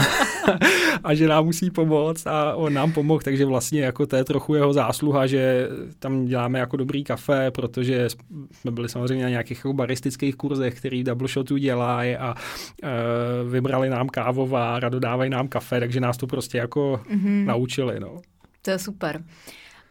a 1.03 1.13
že 1.13 1.27
nám 1.27 1.45
musí 1.45 1.71
pomoct 1.71 2.27
a 2.27 2.55
on 2.55 2.73
nám 2.73 2.91
pomohl, 2.91 3.21
takže 3.23 3.45
vlastně 3.45 3.81
jako 3.81 4.05
to 4.05 4.15
je 4.15 4.23
trochu 4.23 4.55
jeho 4.55 4.73
zásluha, 4.73 5.27
že 5.27 5.69
tam 5.99 6.25
děláme 6.25 6.59
jako 6.59 6.77
dobrý 6.77 7.03
kafe, 7.03 7.51
protože 7.51 8.07
jsme 8.51 8.71
byli 8.71 8.89
samozřejmě 8.89 9.23
na 9.23 9.29
nějakých 9.29 9.57
jako 9.57 9.73
baristických 9.73 10.35
kurzech, 10.35 10.77
který 10.77 11.03
double 11.03 11.27
shotu 11.27 11.57
dělají 11.57 12.15
a 12.15 12.35
e, 12.83 12.89
vybrali 13.49 13.89
nám 13.89 14.09
kávovár 14.09 14.85
a 14.85 14.89
dodávají 14.89 15.29
nám 15.29 15.47
kafe, 15.47 15.79
takže 15.79 15.99
nás 15.99 16.17
to 16.17 16.27
prostě 16.27 16.57
jako 16.57 17.01
mm-hmm. 17.09 17.45
naučili. 17.45 17.99
No. 17.99 18.17
To 18.61 18.71
je 18.71 18.79
super. 18.79 19.23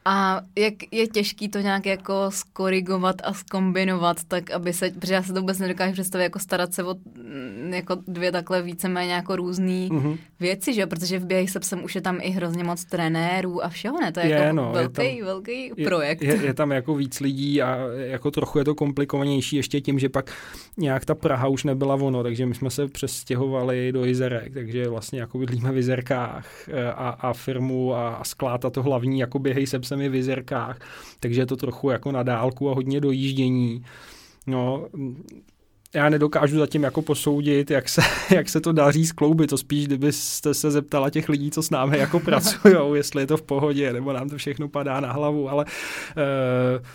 A 0.07 0.41
jak 0.59 0.75
je 0.91 1.07
těžký 1.07 1.49
to 1.49 1.59
nějak 1.59 1.87
jako 1.87 2.27
skorigovat 2.29 3.17
a 3.25 3.33
skombinovat, 3.33 4.25
tak 4.29 4.51
aby 4.51 4.73
se, 4.73 4.91
protože 4.91 5.15
já 5.15 5.23
se 5.23 5.33
to 5.33 5.41
vůbec 5.41 5.59
nedokážu 5.59 5.93
představit, 5.93 6.25
jako 6.25 6.39
starat 6.39 6.75
se 6.75 6.85
o 6.85 6.95
mm, 6.95 7.75
jako 7.75 7.97
dvě 8.09 8.33
takhle 8.33 8.63
víceméně 8.63 9.13
jako 9.13 9.37
různé 9.37 9.89
mm-hmm. 9.89 10.19
věci, 10.41 10.75
že 10.75 10.87
protože 10.87 11.19
v 11.19 11.27
běhej 11.27 11.49
se 11.49 11.61
psem 11.61 11.85
už 11.85 11.95
je 11.95 12.01
tam 12.01 12.19
i 12.21 12.31
hrozně 12.31 12.65
moc 12.65 12.85
trenérů 12.85 13.65
a 13.65 13.69
všeho, 13.69 14.01
ne? 14.01 14.13
To 14.13 14.21
je, 14.21 14.27
je 14.27 14.33
jako 14.33 14.57
no, 14.57 14.73
velký, 14.73 15.03
je 15.03 15.17
tam, 15.17 15.27
velký 15.27 15.73
projekt. 15.85 16.23
Je, 16.23 16.35
je, 16.35 16.45
je, 16.45 16.55
tam 16.55 16.73
jako 16.73 16.95
víc 16.95 17.21
lidí 17.21 17.63
a 17.63 17.79
jako 17.97 18.31
trochu 18.31 18.59
je 18.59 18.65
to 18.65 18.75
komplikovanější 18.75 19.57
ještě 19.57 19.81
tím, 19.81 19.99
že 19.99 20.09
pak 20.09 20.33
nějak 20.77 21.05
ta 21.05 21.15
Praha 21.15 21.49
už 21.49 21.65
nebyla 21.65 21.95
ono, 21.95 22.23
takže 22.23 22.47
my 22.47 22.55
jsme 22.55 22.71
se 22.71 22.89
přestěhovali 22.89 23.93
do 23.93 24.05
Jizerek, 24.05 24.55
takže 24.55 24.89
vlastně 24.89 25.21
jako 25.21 25.39
bydlíme 25.39 25.73
v 25.73 25.77
Jizerkách 25.77 26.69
e, 26.69 26.93
a, 26.93 27.09
a 27.09 27.33
firmu 27.33 27.95
a, 27.95 28.23
a 28.49 28.59
to 28.59 28.83
hlavní 28.83 29.19
jako 29.19 29.39
běhej 29.39 29.67
se 29.67 29.79
psem 29.79 29.94
je 30.01 30.09
v 30.09 30.15
Jizerkách, 30.15 30.79
takže 31.21 31.41
je 31.41 31.47
to 31.47 31.57
trochu 31.57 31.91
jako 31.91 32.13
na 32.13 32.23
dálku 32.23 32.71
a 32.71 32.75
hodně 32.75 33.01
dojíždění. 33.01 33.85
No, 34.47 34.87
já 35.95 36.09
nedokážu 36.09 36.59
zatím 36.59 36.83
jako 36.83 37.03
posoudit, 37.03 37.71
jak 37.71 37.89
se, 37.89 38.03
jak 38.35 38.49
se 38.49 38.61
to 38.61 38.73
daří 38.73 39.07
skloubit. 39.07 39.51
To 39.51 39.59
spíš, 39.59 39.87
kdybyste 39.87 40.55
se 40.55 40.71
zeptala 40.71 41.11
těch 41.11 41.29
lidí, 41.29 41.51
co 41.51 41.63
s 41.63 41.71
námi 41.71 41.99
jako 41.99 42.21
pracují, 42.31 42.75
jestli 42.95 43.23
je 43.23 43.27
to 43.27 43.37
v 43.37 43.43
pohodě, 43.43 43.93
nebo 43.93 44.13
nám 44.13 44.29
to 44.29 44.37
všechno 44.37 44.69
padá 44.69 45.01
na 45.01 45.13
hlavu, 45.13 45.51
ale 45.51 45.65
uh, 45.65 46.87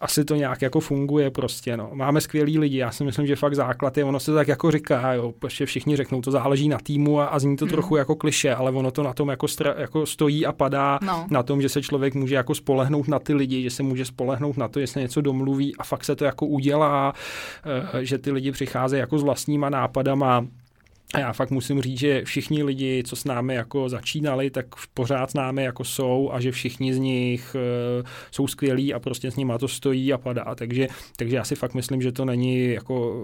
asi 0.00 0.24
to 0.24 0.34
nějak 0.34 0.62
jako 0.62 0.80
funguje 0.80 1.30
prostě, 1.30 1.76
no. 1.76 1.90
Máme 1.92 2.20
skvělý 2.20 2.58
lidi, 2.58 2.76
já 2.76 2.90
si 2.90 3.04
myslím, 3.04 3.26
že 3.26 3.36
fakt 3.36 3.54
základ 3.54 3.96
je, 3.96 4.04
ono 4.04 4.20
se 4.20 4.32
tak 4.32 4.48
jako 4.48 4.70
říká, 4.70 5.12
jo, 5.12 5.32
prostě 5.38 5.66
všichni 5.66 5.96
řeknou, 5.96 6.20
to 6.20 6.30
záleží 6.30 6.68
na 6.68 6.78
týmu 6.78 7.20
a, 7.20 7.26
a 7.26 7.38
zní 7.38 7.56
to 7.56 7.64
hmm. 7.64 7.72
trochu 7.72 7.96
jako 7.96 8.16
kliše, 8.16 8.54
ale 8.54 8.70
ono 8.70 8.90
to 8.90 9.02
na 9.02 9.12
tom 9.12 9.28
jako, 9.28 9.48
stra, 9.48 9.74
jako 9.78 10.06
stojí 10.06 10.46
a 10.46 10.52
padá 10.52 10.98
no. 11.02 11.26
na 11.30 11.42
tom, 11.42 11.62
že 11.62 11.68
se 11.68 11.82
člověk 11.82 12.14
může 12.14 12.34
jako 12.34 12.54
spolehnout 12.54 13.08
na 13.08 13.18
ty 13.18 13.34
lidi, 13.34 13.62
že 13.62 13.70
se 13.70 13.82
může 13.82 14.04
spolehnout 14.04 14.56
na 14.56 14.68
to, 14.68 14.80
jestli 14.80 15.00
něco 15.00 15.20
domluví 15.20 15.76
a 15.76 15.84
fakt 15.84 16.04
se 16.04 16.16
to 16.16 16.24
jako 16.24 16.46
udělá, 16.46 17.12
eh, 17.94 18.04
že 18.04 18.18
ty 18.18 18.32
lidi 18.32 18.52
přicházejí 18.52 19.00
jako 19.00 19.18
s 19.18 19.22
vlastníma 19.22 19.70
nápadama, 19.70 20.46
a 21.14 21.18
já 21.18 21.32
fakt 21.32 21.50
musím 21.50 21.82
říct, 21.82 21.98
že 21.98 22.24
všichni 22.24 22.62
lidi, 22.62 23.02
co 23.06 23.16
s 23.16 23.24
námi 23.24 23.54
jako 23.54 23.88
začínali, 23.88 24.50
tak 24.50 24.66
pořád 24.94 25.30
s 25.30 25.34
námi 25.34 25.64
jako 25.64 25.84
jsou 25.84 26.30
a 26.32 26.40
že 26.40 26.52
všichni 26.52 26.94
z 26.94 26.98
nich 26.98 27.56
uh, 28.00 28.06
jsou 28.30 28.46
skvělí 28.46 28.94
a 28.94 28.98
prostě 28.98 29.30
s 29.30 29.36
nimi 29.36 29.52
to 29.60 29.68
stojí 29.68 30.12
a 30.12 30.18
padá. 30.18 30.54
Takže, 30.54 30.88
takže 31.16 31.36
já 31.36 31.44
si 31.44 31.54
fakt 31.54 31.74
myslím, 31.74 32.02
že 32.02 32.12
to 32.12 32.24
není 32.24 32.72
jako 32.72 33.14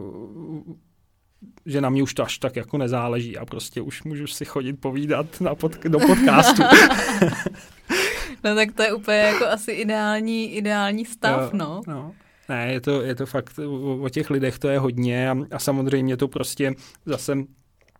že 1.66 1.80
na 1.80 1.90
mě 1.90 2.02
už 2.02 2.14
to 2.14 2.22
až 2.22 2.38
tak 2.38 2.56
jako 2.56 2.78
nezáleží 2.78 3.38
a 3.38 3.44
prostě 3.44 3.80
už 3.80 4.02
můžu 4.02 4.26
si 4.26 4.44
chodit 4.44 4.72
povídat 4.72 5.40
na 5.40 5.54
pod, 5.54 5.84
do 5.84 5.98
podcastu. 5.98 6.62
no 8.44 8.54
tak 8.54 8.72
to 8.72 8.82
je 8.82 8.92
úplně 8.92 9.18
jako 9.18 9.46
asi 9.46 9.72
ideální, 9.72 10.52
ideální 10.56 11.04
stav, 11.04 11.40
jo, 11.42 11.50
no. 11.52 11.82
no. 11.86 12.14
Ne, 12.48 12.72
je 12.72 12.80
to, 12.80 13.02
je 13.02 13.14
to 13.14 13.26
fakt, 13.26 13.58
o, 13.58 13.96
o 13.96 14.08
těch 14.08 14.30
lidech 14.30 14.58
to 14.58 14.68
je 14.68 14.78
hodně 14.78 15.30
a, 15.30 15.36
a 15.50 15.58
samozřejmě 15.58 16.16
to 16.16 16.28
prostě 16.28 16.74
zase 17.06 17.36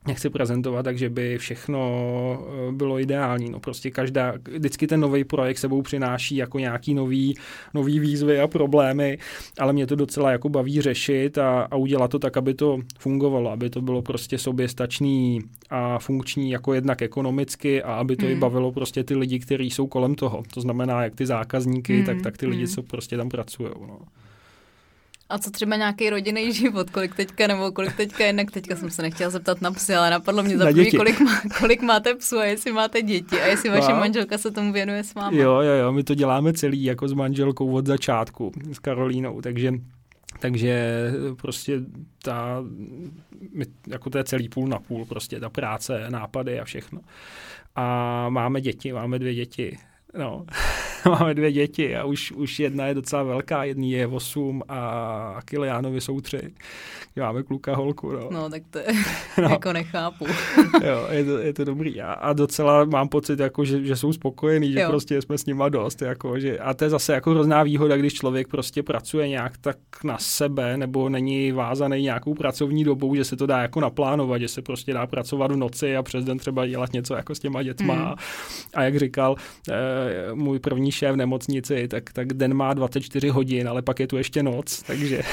nechci 0.07 0.31
prezentovat, 0.31 0.83
takže 0.83 1.11
by 1.11 1.39
všechno 1.39 1.79
eh, 2.69 2.73
bylo 2.73 3.01
ideální. 3.01 3.51
No 3.51 3.61
prostě 3.61 3.91
každá, 3.91 4.35
vždycky 4.51 4.87
ten 4.87 5.01
nový 5.01 5.25
projekt 5.25 5.59
sebou 5.59 5.83
přináší 5.83 6.37
jako 6.37 6.59
nějaký 6.59 6.95
nový, 6.95 7.35
nový 7.75 7.99
výzvy 7.99 8.41
a 8.41 8.47
problémy, 8.47 9.19
ale 9.59 9.73
mě 9.73 9.87
to 9.87 9.97
docela 9.97 10.31
jako 10.31 10.49
baví 10.49 10.81
řešit 10.81 11.39
a, 11.39 11.63
a 11.71 11.77
udělat 11.77 12.11
to 12.11 12.19
tak, 12.19 12.37
aby 12.37 12.55
to 12.55 12.79
fungovalo, 12.99 13.51
aby 13.51 13.71
to 13.71 13.83
bylo 13.83 14.03
prostě 14.03 14.39
soběstačný 14.39 15.41
a 15.71 15.99
funkční 15.99 16.51
jako 16.51 16.75
jednak 16.75 17.03
ekonomicky 17.03 17.83
a 17.83 17.95
aby 17.95 18.17
to 18.17 18.27
mm. 18.27 18.33
i 18.33 18.37
bavilo 18.37 18.73
prostě 18.73 19.05
ty 19.05 19.17
lidi, 19.17 19.39
kteří 19.39 19.71
jsou 19.71 19.87
kolem 19.87 20.15
toho. 20.15 20.43
To 20.55 20.61
znamená 20.61 21.05
jak 21.05 21.15
ty 21.15 21.27
zákazníky, 21.27 21.99
mm. 21.99 22.05
tak, 22.05 22.23
tak 22.23 22.37
ty 22.37 22.47
lidi, 22.47 22.63
mm. 22.63 22.69
co 22.69 22.83
prostě 22.83 23.17
tam 23.17 23.29
pracují. 23.29 23.71
No. 23.81 23.99
A 25.29 25.39
co 25.39 25.51
třeba 25.51 25.77
nějaký 25.77 26.11
rodinný 26.11 26.53
život, 26.53 26.91
kolik 26.91 27.15
teďka, 27.15 27.47
nebo 27.47 27.73
kolik 27.73 27.97
teďka, 27.97 28.25
jednak 28.25 28.51
teďka 28.51 28.77
jsem 28.77 28.91
se 28.91 29.03
nechtěla 29.03 29.31
zeptat 29.31 29.61
na 29.61 29.73
psy, 29.73 29.95
ale 29.95 30.11
napadlo 30.11 30.43
mě 30.43 30.59
za 30.59 30.65
první, 30.65 30.91
kolik, 30.91 31.21
má, 31.21 31.41
kolik 31.59 31.83
máte 31.83 32.15
psů 32.15 32.39
a 32.39 32.45
jestli 32.45 32.73
máte 32.73 33.03
děti 33.03 33.41
a 33.41 33.47
jestli 33.47 33.71
vaše 33.71 33.93
no. 33.93 33.99
manželka 33.99 34.39
se 34.39 34.51
tomu 34.51 34.73
věnuje 34.73 35.05
s 35.05 35.15
vámi. 35.15 35.37
Jo, 35.37 35.61
jo, 35.61 35.73
jo, 35.73 35.93
my 35.93 36.05
to 36.05 36.15
děláme 36.15 36.53
celý 36.53 36.85
jako 36.85 37.09
s 37.09 37.13
manželkou 37.13 37.73
od 37.73 37.87
začátku, 37.87 38.53
s 38.73 38.79
Karolínou, 38.79 39.41
takže 39.41 39.73
takže 40.41 41.11
prostě 41.43 41.81
ta, 42.23 42.65
jako 43.87 44.11
to 44.11 44.19
je 44.19 44.25
celý 44.25 44.49
půl 44.49 44.69
na 44.69 44.79
půl, 44.79 45.05
prostě 45.05 45.41
ta 45.41 45.51
práce, 45.51 46.07
nápady 46.09 46.61
a 46.61 46.65
všechno. 46.65 47.01
A 47.77 48.29
máme 48.29 48.61
děti, 48.61 48.93
máme 48.93 49.19
dvě 49.19 49.35
děti. 49.35 49.79
No. 50.19 50.45
máme 51.09 51.35
dvě 51.35 51.53
děti 51.53 51.97
a 51.97 52.05
už, 52.05 52.33
už 52.33 52.61
jedna 52.61 52.87
je 52.87 52.95
docela 52.95 53.23
velká, 53.23 53.65
jedný 53.65 53.91
je 53.91 54.07
8 54.07 54.63
a 54.69 55.41
Kiliánovi 55.45 56.01
jsou 56.01 56.21
tři. 56.21 56.55
Máme 57.17 57.43
kluka, 57.43 57.77
holku. 57.77 58.13
No, 58.13 58.29
no 58.31 58.51
tak 58.51 58.63
to 58.71 58.79
je, 58.79 58.87
no. 59.43 59.49
jako 59.49 59.73
nechápu. 59.73 60.27
jo, 60.85 61.07
je 61.11 61.25
to, 61.25 61.39
je 61.39 61.53
to 61.53 61.65
dobrý. 61.65 62.01
A, 62.01 62.13
a 62.13 62.33
docela 62.33 62.85
mám 62.85 63.09
pocit, 63.09 63.41
jako, 63.41 63.65
že, 63.65 63.85
že 63.85 63.97
jsou 63.97 64.13
spokojení, 64.13 64.73
že 64.73 64.81
jo. 64.81 64.89
prostě 64.89 65.23
jsme 65.23 65.39
s 65.39 65.47
nima 65.47 65.69
dost. 65.69 66.03
Jako, 66.03 66.39
že, 66.39 66.59
a 66.59 66.75
to 66.75 66.85
je 66.85 66.91
zase 66.91 67.13
jako 67.13 67.31
hrozná 67.31 67.63
výhoda, 67.63 67.97
když 67.97 68.15
člověk 68.15 68.49
prostě 68.49 68.83
pracuje 68.83 69.29
nějak 69.29 69.57
tak 69.57 69.77
na 70.05 70.19
sebe 70.19 70.77
nebo 70.77 71.09
není 71.09 71.53
vázaný 71.53 72.03
nějakou 72.03 72.35
pracovní 72.35 72.85
dobou, 72.85 73.15
že 73.15 73.25
se 73.25 73.37
to 73.37 73.47
dá 73.47 73.59
jako 73.63 73.81
naplánovat, 73.81 74.41
že 74.41 74.49
se 74.49 74.63
prostě 74.63 74.93
dá 74.93 75.07
pracovat 75.07 75.53
v 75.53 75.57
noci 75.57 75.97
a 75.97 76.03
přes 76.03 76.25
den 76.25 76.39
třeba 76.39 76.67
dělat 76.67 76.93
něco 76.93 77.15
jako 77.15 77.35
s 77.35 77.39
těma 77.39 77.63
dětma. 77.63 77.95
Hmm. 77.95 78.15
A 78.75 78.83
jak 78.83 78.99
říkal 78.99 79.37
eh, 79.71 80.04
můj 80.35 80.59
první 80.59 80.93
šéf 80.93 81.13
v 81.13 81.17
nemocnici, 81.17 81.89
tak, 81.89 82.13
tak 82.13 82.33
den 82.33 82.55
má 82.55 82.75
24 82.75 83.29
hodin, 83.29 83.69
ale 83.69 83.83
pak 83.83 84.01
je 84.01 84.07
tu 84.07 84.17
ještě 84.17 84.43
noc, 84.43 84.83
takže... 84.83 85.23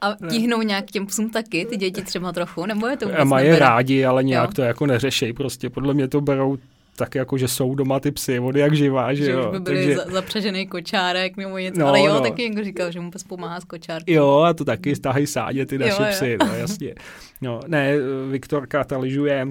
A 0.00 0.16
tíhnou 0.30 0.62
nějak 0.62 0.84
těm 0.84 1.06
psům 1.06 1.30
taky, 1.30 1.64
ty 1.64 1.76
děti 1.76 2.02
třeba 2.02 2.32
trochu, 2.32 2.66
nebo 2.66 2.86
je 2.86 2.96
to 2.96 3.06
vůbec 3.06 3.28
Mají 3.28 3.46
je 3.46 3.58
rádi, 3.58 4.04
ale 4.04 4.24
nějak 4.24 4.48
jo. 4.50 4.54
to 4.54 4.62
jako 4.62 4.86
neřešej, 4.86 5.32
prostě 5.32 5.70
podle 5.70 5.94
mě 5.94 6.08
to 6.08 6.20
berou 6.20 6.58
tak 6.96 7.14
jako, 7.14 7.38
že 7.38 7.48
jsou 7.48 7.74
doma 7.74 8.00
ty 8.00 8.10
psy, 8.10 8.38
vody 8.38 8.60
jak 8.60 8.74
živá, 8.74 9.14
že, 9.14 9.24
že 9.24 9.30
jo. 9.30 9.44
Už 9.44 9.52
by 9.52 9.60
byli 9.60 9.94
Takže... 9.96 10.12
zapřežený 10.12 10.66
kočárek 10.66 11.36
nebo 11.36 11.58
něco, 11.58 11.80
no, 11.80 11.86
ale 11.86 12.00
jo, 12.00 12.14
no. 12.14 12.20
taky 12.20 12.42
někdo 12.42 12.64
říkal, 12.64 12.90
že 12.90 13.00
mu 13.00 13.10
pes 13.10 13.24
pomáhá 13.24 13.60
s 13.60 13.64
kočárkem. 13.64 14.14
Jo, 14.14 14.38
a 14.38 14.54
to 14.54 14.64
taky 14.64 14.96
stáhají 14.96 15.26
sádě 15.26 15.66
ty 15.66 15.78
naše 15.78 16.02
jo, 16.02 16.08
psy, 16.10 16.30
jo. 16.30 16.38
no 16.46 16.54
jasně. 16.54 16.94
No, 17.40 17.60
ne, 17.66 17.94
Viktorka 18.30 18.84
ta 18.84 18.98
lyžuje 18.98 19.46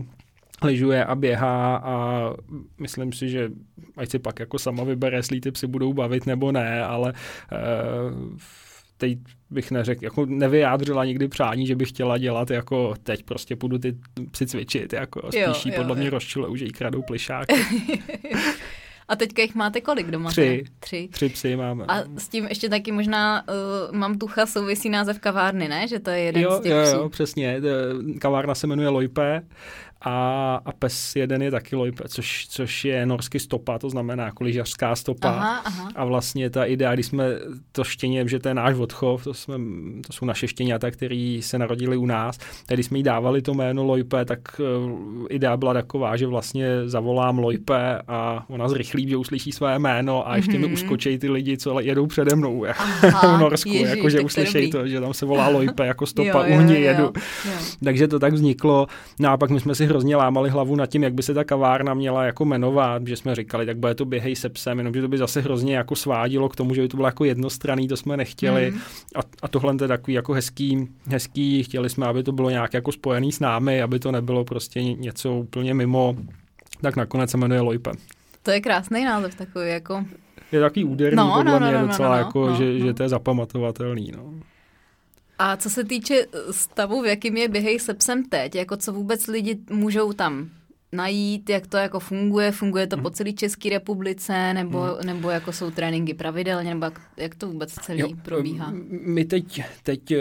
lyžuje 0.63 1.05
a 1.05 1.15
běhá 1.15 1.75
a 1.75 2.29
myslím 2.79 3.13
si, 3.13 3.29
že 3.29 3.49
ať 3.97 4.09
si 4.09 4.19
pak 4.19 4.39
jako 4.39 4.59
sama 4.59 4.83
vybere, 4.83 5.17
jestli 5.17 5.41
ty 5.41 5.51
psy 5.51 5.67
budou 5.67 5.93
bavit 5.93 6.25
nebo 6.25 6.51
ne, 6.51 6.83
ale 6.83 7.13
uh, 7.51 8.37
teď 8.97 9.17
bych 9.49 9.71
neřekl, 9.71 10.03
jako 10.03 10.25
nevyjádřila 10.25 11.05
nikdy 11.05 11.27
přání, 11.27 11.67
že 11.67 11.75
bych 11.75 11.89
chtěla 11.89 12.17
dělat 12.17 12.51
jako 12.51 12.93
teď 13.03 13.23
prostě 13.23 13.55
půjdu 13.55 13.77
ty 13.77 13.97
psy 14.31 14.47
cvičit, 14.47 14.93
jako 14.93 15.21
spíš 15.21 15.65
jo, 15.65 15.71
jo, 15.71 15.73
podle 15.75 15.91
jo. 15.91 15.95
mě 15.95 16.09
rozčilou, 16.09 16.55
že 16.55 16.65
jí 16.65 16.71
kradou 16.71 17.01
plišák. 17.01 17.47
A 19.07 19.15
teďka 19.15 19.41
jich 19.41 19.55
máte 19.55 19.81
kolik 19.81 20.11
doma? 20.11 20.29
Tři. 20.29 20.63
Tři. 20.79 21.09
Tři 21.11 21.29
psy 21.29 21.55
máme. 21.55 21.85
A 21.87 22.03
s 22.17 22.27
tím 22.27 22.45
ještě 22.45 22.69
taky 22.69 22.91
možná 22.91 23.43
uh, 23.47 23.95
mám 23.95 24.17
tucha 24.17 24.45
souvisí 24.45 24.89
název 24.89 25.19
kavárny, 25.19 25.67
ne? 25.67 25.87
Že 25.87 25.99
to 25.99 26.09
je 26.09 26.19
jeden 26.19 26.43
jo, 26.43 26.51
z 26.51 26.59
těch 26.59 26.71
jo, 26.71 26.83
psů. 26.83 26.95
Jo, 26.95 27.09
přesně. 27.09 27.61
Kavárna 28.19 28.55
se 28.55 28.67
jmenuje 28.67 28.89
Lojpe 28.89 29.41
a, 30.03 30.55
a 30.65 30.71
pes 30.71 31.15
jeden 31.15 31.41
je 31.41 31.51
taky 31.51 31.75
lojpe, 31.75 32.03
což, 32.07 32.47
což 32.49 32.85
je 32.85 33.05
norsky 33.05 33.39
stopa, 33.39 33.79
to 33.79 33.89
znamená 33.89 34.25
jako 34.25 34.43
lyžařská 34.43 34.95
stopa. 34.95 35.29
Aha, 35.29 35.61
aha. 35.65 35.89
A 35.95 36.05
vlastně 36.05 36.49
ta 36.49 36.65
idea, 36.65 36.93
když 36.93 37.05
jsme 37.05 37.25
to 37.71 37.83
štěně, 37.83 38.27
že 38.27 38.39
to 38.39 38.47
je 38.47 38.53
náš 38.53 38.75
odchov, 38.75 39.23
to, 39.23 39.33
jsme, 39.33 39.55
to 40.07 40.13
jsou 40.13 40.25
naše 40.25 40.47
štěňata, 40.47 40.91
který 40.91 41.41
se 41.41 41.59
narodili 41.59 41.97
u 41.97 42.05
nás, 42.05 42.37
když 42.67 42.85
jsme 42.85 42.97
jí 42.97 43.03
dávali 43.03 43.41
to 43.41 43.53
jméno 43.53 43.83
Lojpe, 43.83 44.25
tak 44.25 44.39
uh, 44.59 45.25
idea 45.29 45.57
byla 45.57 45.73
taková, 45.73 46.17
že 46.17 46.27
vlastně 46.27 46.67
zavolám 46.85 47.39
Lojpe 47.39 47.99
a 48.07 48.45
ona 48.49 48.67
zrychlí, 48.67 49.09
že 49.09 49.17
uslyší 49.17 49.51
své 49.51 49.79
jméno 49.79 50.29
a 50.29 50.35
ještě 50.35 50.51
mm-hmm. 50.51 50.59
mi 50.59 50.65
mhm. 50.65 50.73
uskočí 50.73 51.17
ty 51.17 51.29
lidi, 51.29 51.57
co 51.57 51.79
jedou 51.79 52.07
přede 52.07 52.35
mnou 52.35 52.65
Aha, 52.69 53.37
v 53.37 53.39
Norsku, 53.39 53.73
jako, 53.73 54.09
že 54.09 54.21
uslyší 54.21 54.69
to, 54.69 54.87
že 54.87 55.01
tam 55.01 55.13
se 55.13 55.25
volá 55.25 55.47
Lojpe 55.47 55.85
jako 55.85 56.05
stopa, 56.05 56.47
jo, 56.47 56.55
uhni 56.55 56.75
jedu. 56.75 57.03
Jo, 57.03 57.11
jo. 57.45 57.51
Takže 57.83 58.07
to 58.07 58.19
tak 58.19 58.33
vzniklo. 58.33 58.87
No 59.19 59.29
a 59.29 59.37
pak 59.37 59.49
my 59.49 59.59
jsme 59.59 59.75
si 59.75 59.92
hrozně 59.93 60.15
lámali 60.15 60.49
hlavu 60.49 60.75
nad 60.75 60.85
tím, 60.85 61.03
jak 61.03 61.13
by 61.13 61.23
se 61.23 61.33
ta 61.33 61.43
kavárna 61.43 61.93
měla 61.93 62.23
jako 62.23 62.45
jmenovat, 62.45 63.07
že 63.07 63.15
jsme 63.15 63.35
říkali, 63.35 63.65
tak 63.65 63.77
bude 63.77 63.95
to 63.95 64.05
běhej 64.05 64.35
se 64.35 64.49
psem, 64.49 64.77
jenomže 64.77 65.01
to 65.01 65.07
by 65.07 65.17
zase 65.17 65.41
hrozně 65.41 65.77
jako 65.77 65.95
svádilo 65.95 66.49
k 66.49 66.55
tomu, 66.55 66.73
že 66.73 66.81
by 66.81 66.87
to 66.87 66.97
bylo 66.97 67.07
jako 67.07 67.25
jednostranný, 67.25 67.87
to 67.87 67.97
jsme 67.97 68.17
nechtěli. 68.17 68.71
Mm. 68.71 68.79
A, 69.15 69.19
a 69.41 69.47
tohle 69.47 69.75
je 69.81 69.87
takový 69.87 70.13
jako 70.13 70.33
hezký, 70.33 70.87
hezký, 71.07 71.63
chtěli 71.63 71.89
jsme, 71.89 72.05
aby 72.07 72.23
to 72.23 72.31
bylo 72.31 72.49
nějak 72.49 72.73
jako 72.73 72.91
spojený 72.91 73.31
s 73.31 73.39
námi, 73.39 73.81
aby 73.81 73.99
to 73.99 74.11
nebylo 74.11 74.43
prostě 74.43 74.83
něco 74.83 75.33
úplně 75.33 75.73
mimo, 75.73 76.15
tak 76.81 76.95
nakonec 76.95 77.31
se 77.31 77.37
jmenuje 77.37 77.61
Lojpe. 77.61 77.91
To 78.43 78.51
je 78.51 78.61
krásný 78.61 79.05
název 79.05 79.35
takový 79.35 79.69
jako 79.69 80.05
je 80.51 80.59
takový 80.59 80.85
úderný, 80.85 81.17
no, 81.17 81.33
podle 81.37 81.51
no, 81.51 81.59
no, 81.59 81.67
mě 81.67 81.77
no, 81.77 81.87
docela, 81.87 82.09
no, 82.09 82.15
jako, 82.15 82.47
no, 82.47 82.55
že, 82.55 82.73
no. 82.73 82.85
že 82.85 82.93
to 82.93 83.03
je 83.03 83.09
zapamatovatelný. 83.09 84.11
No. 84.17 84.33
A 85.39 85.57
co 85.57 85.69
se 85.69 85.83
týče 85.83 86.25
stavu, 86.51 87.01
v 87.01 87.05
jakým 87.05 87.37
je 87.37 87.49
běhej 87.49 87.79
se 87.79 87.93
psem 87.93 88.23
teď, 88.25 88.55
jako 88.55 88.77
co 88.77 88.93
vůbec 88.93 89.27
lidi 89.27 89.59
můžou 89.69 90.13
tam 90.13 90.49
najít, 90.93 91.49
jak 91.49 91.67
to 91.67 91.77
jako 91.77 91.99
funguje, 91.99 92.51
funguje 92.51 92.87
to 92.87 92.97
po 92.97 93.09
celé 93.09 93.33
České 93.33 93.69
republice, 93.69 94.53
nebo, 94.53 94.81
hmm. 94.81 95.05
nebo 95.05 95.29
jako 95.29 95.51
jsou 95.51 95.71
tréninky 95.71 96.13
pravidelně, 96.13 96.69
nebo 96.69 96.85
jak, 96.85 97.01
jak 97.17 97.35
to 97.35 97.47
vůbec 97.47 97.73
celý 97.73 97.99
jo, 97.99 98.09
probíhá? 98.21 98.73
My 98.89 99.25
teď, 99.25 99.61
teď 99.83 100.11
eh, 100.11 100.19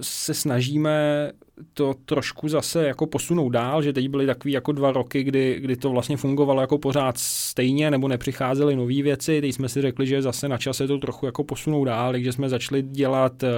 se 0.00 0.34
snažíme 0.34 1.30
to 1.74 1.94
trošku 2.04 2.48
zase 2.48 2.86
jako 2.86 3.06
posunout 3.06 3.50
dál, 3.50 3.82
že 3.82 3.92
teď 3.92 4.08
byly 4.08 4.26
takový 4.26 4.52
jako 4.52 4.72
dva 4.72 4.92
roky, 4.92 5.22
kdy, 5.22 5.58
kdy 5.60 5.76
to 5.76 5.90
vlastně 5.90 6.16
fungovalo 6.16 6.60
jako 6.60 6.78
pořád 6.78 7.18
stejně, 7.18 7.90
nebo 7.90 8.08
nepřicházely 8.08 8.76
nové 8.76 9.02
věci. 9.02 9.40
Teď 9.40 9.54
jsme 9.54 9.68
si 9.68 9.82
řekli, 9.82 10.06
že 10.06 10.22
zase 10.22 10.48
na 10.48 10.58
čase 10.58 10.86
to 10.86 10.98
trochu 10.98 11.26
jako 11.26 11.44
posunout 11.44 11.84
dál, 11.84 12.12
takže 12.12 12.32
jsme 12.32 12.48
začali 12.48 12.82
dělat 12.82 13.42
uh, 13.42 13.48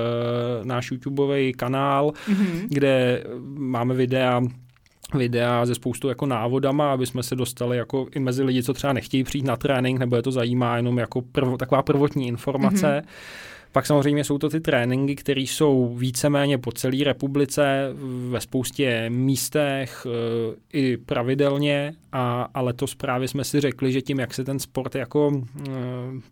náš 0.66 0.90
YouTubeový 0.90 1.53
kanál, 1.53 2.12
mm-hmm. 2.28 2.66
kde 2.68 3.24
máme 3.55 3.94
videa 3.94 4.42
videa 5.14 5.66
ze 5.66 5.74
spoustu 5.74 6.09
jako 6.09 6.26
návodama, 6.26 6.92
aby 6.92 7.07
jsme 7.07 7.22
se 7.22 7.36
dostali 7.36 7.76
jako 7.76 8.07
i 8.14 8.18
mezi 8.18 8.42
lidi, 8.42 8.62
co 8.62 8.74
třeba 8.74 8.92
nechtějí 8.92 9.24
přijít 9.24 9.44
na 9.44 9.57
trénink, 9.57 9.98
nebo 9.98 10.16
je 10.16 10.22
to 10.22 10.30
zajímá 10.30 10.76
jenom 10.76 10.98
jako 10.98 11.22
prvo, 11.22 11.57
taková 11.57 11.82
prvotní 11.82 12.28
informace. 12.28 12.86
Mm-hmm. 12.86 13.51
Pak 13.72 13.86
samozřejmě 13.86 14.24
jsou 14.24 14.38
to 14.38 14.48
ty 14.48 14.60
tréninky, 14.60 15.16
které 15.16 15.40
jsou 15.40 15.94
víceméně 15.94 16.58
po 16.58 16.72
celé 16.72 17.04
republice, 17.04 17.90
ve 18.30 18.40
spoustě 18.40 19.10
místech 19.10 20.06
e, 20.06 20.78
i 20.78 20.96
pravidelně, 20.96 21.94
a, 22.12 22.48
a 22.54 22.60
letos 22.60 22.94
právě 22.94 23.28
jsme 23.28 23.44
si 23.44 23.60
řekli, 23.60 23.92
že 23.92 24.02
tím, 24.02 24.18
jak 24.18 24.34
se 24.34 24.44
ten 24.44 24.58
sport 24.58 24.94
jako 24.94 25.32
e, 25.32 25.70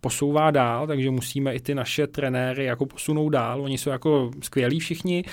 posouvá 0.01 0.51
dál, 0.51 0.86
takže 0.86 1.11
musíme 1.11 1.55
i 1.55 1.61
ty 1.61 1.74
naše 1.74 2.07
trenéry 2.07 2.64
jako 2.64 2.86
posunout 2.86 3.30
dál. 3.30 3.62
Oni 3.62 3.78
jsou 3.78 3.91
jako 3.91 4.30
skvělí 4.43 4.80
všichni, 4.80 5.24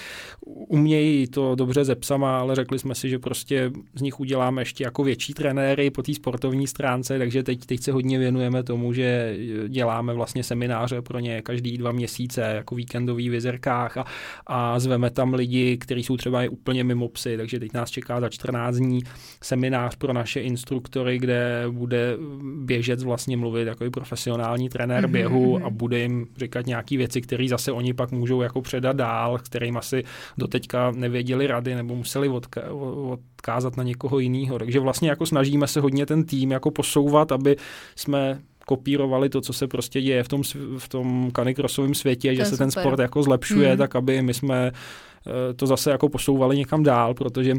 umějí 0.45 1.27
to 1.27 1.55
dobře 1.55 1.85
ze 1.85 1.95
psama, 1.95 2.39
ale 2.39 2.55
řekli 2.55 2.79
jsme 2.79 2.95
si, 2.95 3.09
že 3.09 3.19
prostě 3.19 3.71
z 3.95 4.01
nich 4.01 4.19
uděláme 4.19 4.61
ještě 4.61 4.83
jako 4.83 5.03
větší 5.03 5.33
trenéry 5.33 5.89
po 5.89 6.03
té 6.03 6.13
sportovní 6.13 6.67
stránce, 6.67 7.17
takže 7.17 7.43
teď, 7.43 7.65
teď 7.65 7.81
se 7.81 7.91
hodně 7.91 8.19
věnujeme 8.19 8.63
tomu, 8.63 8.93
že 8.93 9.37
děláme 9.67 10.13
vlastně 10.13 10.43
semináře 10.43 11.01
pro 11.01 11.19
ně 11.19 11.41
každý 11.41 11.77
dva 11.77 11.91
měsíce, 11.97 12.41
jako 12.41 12.75
víkendový 12.75 13.29
v 13.29 13.33
jezerkách 13.33 13.97
a, 13.97 14.05
a 14.47 14.79
zveme 14.79 15.09
tam 15.09 15.33
lidi, 15.33 15.77
kteří 15.77 16.03
jsou 16.03 16.17
třeba 16.17 16.43
i 16.43 16.49
úplně 16.49 16.83
mimo 16.83 17.07
psy, 17.09 17.37
takže 17.37 17.59
teď 17.59 17.73
nás 17.73 17.89
čeká 17.89 18.21
za 18.21 18.29
14 18.29 18.75
dní 18.75 18.99
seminář 19.43 19.95
pro 19.95 20.13
naše 20.13 20.41
instruktory, 20.41 21.19
kde 21.19 21.63
bude 21.71 22.17
běžec 22.65 23.03
vlastně 23.03 23.37
mluvit 23.37 23.67
jako 23.67 23.91
profesionální 23.91 24.69
trenér 24.69 25.05
mm-hmm. 25.05 25.11
běhu 25.11 25.65
a 25.65 25.69
bude 25.69 25.99
jim 25.99 26.27
říkat 26.37 26.65
nějaké 26.65 26.97
věci, 26.97 27.21
které 27.21 27.47
zase 27.47 27.71
oni 27.71 27.93
pak 27.93 28.11
můžou 28.11 28.41
jako 28.41 28.61
předat 28.61 28.95
dál, 28.95 29.37
kterým 29.37 29.77
asi 29.77 30.03
doteďka 30.37 30.91
nevěděli 30.91 31.47
rady 31.47 31.75
nebo 31.75 31.95
museli 31.95 32.29
odka- 32.29 32.71
odkázat 33.11 33.77
na 33.77 33.83
někoho 33.83 34.19
jiného. 34.19 34.59
Takže 34.59 34.79
vlastně 34.79 35.09
jako 35.09 35.25
snažíme 35.25 35.67
se 35.67 35.81
hodně 35.81 36.05
ten 36.05 36.23
tým 36.23 36.51
jako 36.51 36.71
posouvat, 36.71 37.31
aby 37.31 37.55
jsme 37.95 38.39
kopírovali 38.67 39.29
to, 39.29 39.41
co 39.41 39.53
se 39.53 39.67
prostě 39.67 40.01
děje 40.01 40.23
v 40.23 40.27
tom, 40.27 40.43
v 40.77 40.89
tom 40.89 41.31
kanikrosovém 41.31 41.93
světě, 41.95 42.29
to 42.29 42.35
že 42.35 42.45
se 42.45 42.51
super. 42.51 42.57
ten 42.57 42.71
sport 42.71 42.99
jako 42.99 43.23
zlepšuje, 43.23 43.67
hmm. 43.67 43.77
tak 43.77 43.95
aby 43.95 44.21
my 44.21 44.33
jsme 44.33 44.71
eh, 44.71 45.53
to 45.53 45.67
zase 45.67 45.91
jako 45.91 46.09
posouvali 46.09 46.57
někam 46.57 46.83
dál, 46.83 47.13
protože 47.13 47.53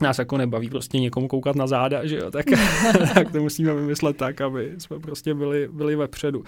nás 0.00 0.18
jako 0.18 0.36
nebaví 0.36 0.68
prostě 0.70 1.00
někomu 1.00 1.28
koukat 1.28 1.56
na 1.56 1.66
záda, 1.66 2.06
že 2.06 2.16
jo, 2.16 2.30
tak, 2.30 2.46
tak 3.14 3.32
to 3.32 3.42
musíme 3.42 3.74
vymyslet 3.74 4.16
tak, 4.16 4.40
aby 4.40 4.72
jsme 4.78 4.98
prostě 4.98 5.34
byli, 5.34 5.68
byli 5.72 5.96
vepředu. 5.96 6.44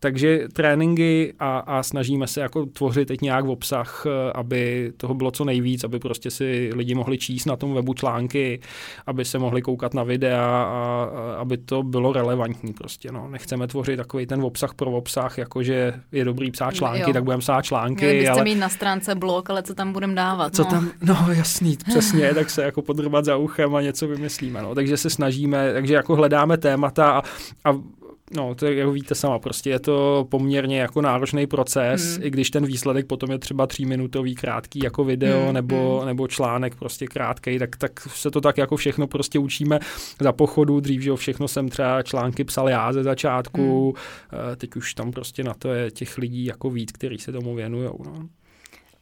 Takže 0.00 0.48
tréninky 0.52 1.34
a, 1.38 1.58
a 1.58 1.82
snažíme 1.82 2.26
se 2.26 2.40
jako 2.40 2.66
tvořit 2.66 3.08
teď 3.08 3.20
nějak 3.20 3.44
v 3.44 3.50
obsah, 3.50 4.06
aby 4.34 4.92
toho 4.96 5.14
bylo 5.14 5.30
co 5.30 5.44
nejvíc, 5.44 5.84
aby 5.84 5.98
prostě 5.98 6.30
si 6.30 6.70
lidi 6.74 6.94
mohli 6.94 7.18
číst 7.18 7.44
na 7.44 7.56
tom 7.56 7.74
webu 7.74 7.94
články, 7.94 8.60
aby 9.06 9.24
se 9.24 9.38
mohli 9.38 9.62
koukat 9.62 9.94
na 9.94 10.02
videa 10.02 10.46
a, 10.46 10.64
a 10.64 11.34
aby 11.38 11.56
to 11.56 11.82
bylo 11.82 12.12
relevantní 12.12 12.72
prostě, 12.72 13.12
no. 13.12 13.28
Nechceme 13.28 13.66
tvořit 13.66 13.96
takový 13.96 14.26
ten 14.26 14.42
obsah 14.42 14.74
pro 14.74 14.90
obsah, 14.90 15.38
jakože 15.38 15.94
je 16.12 16.24
dobrý 16.24 16.50
psát 16.50 16.74
články, 16.74 17.00
jo. 17.00 17.12
tak 17.12 17.24
budeme 17.24 17.40
psát 17.40 17.62
články. 17.62 18.04
Měli 18.04 18.18
byste 18.18 18.30
ale... 18.30 18.44
mít 18.44 18.54
na 18.54 18.68
stránce 18.68 19.14
blog, 19.14 19.50
ale 19.50 19.62
co 19.62 19.74
tam 19.74 19.92
budeme 19.92 20.14
dávat, 20.14 20.56
Co 20.56 20.62
no. 20.62 20.70
tam, 20.70 20.90
no 21.02 21.26
jasný, 21.32 21.76
přesně, 21.88 22.34
tak 22.34 22.50
se 22.50 22.62
jako 22.62 22.81
podrbat 22.82 23.24
za 23.24 23.36
uchem 23.36 23.74
a 23.74 23.82
něco 23.82 24.08
vymyslíme. 24.08 24.62
No. 24.62 24.74
Takže 24.74 24.96
se 24.96 25.10
snažíme, 25.10 25.72
takže 25.72 25.94
jako 25.94 26.16
hledáme 26.16 26.56
témata 26.56 27.10
a, 27.10 27.22
a 27.64 27.78
No, 28.36 28.54
to 28.54 28.66
jak 28.66 28.88
víte 28.88 29.14
sama, 29.14 29.38
prostě 29.38 29.70
je 29.70 29.80
to 29.80 30.26
poměrně 30.30 30.80
jako 30.80 31.00
náročný 31.00 31.46
proces, 31.46 32.16
hmm. 32.16 32.26
i 32.26 32.30
když 32.30 32.50
ten 32.50 32.66
výsledek 32.66 33.06
potom 33.06 33.30
je 33.30 33.38
třeba 33.38 33.66
tříminutový 33.66 34.34
krátký 34.34 34.80
jako 34.84 35.04
video 35.04 35.44
hmm. 35.44 35.54
nebo, 35.54 35.96
hmm. 35.98 36.06
nebo 36.06 36.28
článek 36.28 36.74
prostě 36.74 37.06
krátký, 37.06 37.58
tak, 37.58 37.76
tak 37.76 38.00
se 38.00 38.30
to 38.30 38.40
tak 38.40 38.58
jako 38.58 38.76
všechno 38.76 39.06
prostě 39.06 39.38
učíme 39.38 39.78
za 40.20 40.32
pochodu, 40.32 40.80
dřív, 40.80 41.02
že 41.02 41.14
všechno 41.14 41.48
jsem 41.48 41.68
třeba 41.68 42.02
články 42.02 42.44
psal 42.44 42.68
já 42.68 42.92
ze 42.92 43.02
začátku, 43.02 43.94
hmm. 44.30 44.56
teď 44.56 44.76
už 44.76 44.94
tam 44.94 45.12
prostě 45.12 45.44
na 45.44 45.54
to 45.54 45.72
je 45.72 45.90
těch 45.90 46.18
lidí 46.18 46.44
jako 46.44 46.70
víc, 46.70 46.92
kteří 46.92 47.18
se 47.18 47.32
tomu 47.32 47.54
věnují. 47.54 47.88
No. 48.04 48.28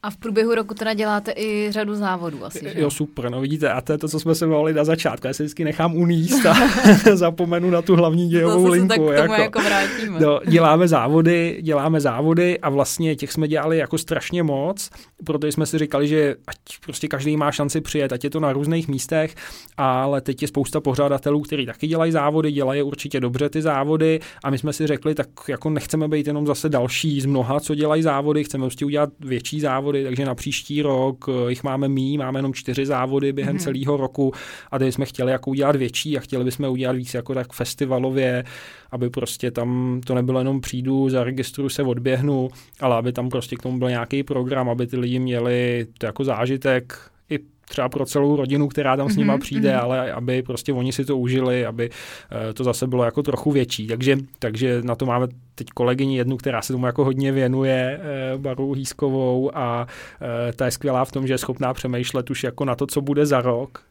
A 0.03 0.09
v 0.09 0.17
průběhu 0.17 0.55
roku 0.55 0.73
teda 0.73 0.93
děláte 0.93 1.33
i 1.37 1.67
řadu 1.71 1.95
závodů 1.95 2.45
asi, 2.45 2.59
že? 2.73 2.81
Jo, 2.81 2.91
super, 2.91 3.29
no 3.29 3.41
vidíte, 3.41 3.71
a 3.71 3.81
to 3.81 3.91
je 3.91 3.97
to, 3.97 4.07
co 4.07 4.19
jsme 4.19 4.35
se 4.35 4.45
volili 4.45 4.73
na 4.73 4.83
začátku. 4.83 5.27
Já 5.27 5.33
se 5.33 5.43
vždycky 5.43 5.63
nechám 5.63 5.95
uníst 5.95 6.45
a 6.45 6.55
zapomenu 7.15 7.69
na 7.69 7.81
tu 7.81 7.95
hlavní 7.95 8.29
dějovou 8.29 8.65
to 8.65 8.71
linku. 8.71 8.87
Tak 8.87 8.97
k 8.97 8.99
tomu 8.99 9.11
jako, 9.11 9.33
jako 9.33 9.61
vrátíme. 9.61 10.19
No, 10.19 10.39
děláme 10.47 10.87
závody, 10.87 11.59
děláme 11.61 12.01
závody 12.01 12.59
a 12.59 12.69
vlastně 12.69 13.15
těch 13.15 13.31
jsme 13.31 13.47
dělali 13.47 13.77
jako 13.77 13.97
strašně 13.97 14.43
moc, 14.43 14.89
protože 15.25 15.51
jsme 15.51 15.65
si 15.65 15.77
říkali, 15.77 16.07
že 16.07 16.35
ať 16.47 16.57
prostě 16.85 17.07
každý 17.07 17.37
má 17.37 17.51
šanci 17.51 17.81
přijet, 17.81 18.13
ať 18.13 18.23
je 18.23 18.29
to 18.29 18.39
na 18.39 18.53
různých 18.53 18.87
místech, 18.87 19.35
ale 19.77 20.21
teď 20.21 20.41
je 20.41 20.47
spousta 20.47 20.81
pořadatelů, 20.81 21.41
kteří 21.41 21.65
taky 21.65 21.87
dělají 21.87 22.11
závody, 22.11 22.51
dělají 22.51 22.81
určitě 22.81 23.19
dobře 23.19 23.49
ty 23.49 23.61
závody 23.61 24.19
a 24.43 24.49
my 24.49 24.57
jsme 24.57 24.73
si 24.73 24.87
řekli, 24.87 25.15
tak 25.15 25.27
jako 25.47 25.69
nechceme 25.69 26.07
být 26.07 26.27
jenom 26.27 26.47
zase 26.47 26.69
další 26.69 27.21
z 27.21 27.25
mnoha, 27.25 27.59
co 27.59 27.75
dělají 27.75 28.03
závody, 28.03 28.43
chceme 28.43 28.63
prostě 28.63 28.85
udělat 28.85 29.09
větší 29.19 29.59
závody 29.59 29.90
závody, 29.91 30.03
takže 30.03 30.25
na 30.25 30.35
příští 30.35 30.81
rok 30.81 31.25
eh, 31.29 31.49
jich 31.49 31.63
máme 31.63 31.87
mý, 31.87 32.17
máme 32.17 32.39
jenom 32.39 32.53
čtyři 32.53 32.85
závody 32.85 33.33
během 33.33 33.57
mm-hmm. 33.57 33.63
celého 33.63 33.97
roku 33.97 34.33
a 34.71 34.79
teď 34.79 34.93
jsme 34.93 35.05
chtěli 35.05 35.31
jako 35.31 35.49
udělat 35.49 35.75
větší 35.75 36.17
a 36.17 36.19
chtěli 36.19 36.43
bychom 36.43 36.69
udělat 36.69 36.95
víc 36.95 37.13
jako 37.13 37.33
tak 37.33 37.53
festivalově, 37.53 38.43
aby 38.91 39.09
prostě 39.09 39.51
tam 39.51 40.01
to 40.05 40.15
nebylo 40.15 40.39
jenom 40.39 40.61
přijdu, 40.61 41.09
zaregistruju 41.09 41.69
se, 41.69 41.83
odběhnu, 41.83 42.49
ale 42.79 42.95
aby 42.95 43.11
tam 43.11 43.29
prostě 43.29 43.55
k 43.55 43.61
tomu 43.61 43.79
byl 43.79 43.89
nějaký 43.89 44.23
program, 44.23 44.69
aby 44.69 44.87
ty 44.87 44.97
lidi 44.97 45.19
měli 45.19 45.87
to 45.97 46.05
jako 46.05 46.23
zážitek, 46.23 46.97
i 47.29 47.39
třeba 47.69 47.89
pro 47.89 48.05
celou 48.05 48.35
rodinu, 48.35 48.67
která 48.67 48.97
tam 48.97 49.09
s 49.09 49.17
nima 49.17 49.37
mm-hmm. 49.37 49.41
přijde, 49.41 49.71
mm-hmm. 49.71 49.83
ale 49.83 50.11
aby 50.11 50.43
prostě 50.43 50.73
oni 50.73 50.91
si 50.91 51.05
to 51.05 51.17
užili, 51.17 51.65
aby 51.65 51.89
eh, 51.89 52.53
to 52.53 52.63
zase 52.63 52.87
bylo 52.87 53.03
jako 53.03 53.23
trochu 53.23 53.51
větší. 53.51 53.87
Takže, 53.87 54.17
takže 54.39 54.81
na 54.83 54.95
to 54.95 55.05
máme 55.05 55.27
teď 55.61 55.69
kolegyni 55.69 56.17
jednu, 56.17 56.37
která 56.37 56.61
se 56.61 56.73
tomu 56.73 56.85
jako 56.85 57.03
hodně 57.03 57.31
věnuje, 57.31 57.99
eh, 58.01 58.37
Baru 58.37 58.73
Hýskovou 58.73 59.57
a 59.57 59.87
eh, 60.21 60.53
ta 60.53 60.65
je 60.65 60.71
skvělá 60.71 61.05
v 61.05 61.11
tom, 61.11 61.27
že 61.27 61.33
je 61.33 61.37
schopná 61.37 61.73
přemýšlet 61.73 62.29
už 62.29 62.43
jako 62.43 62.65
na 62.65 62.75
to, 62.75 62.87
co 62.87 63.01
bude 63.01 63.25
za 63.25 63.41
rok, 63.41 63.83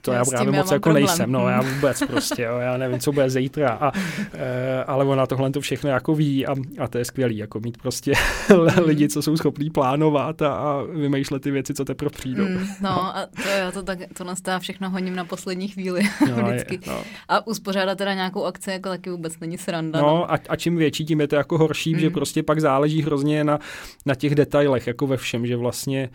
to 0.00 0.12
já, 0.12 0.18
já 0.18 0.24
právě 0.24 0.52
moc 0.52 0.70
jako 0.70 0.82
problém. 0.82 1.04
nejsem, 1.04 1.32
no 1.32 1.48
já 1.48 1.62
vůbec 1.62 2.02
prostě, 2.06 2.42
jo, 2.42 2.58
já 2.58 2.76
nevím, 2.76 3.00
co 3.00 3.12
bude 3.12 3.30
zítra, 3.30 3.70
a, 3.70 3.92
e, 4.34 4.84
ale 4.84 5.04
ona 5.04 5.26
tohle 5.26 5.50
to 5.50 5.60
všechno 5.60 5.90
jako 5.90 6.14
ví 6.14 6.46
a, 6.46 6.54
a 6.78 6.88
to 6.88 6.98
je 6.98 7.04
skvělý, 7.04 7.36
jako 7.36 7.60
mít 7.60 7.78
prostě 7.78 8.12
lidi, 8.84 9.08
co 9.08 9.22
jsou 9.22 9.36
schopní 9.36 9.70
plánovat 9.70 10.42
a, 10.42 10.54
a 10.54 10.82
vymýšlet 10.82 11.42
ty 11.42 11.50
věci, 11.50 11.74
co 11.74 11.84
teprve 11.84 12.10
přijdou. 12.10 12.44
Mm, 12.44 12.58
no, 12.58 12.66
no 12.80 13.16
a 13.16 13.26
to, 13.42 13.48
já 13.48 13.72
to, 13.72 13.82
tak, 13.82 13.98
to 14.18 14.24
nastává 14.24 14.58
všechno 14.58 14.90
hodím 14.90 15.16
na 15.16 15.24
poslední 15.24 15.68
chvíli 15.68 16.02
no, 16.36 16.42
vždycky. 16.42 16.74
Je, 16.74 16.80
no. 16.92 17.02
A 17.28 17.46
uspořádat 17.46 17.98
teda 17.98 18.14
nějakou 18.14 18.44
akci 18.44 18.70
jako 18.70 18.88
taky 18.88 19.10
vůbec 19.10 19.38
není 19.40 19.58
sranda. 19.58 20.00
No, 20.00 20.06
no. 20.06 20.32
A, 20.32 20.38
a 20.48 20.56
čím 20.56 20.76
větší, 20.76 21.04
tím 21.06 21.20
je 21.20 21.28
to 21.28 21.36
jako 21.36 21.58
horší, 21.58 21.94
mm. 21.94 22.00
že 22.00 22.10
prostě 22.10 22.42
pak 22.42 22.60
záleží 22.60 23.02
hrozně 23.02 23.44
na, 23.44 23.58
na 24.06 24.14
těch 24.14 24.34
detailech, 24.34 24.86
jako 24.86 25.06
ve 25.06 25.16
všem, 25.16 25.46
že 25.46 25.56
vlastně 25.56 26.10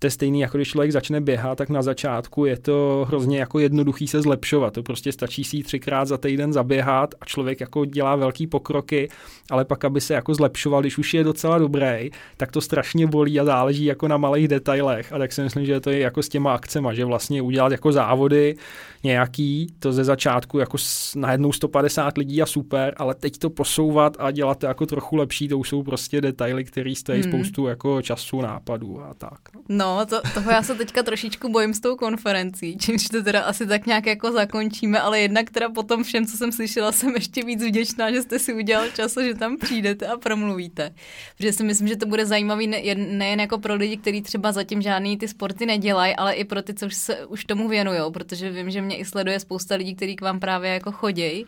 to 0.00 0.06
je 0.06 0.10
stejný, 0.10 0.40
jako 0.40 0.58
když 0.58 0.68
člověk 0.68 0.92
začne 0.92 1.20
běhat, 1.20 1.58
tak 1.58 1.68
na 1.68 1.82
začátku 1.82 2.44
je 2.44 2.58
to 2.58 3.04
hrozně 3.08 3.38
jako 3.38 3.58
jednoduchý 3.58 4.08
se 4.08 4.22
zlepšovat. 4.22 4.74
To 4.74 4.82
prostě 4.82 5.12
stačí 5.12 5.44
si 5.44 5.62
třikrát 5.62 6.04
za 6.04 6.18
týden 6.18 6.52
zaběhat 6.52 7.14
a 7.20 7.24
člověk 7.24 7.60
jako 7.60 7.84
dělá 7.84 8.16
velký 8.16 8.46
pokroky, 8.46 9.08
ale 9.50 9.64
pak, 9.64 9.84
aby 9.84 10.00
se 10.00 10.14
jako 10.14 10.34
zlepšoval, 10.34 10.80
když 10.80 10.98
už 10.98 11.14
je 11.14 11.24
docela 11.24 11.58
dobrý, 11.58 12.10
tak 12.36 12.52
to 12.52 12.60
strašně 12.60 13.06
bolí 13.06 13.40
a 13.40 13.44
záleží 13.44 13.84
jako 13.84 14.08
na 14.08 14.16
malých 14.16 14.48
detailech. 14.48 15.12
A 15.12 15.18
tak 15.18 15.32
si 15.32 15.42
myslím, 15.42 15.66
že 15.66 15.80
to 15.80 15.90
je 15.90 15.98
jako 15.98 16.22
s 16.22 16.28
těma 16.28 16.54
akcema, 16.54 16.94
že 16.94 17.04
vlastně 17.04 17.42
udělat 17.42 17.72
jako 17.72 17.92
závody 17.92 18.56
nějaký, 19.04 19.74
to 19.78 19.92
ze 19.92 20.04
začátku 20.04 20.58
jako 20.58 20.76
najednou 21.16 21.52
150 21.52 22.18
lidí 22.18 22.42
a 22.42 22.46
super, 22.46 22.94
ale 22.96 23.14
teď 23.14 23.38
to 23.38 23.50
posouvat 23.50 24.16
a 24.18 24.30
dělat 24.30 24.58
to 24.58 24.66
jako 24.66 24.86
trochu 24.86 25.16
lepší, 25.16 25.48
to 25.48 25.58
už 25.58 25.68
jsou 25.68 25.82
prostě 25.82 26.20
detaily, 26.20 26.64
které 26.64 26.94
stojí 26.94 27.22
hmm. 27.22 27.32
spoustu 27.32 27.66
jako 27.66 28.02
času, 28.02 28.40
nápadů 28.40 29.02
a 29.02 29.14
tak. 29.14 29.38
No, 29.68 29.89
No, 29.98 30.06
to, 30.06 30.20
toho 30.34 30.50
já 30.50 30.62
se 30.62 30.74
teďka 30.74 31.02
trošičku 31.02 31.48
bojím 31.48 31.74
s 31.74 31.80
tou 31.80 31.96
konferencí, 31.96 32.76
čímž 32.78 33.08
to 33.08 33.22
teda 33.22 33.40
asi 33.40 33.66
tak 33.66 33.86
nějak 33.86 34.06
jako 34.06 34.32
zakončíme, 34.32 35.00
ale 35.00 35.20
jednak 35.20 35.50
teda 35.50 35.68
potom 35.68 36.04
všem, 36.04 36.26
co 36.26 36.36
jsem 36.36 36.52
slyšela, 36.52 36.92
jsem 36.92 37.14
ještě 37.14 37.44
víc 37.44 37.62
vděčná, 37.62 38.12
že 38.12 38.22
jste 38.22 38.38
si 38.38 38.54
udělal 38.54 38.86
čas, 38.96 39.14
že 39.22 39.34
tam 39.34 39.56
přijdete 39.56 40.06
a 40.06 40.16
promluvíte. 40.16 40.94
Protože 41.36 41.52
si 41.52 41.64
myslím, 41.64 41.88
že 41.88 41.96
to 41.96 42.06
bude 42.06 42.26
zajímavý 42.26 42.66
nejen 42.96 43.40
jako 43.40 43.58
pro 43.58 43.74
lidi, 43.74 43.96
kteří 43.96 44.22
třeba 44.22 44.52
zatím 44.52 44.82
žádný 44.82 45.16
ty 45.16 45.28
sporty 45.28 45.66
nedělají, 45.66 46.16
ale 46.16 46.34
i 46.34 46.44
pro 46.44 46.62
ty, 46.62 46.74
co 46.74 46.86
už 46.86 46.94
se 46.94 47.26
už 47.26 47.44
tomu 47.44 47.68
věnují, 47.68 48.12
protože 48.12 48.50
vím, 48.50 48.70
že 48.70 48.82
mě 48.82 48.96
i 48.96 49.04
sleduje 49.04 49.40
spousta 49.40 49.74
lidí, 49.74 49.94
kteří 49.94 50.16
k 50.16 50.20
vám 50.20 50.40
právě 50.40 50.70
jako 50.70 50.92
chodí. 50.92 51.46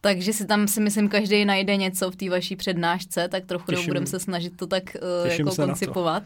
Takže 0.00 0.32
si 0.32 0.46
tam 0.46 0.68
si 0.68 0.80
myslím, 0.80 1.08
každý 1.08 1.44
najde 1.44 1.76
něco 1.76 2.10
v 2.10 2.16
té 2.16 2.30
vaší 2.30 2.56
přednášce, 2.56 3.28
tak 3.28 3.44
trochu 3.46 3.72
budeme 3.86 4.06
se 4.06 4.20
snažit 4.20 4.56
to 4.56 4.66
tak 4.66 4.96
uh, 5.24 5.32
jako 5.32 5.54
koncipovat. 5.56 6.22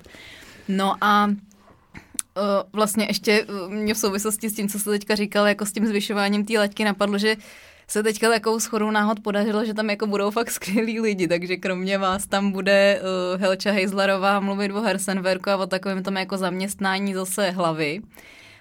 No 0.68 0.94
a 1.00 1.26
uh, 1.26 2.42
vlastně 2.72 3.04
ještě 3.08 3.44
uh, 3.44 3.72
mě 3.72 3.94
v 3.94 3.98
souvislosti 3.98 4.50
s 4.50 4.54
tím, 4.54 4.68
co 4.68 4.78
jste 4.78 4.90
teďka 4.90 5.14
říkal, 5.14 5.46
jako 5.46 5.66
s 5.66 5.72
tím 5.72 5.86
zvyšováním 5.86 6.44
té 6.44 6.58
laťky 6.58 6.84
napadlo, 6.84 7.18
že 7.18 7.36
se 7.88 8.02
teďka 8.02 8.30
takovou 8.30 8.60
schodou 8.60 8.90
náhod 8.90 9.20
podařilo, 9.20 9.64
že 9.64 9.74
tam 9.74 9.90
jako 9.90 10.06
budou 10.06 10.30
fakt 10.38 10.50
skvělí 10.50 11.00
lidi, 11.00 11.28
takže 11.28 11.56
kromě 11.56 11.98
vás 11.98 12.26
tam 12.26 12.52
bude 12.52 13.00
uh, 13.00 13.40
Helča 13.40 13.70
Hejzlerová 13.70 14.40
mluvit 14.40 14.72
o 14.72 14.80
Hersenwerku 14.80 15.50
a 15.50 15.56
o 15.56 15.66
takovém 15.66 16.02
tom 16.02 16.16
jako 16.16 16.36
zaměstnání 16.36 17.14
zase 17.14 17.50
hlavy. 17.50 18.00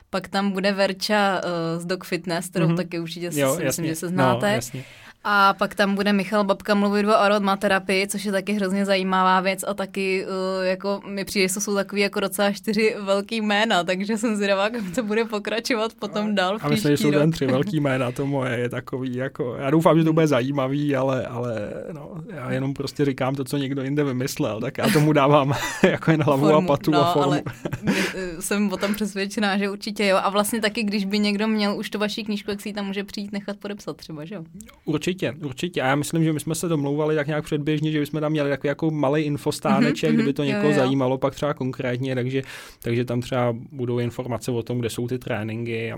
Pak 0.10 0.28
tam 0.28 0.52
bude 0.52 0.72
Verča 0.72 1.42
uh, 1.44 1.82
z 1.82 1.86
Dog 1.86 2.04
Fitness, 2.04 2.50
kterou 2.50 2.68
mm-hmm. 2.68 2.78
taky 2.78 3.00
určitě 3.00 3.30
jo, 3.34 3.56
si, 3.56 3.64
myslím, 3.64 3.86
že 3.86 3.96
se 3.96 4.08
znáte. 4.08 4.48
No, 4.48 4.54
jasně. 4.54 4.84
A 5.26 5.54
pak 5.54 5.76
tam 5.76 5.96
bude 5.96 6.14
Michal 6.14 6.44
Babka 6.44 6.76
mluvit 6.76 7.06
o 7.06 7.20
aromaterapii, 7.20 8.08
což 8.08 8.26
je 8.26 8.32
taky 8.32 8.54
hrozně 8.54 8.86
zajímavá 8.86 9.42
věc 9.42 9.66
a 9.68 9.74
taky 9.74 10.26
uh, 10.26 10.66
jako 10.66 11.02
mi 11.08 11.26
přijde, 11.26 11.48
že 11.48 11.54
to 11.54 11.62
jsou 11.62 11.76
takový 11.76 12.02
jako 12.02 12.20
docela 12.20 12.52
čtyři 12.52 12.96
velký 13.02 13.42
jména, 13.42 13.84
takže 13.84 14.18
jsem 14.18 14.36
zvědavá, 14.36 14.64
jak 14.64 14.96
to 14.96 15.04
bude 15.04 15.26
pokračovat 15.26 15.92
potom 16.00 16.36
dál 16.36 16.60
v 16.60 16.66
A 16.66 16.70
myslím, 16.70 16.92
že 16.92 16.98
jsou 16.98 17.12
ten 17.12 17.32
tři 17.32 17.46
velký 17.46 17.80
jména, 17.80 18.12
to 18.12 18.26
moje 18.26 18.60
je 18.60 18.70
takový 18.70 19.16
jako, 19.16 19.56
já 19.56 19.70
doufám, 19.70 19.98
že 19.98 20.04
to 20.04 20.14
bude 20.14 20.28
zajímavý, 20.28 20.96
ale, 20.96 21.26
ale 21.26 21.74
no, 21.92 22.12
já 22.34 22.52
jenom 22.52 22.74
prostě 22.74 23.06
říkám 23.06 23.36
to, 23.36 23.44
co 23.44 23.58
někdo 23.58 23.84
jinde 23.84 24.04
vymyslel, 24.04 24.62
tak 24.62 24.78
já 24.78 24.90
tomu 24.90 25.14
dávám 25.14 25.54
jako 25.84 26.12
jen 26.12 26.24
hlavu 26.24 26.48
formu, 26.48 26.72
a 26.72 26.78
patu 26.78 26.92
no, 26.92 27.08
a 27.08 27.14
formu. 27.14 27.32
Ale 27.32 27.44
eh, 27.86 28.42
jsem 28.42 28.72
o 28.74 28.78
tom 28.78 28.94
přesvědčená, 28.94 29.58
že 29.58 29.70
určitě 29.70 30.08
jo. 30.08 30.18
A 30.24 30.30
vlastně 30.30 30.62
taky, 30.62 30.84
když 30.84 31.06
by 31.06 31.20
někdo 31.20 31.48
měl 31.48 31.78
už 31.78 31.90
tu 31.90 32.00
vaší 32.00 32.24
knížku, 32.24 32.52
jak 32.52 32.62
si 32.62 32.70
ji 32.70 32.74
tam 32.74 32.86
může 32.86 33.04
přijít 33.04 33.32
nechat 33.32 33.58
podepsat 33.58 33.98
třeba, 33.98 34.26
že 34.26 34.36
jo? 34.36 34.44
Určitě 34.86 35.13
Určitě, 35.14 35.46
určitě. 35.46 35.82
A 35.82 35.88
já 35.88 35.96
myslím, 35.96 36.24
že 36.24 36.34
my 36.34 36.40
jsme 36.40 36.56
se 36.56 36.68
domlouvali 36.68 37.16
tak 37.16 37.28
nějak 37.28 37.44
předběžně, 37.44 37.92
že 37.92 38.00
bychom 38.00 38.22
tam 38.22 38.32
měli 38.32 38.50
takový 38.50 38.68
jako 38.68 38.92
malý 38.92 39.22
infostáneček, 39.22 40.10
mm-hmm, 40.10 40.14
kdyby 40.14 40.34
to 40.34 40.44
někoho 40.44 40.64
jo, 40.64 40.70
jo. 40.72 40.76
zajímalo, 40.76 41.18
pak 41.18 41.36
třeba 41.36 41.54
konkrétně, 41.54 42.16
takže, 42.16 42.42
takže 42.82 43.06
tam 43.06 43.22
třeba 43.22 43.56
budou 43.72 44.00
informace 44.00 44.52
o 44.52 44.64
tom, 44.64 44.80
kde 44.80 44.90
jsou 44.90 45.08
ty 45.08 45.20
tréninky 45.20 45.92
a, 45.92 45.96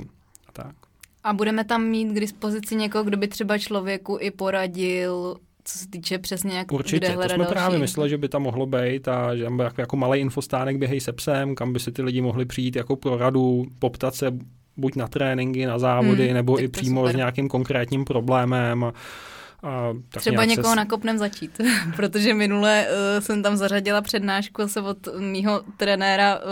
a 0.48 0.52
tak. 0.54 0.76
A 1.24 1.34
budeme 1.34 1.64
tam 1.64 1.84
mít 1.84 2.12
k 2.14 2.20
dispozici 2.20 2.76
někoho, 2.76 3.04
kdo 3.04 3.18
by 3.18 3.28
třeba 3.28 3.58
člověku 3.58 4.18
i 4.22 4.32
poradil, 4.32 5.36
co 5.64 5.78
se 5.78 5.88
týče 5.88 6.18
přesně, 6.18 6.58
jak 6.58 6.72
Určitě, 6.72 6.98
kde 7.06 7.16
to 7.16 7.30
jsme 7.30 7.38
další. 7.38 7.52
právě 7.54 7.80
mysleli, 7.80 8.10
že 8.10 8.18
by 8.18 8.30
tam 8.30 8.42
mohlo 8.42 8.66
být 8.66 9.08
a 9.08 9.36
že 9.36 9.44
tam 9.44 9.60
jako, 9.60 9.82
jako 9.82 9.98
malý 9.98 10.20
infostánek 10.20 10.78
běhej 10.78 11.00
se 11.00 11.14
psem, 11.14 11.56
kam 11.56 11.74
by 11.74 11.80
si 11.80 11.92
ty 11.92 12.02
lidi 12.02 12.22
mohli 12.22 12.46
přijít 12.46 12.76
jako 12.76 12.96
pro 12.96 13.18
radu, 13.18 13.66
poptat 13.80 14.16
se 14.16 14.32
buď 14.78 14.96
na 14.96 15.08
tréninky, 15.08 15.66
na 15.66 15.80
závody, 15.80 16.26
hmm, 16.26 16.34
nebo 16.34 16.60
i 16.60 16.68
přímo 16.68 17.02
super. 17.02 17.14
s 17.14 17.18
nějakým 17.18 17.48
konkrétním 17.48 18.06
problémem. 18.06 18.84
A, 18.84 18.94
a 19.64 19.94
tak 20.10 20.22
Třeba 20.22 20.46
někoho 20.46 20.70
se... 20.70 20.76
nakopnem 20.76 21.18
začít, 21.18 21.62
protože 21.96 22.34
minule 22.34 22.88
uh, 22.88 23.24
jsem 23.24 23.44
tam 23.44 23.58
zařadila 23.58 24.02
přednášku 24.02 24.68
se 24.68 24.82
od 24.82 24.98
mýho 25.20 25.62
trenéra 25.78 26.36
uh, 26.36 26.44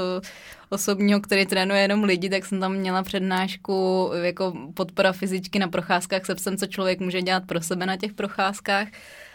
osobního, 0.70 1.20
který 1.20 1.46
trénuje 1.46 1.82
jenom 1.82 2.04
lidi, 2.04 2.30
tak 2.30 2.46
jsem 2.46 2.60
tam 2.60 2.74
měla 2.74 3.04
přednášku 3.04 4.10
jako 4.22 4.54
podpora 4.74 5.12
fyzičky 5.12 5.60
na 5.60 5.68
procházkách 5.68 6.26
se 6.26 6.36
psem, 6.36 6.58
co 6.58 6.66
člověk 6.66 7.00
může 7.00 7.22
dělat 7.22 7.44
pro 7.46 7.62
sebe 7.62 7.86
na 7.86 7.98
těch 7.98 8.14
procházkách. 8.14 8.88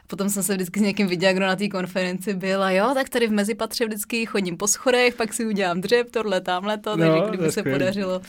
Potom 0.06 0.28
jsem 0.28 0.42
se 0.42 0.54
vždycky 0.54 0.80
s 0.80 0.82
někým 0.82 1.06
viděla, 1.06 1.32
kdo 1.32 1.46
na 1.46 1.56
té 1.56 1.68
konferenci 1.68 2.34
byl 2.34 2.62
a 2.62 2.70
jo, 2.70 2.90
tak 2.94 3.08
tady 3.08 3.26
v 3.26 3.32
mezipatře 3.32 3.86
vždycky 3.86 4.26
chodím 4.26 4.56
po 4.56 4.66
schodech, 4.66 5.14
pak 5.14 5.34
si 5.34 5.46
udělám 5.46 5.80
dřep, 5.80 6.10
tohle, 6.10 6.40
tamhle 6.40 6.78
to, 6.78 6.96
takže 6.96 7.20
no, 7.20 7.28
kdyby 7.28 7.52
se 7.52 7.62
podařilo 7.62 8.20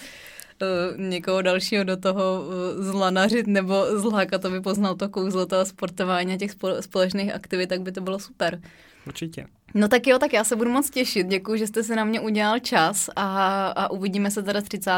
uh, 0.62 1.02
někoho 1.02 1.42
dalšího 1.42 1.84
do 1.84 1.98
toho 1.98 2.42
uh, 2.42 2.84
zlanařit 2.84 3.48
nebo 3.48 3.86
zlákat, 4.00 4.46
aby 4.46 4.62
poznal 4.62 4.96
to 4.96 5.10
kouzlo 5.10 5.46
toho 5.46 5.66
sportování 5.66 6.34
a 6.34 6.38
těch 6.38 6.52
společných 6.80 7.34
aktivit, 7.34 7.68
tak 7.68 7.82
by 7.82 7.92
to 7.92 8.02
bylo 8.02 8.20
super. 8.20 8.62
Určitě. 9.08 9.46
No 9.74 9.88
tak 9.88 10.08
jo, 10.08 10.20
tak 10.20 10.34
já 10.34 10.44
se 10.44 10.56
budu 10.56 10.72
moc 10.72 10.90
těšit. 10.90 11.28
Děkuji, 11.28 11.60
že 11.60 11.68
jste 11.68 11.84
se 11.84 11.96
na 11.96 12.04
mě 12.04 12.20
udělal 12.20 12.60
čas 12.60 13.10
a, 13.16 13.68
a 13.68 13.92
uvidíme 13.92 14.32
se 14.32 14.44
teda 14.44 14.62
30. 14.62 14.92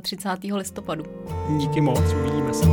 30. 0.00 0.28
listopadu. 0.56 1.04
Díky 1.58 1.80
moc, 1.80 2.12
uvidíme 2.20 2.54
se. 2.54 2.66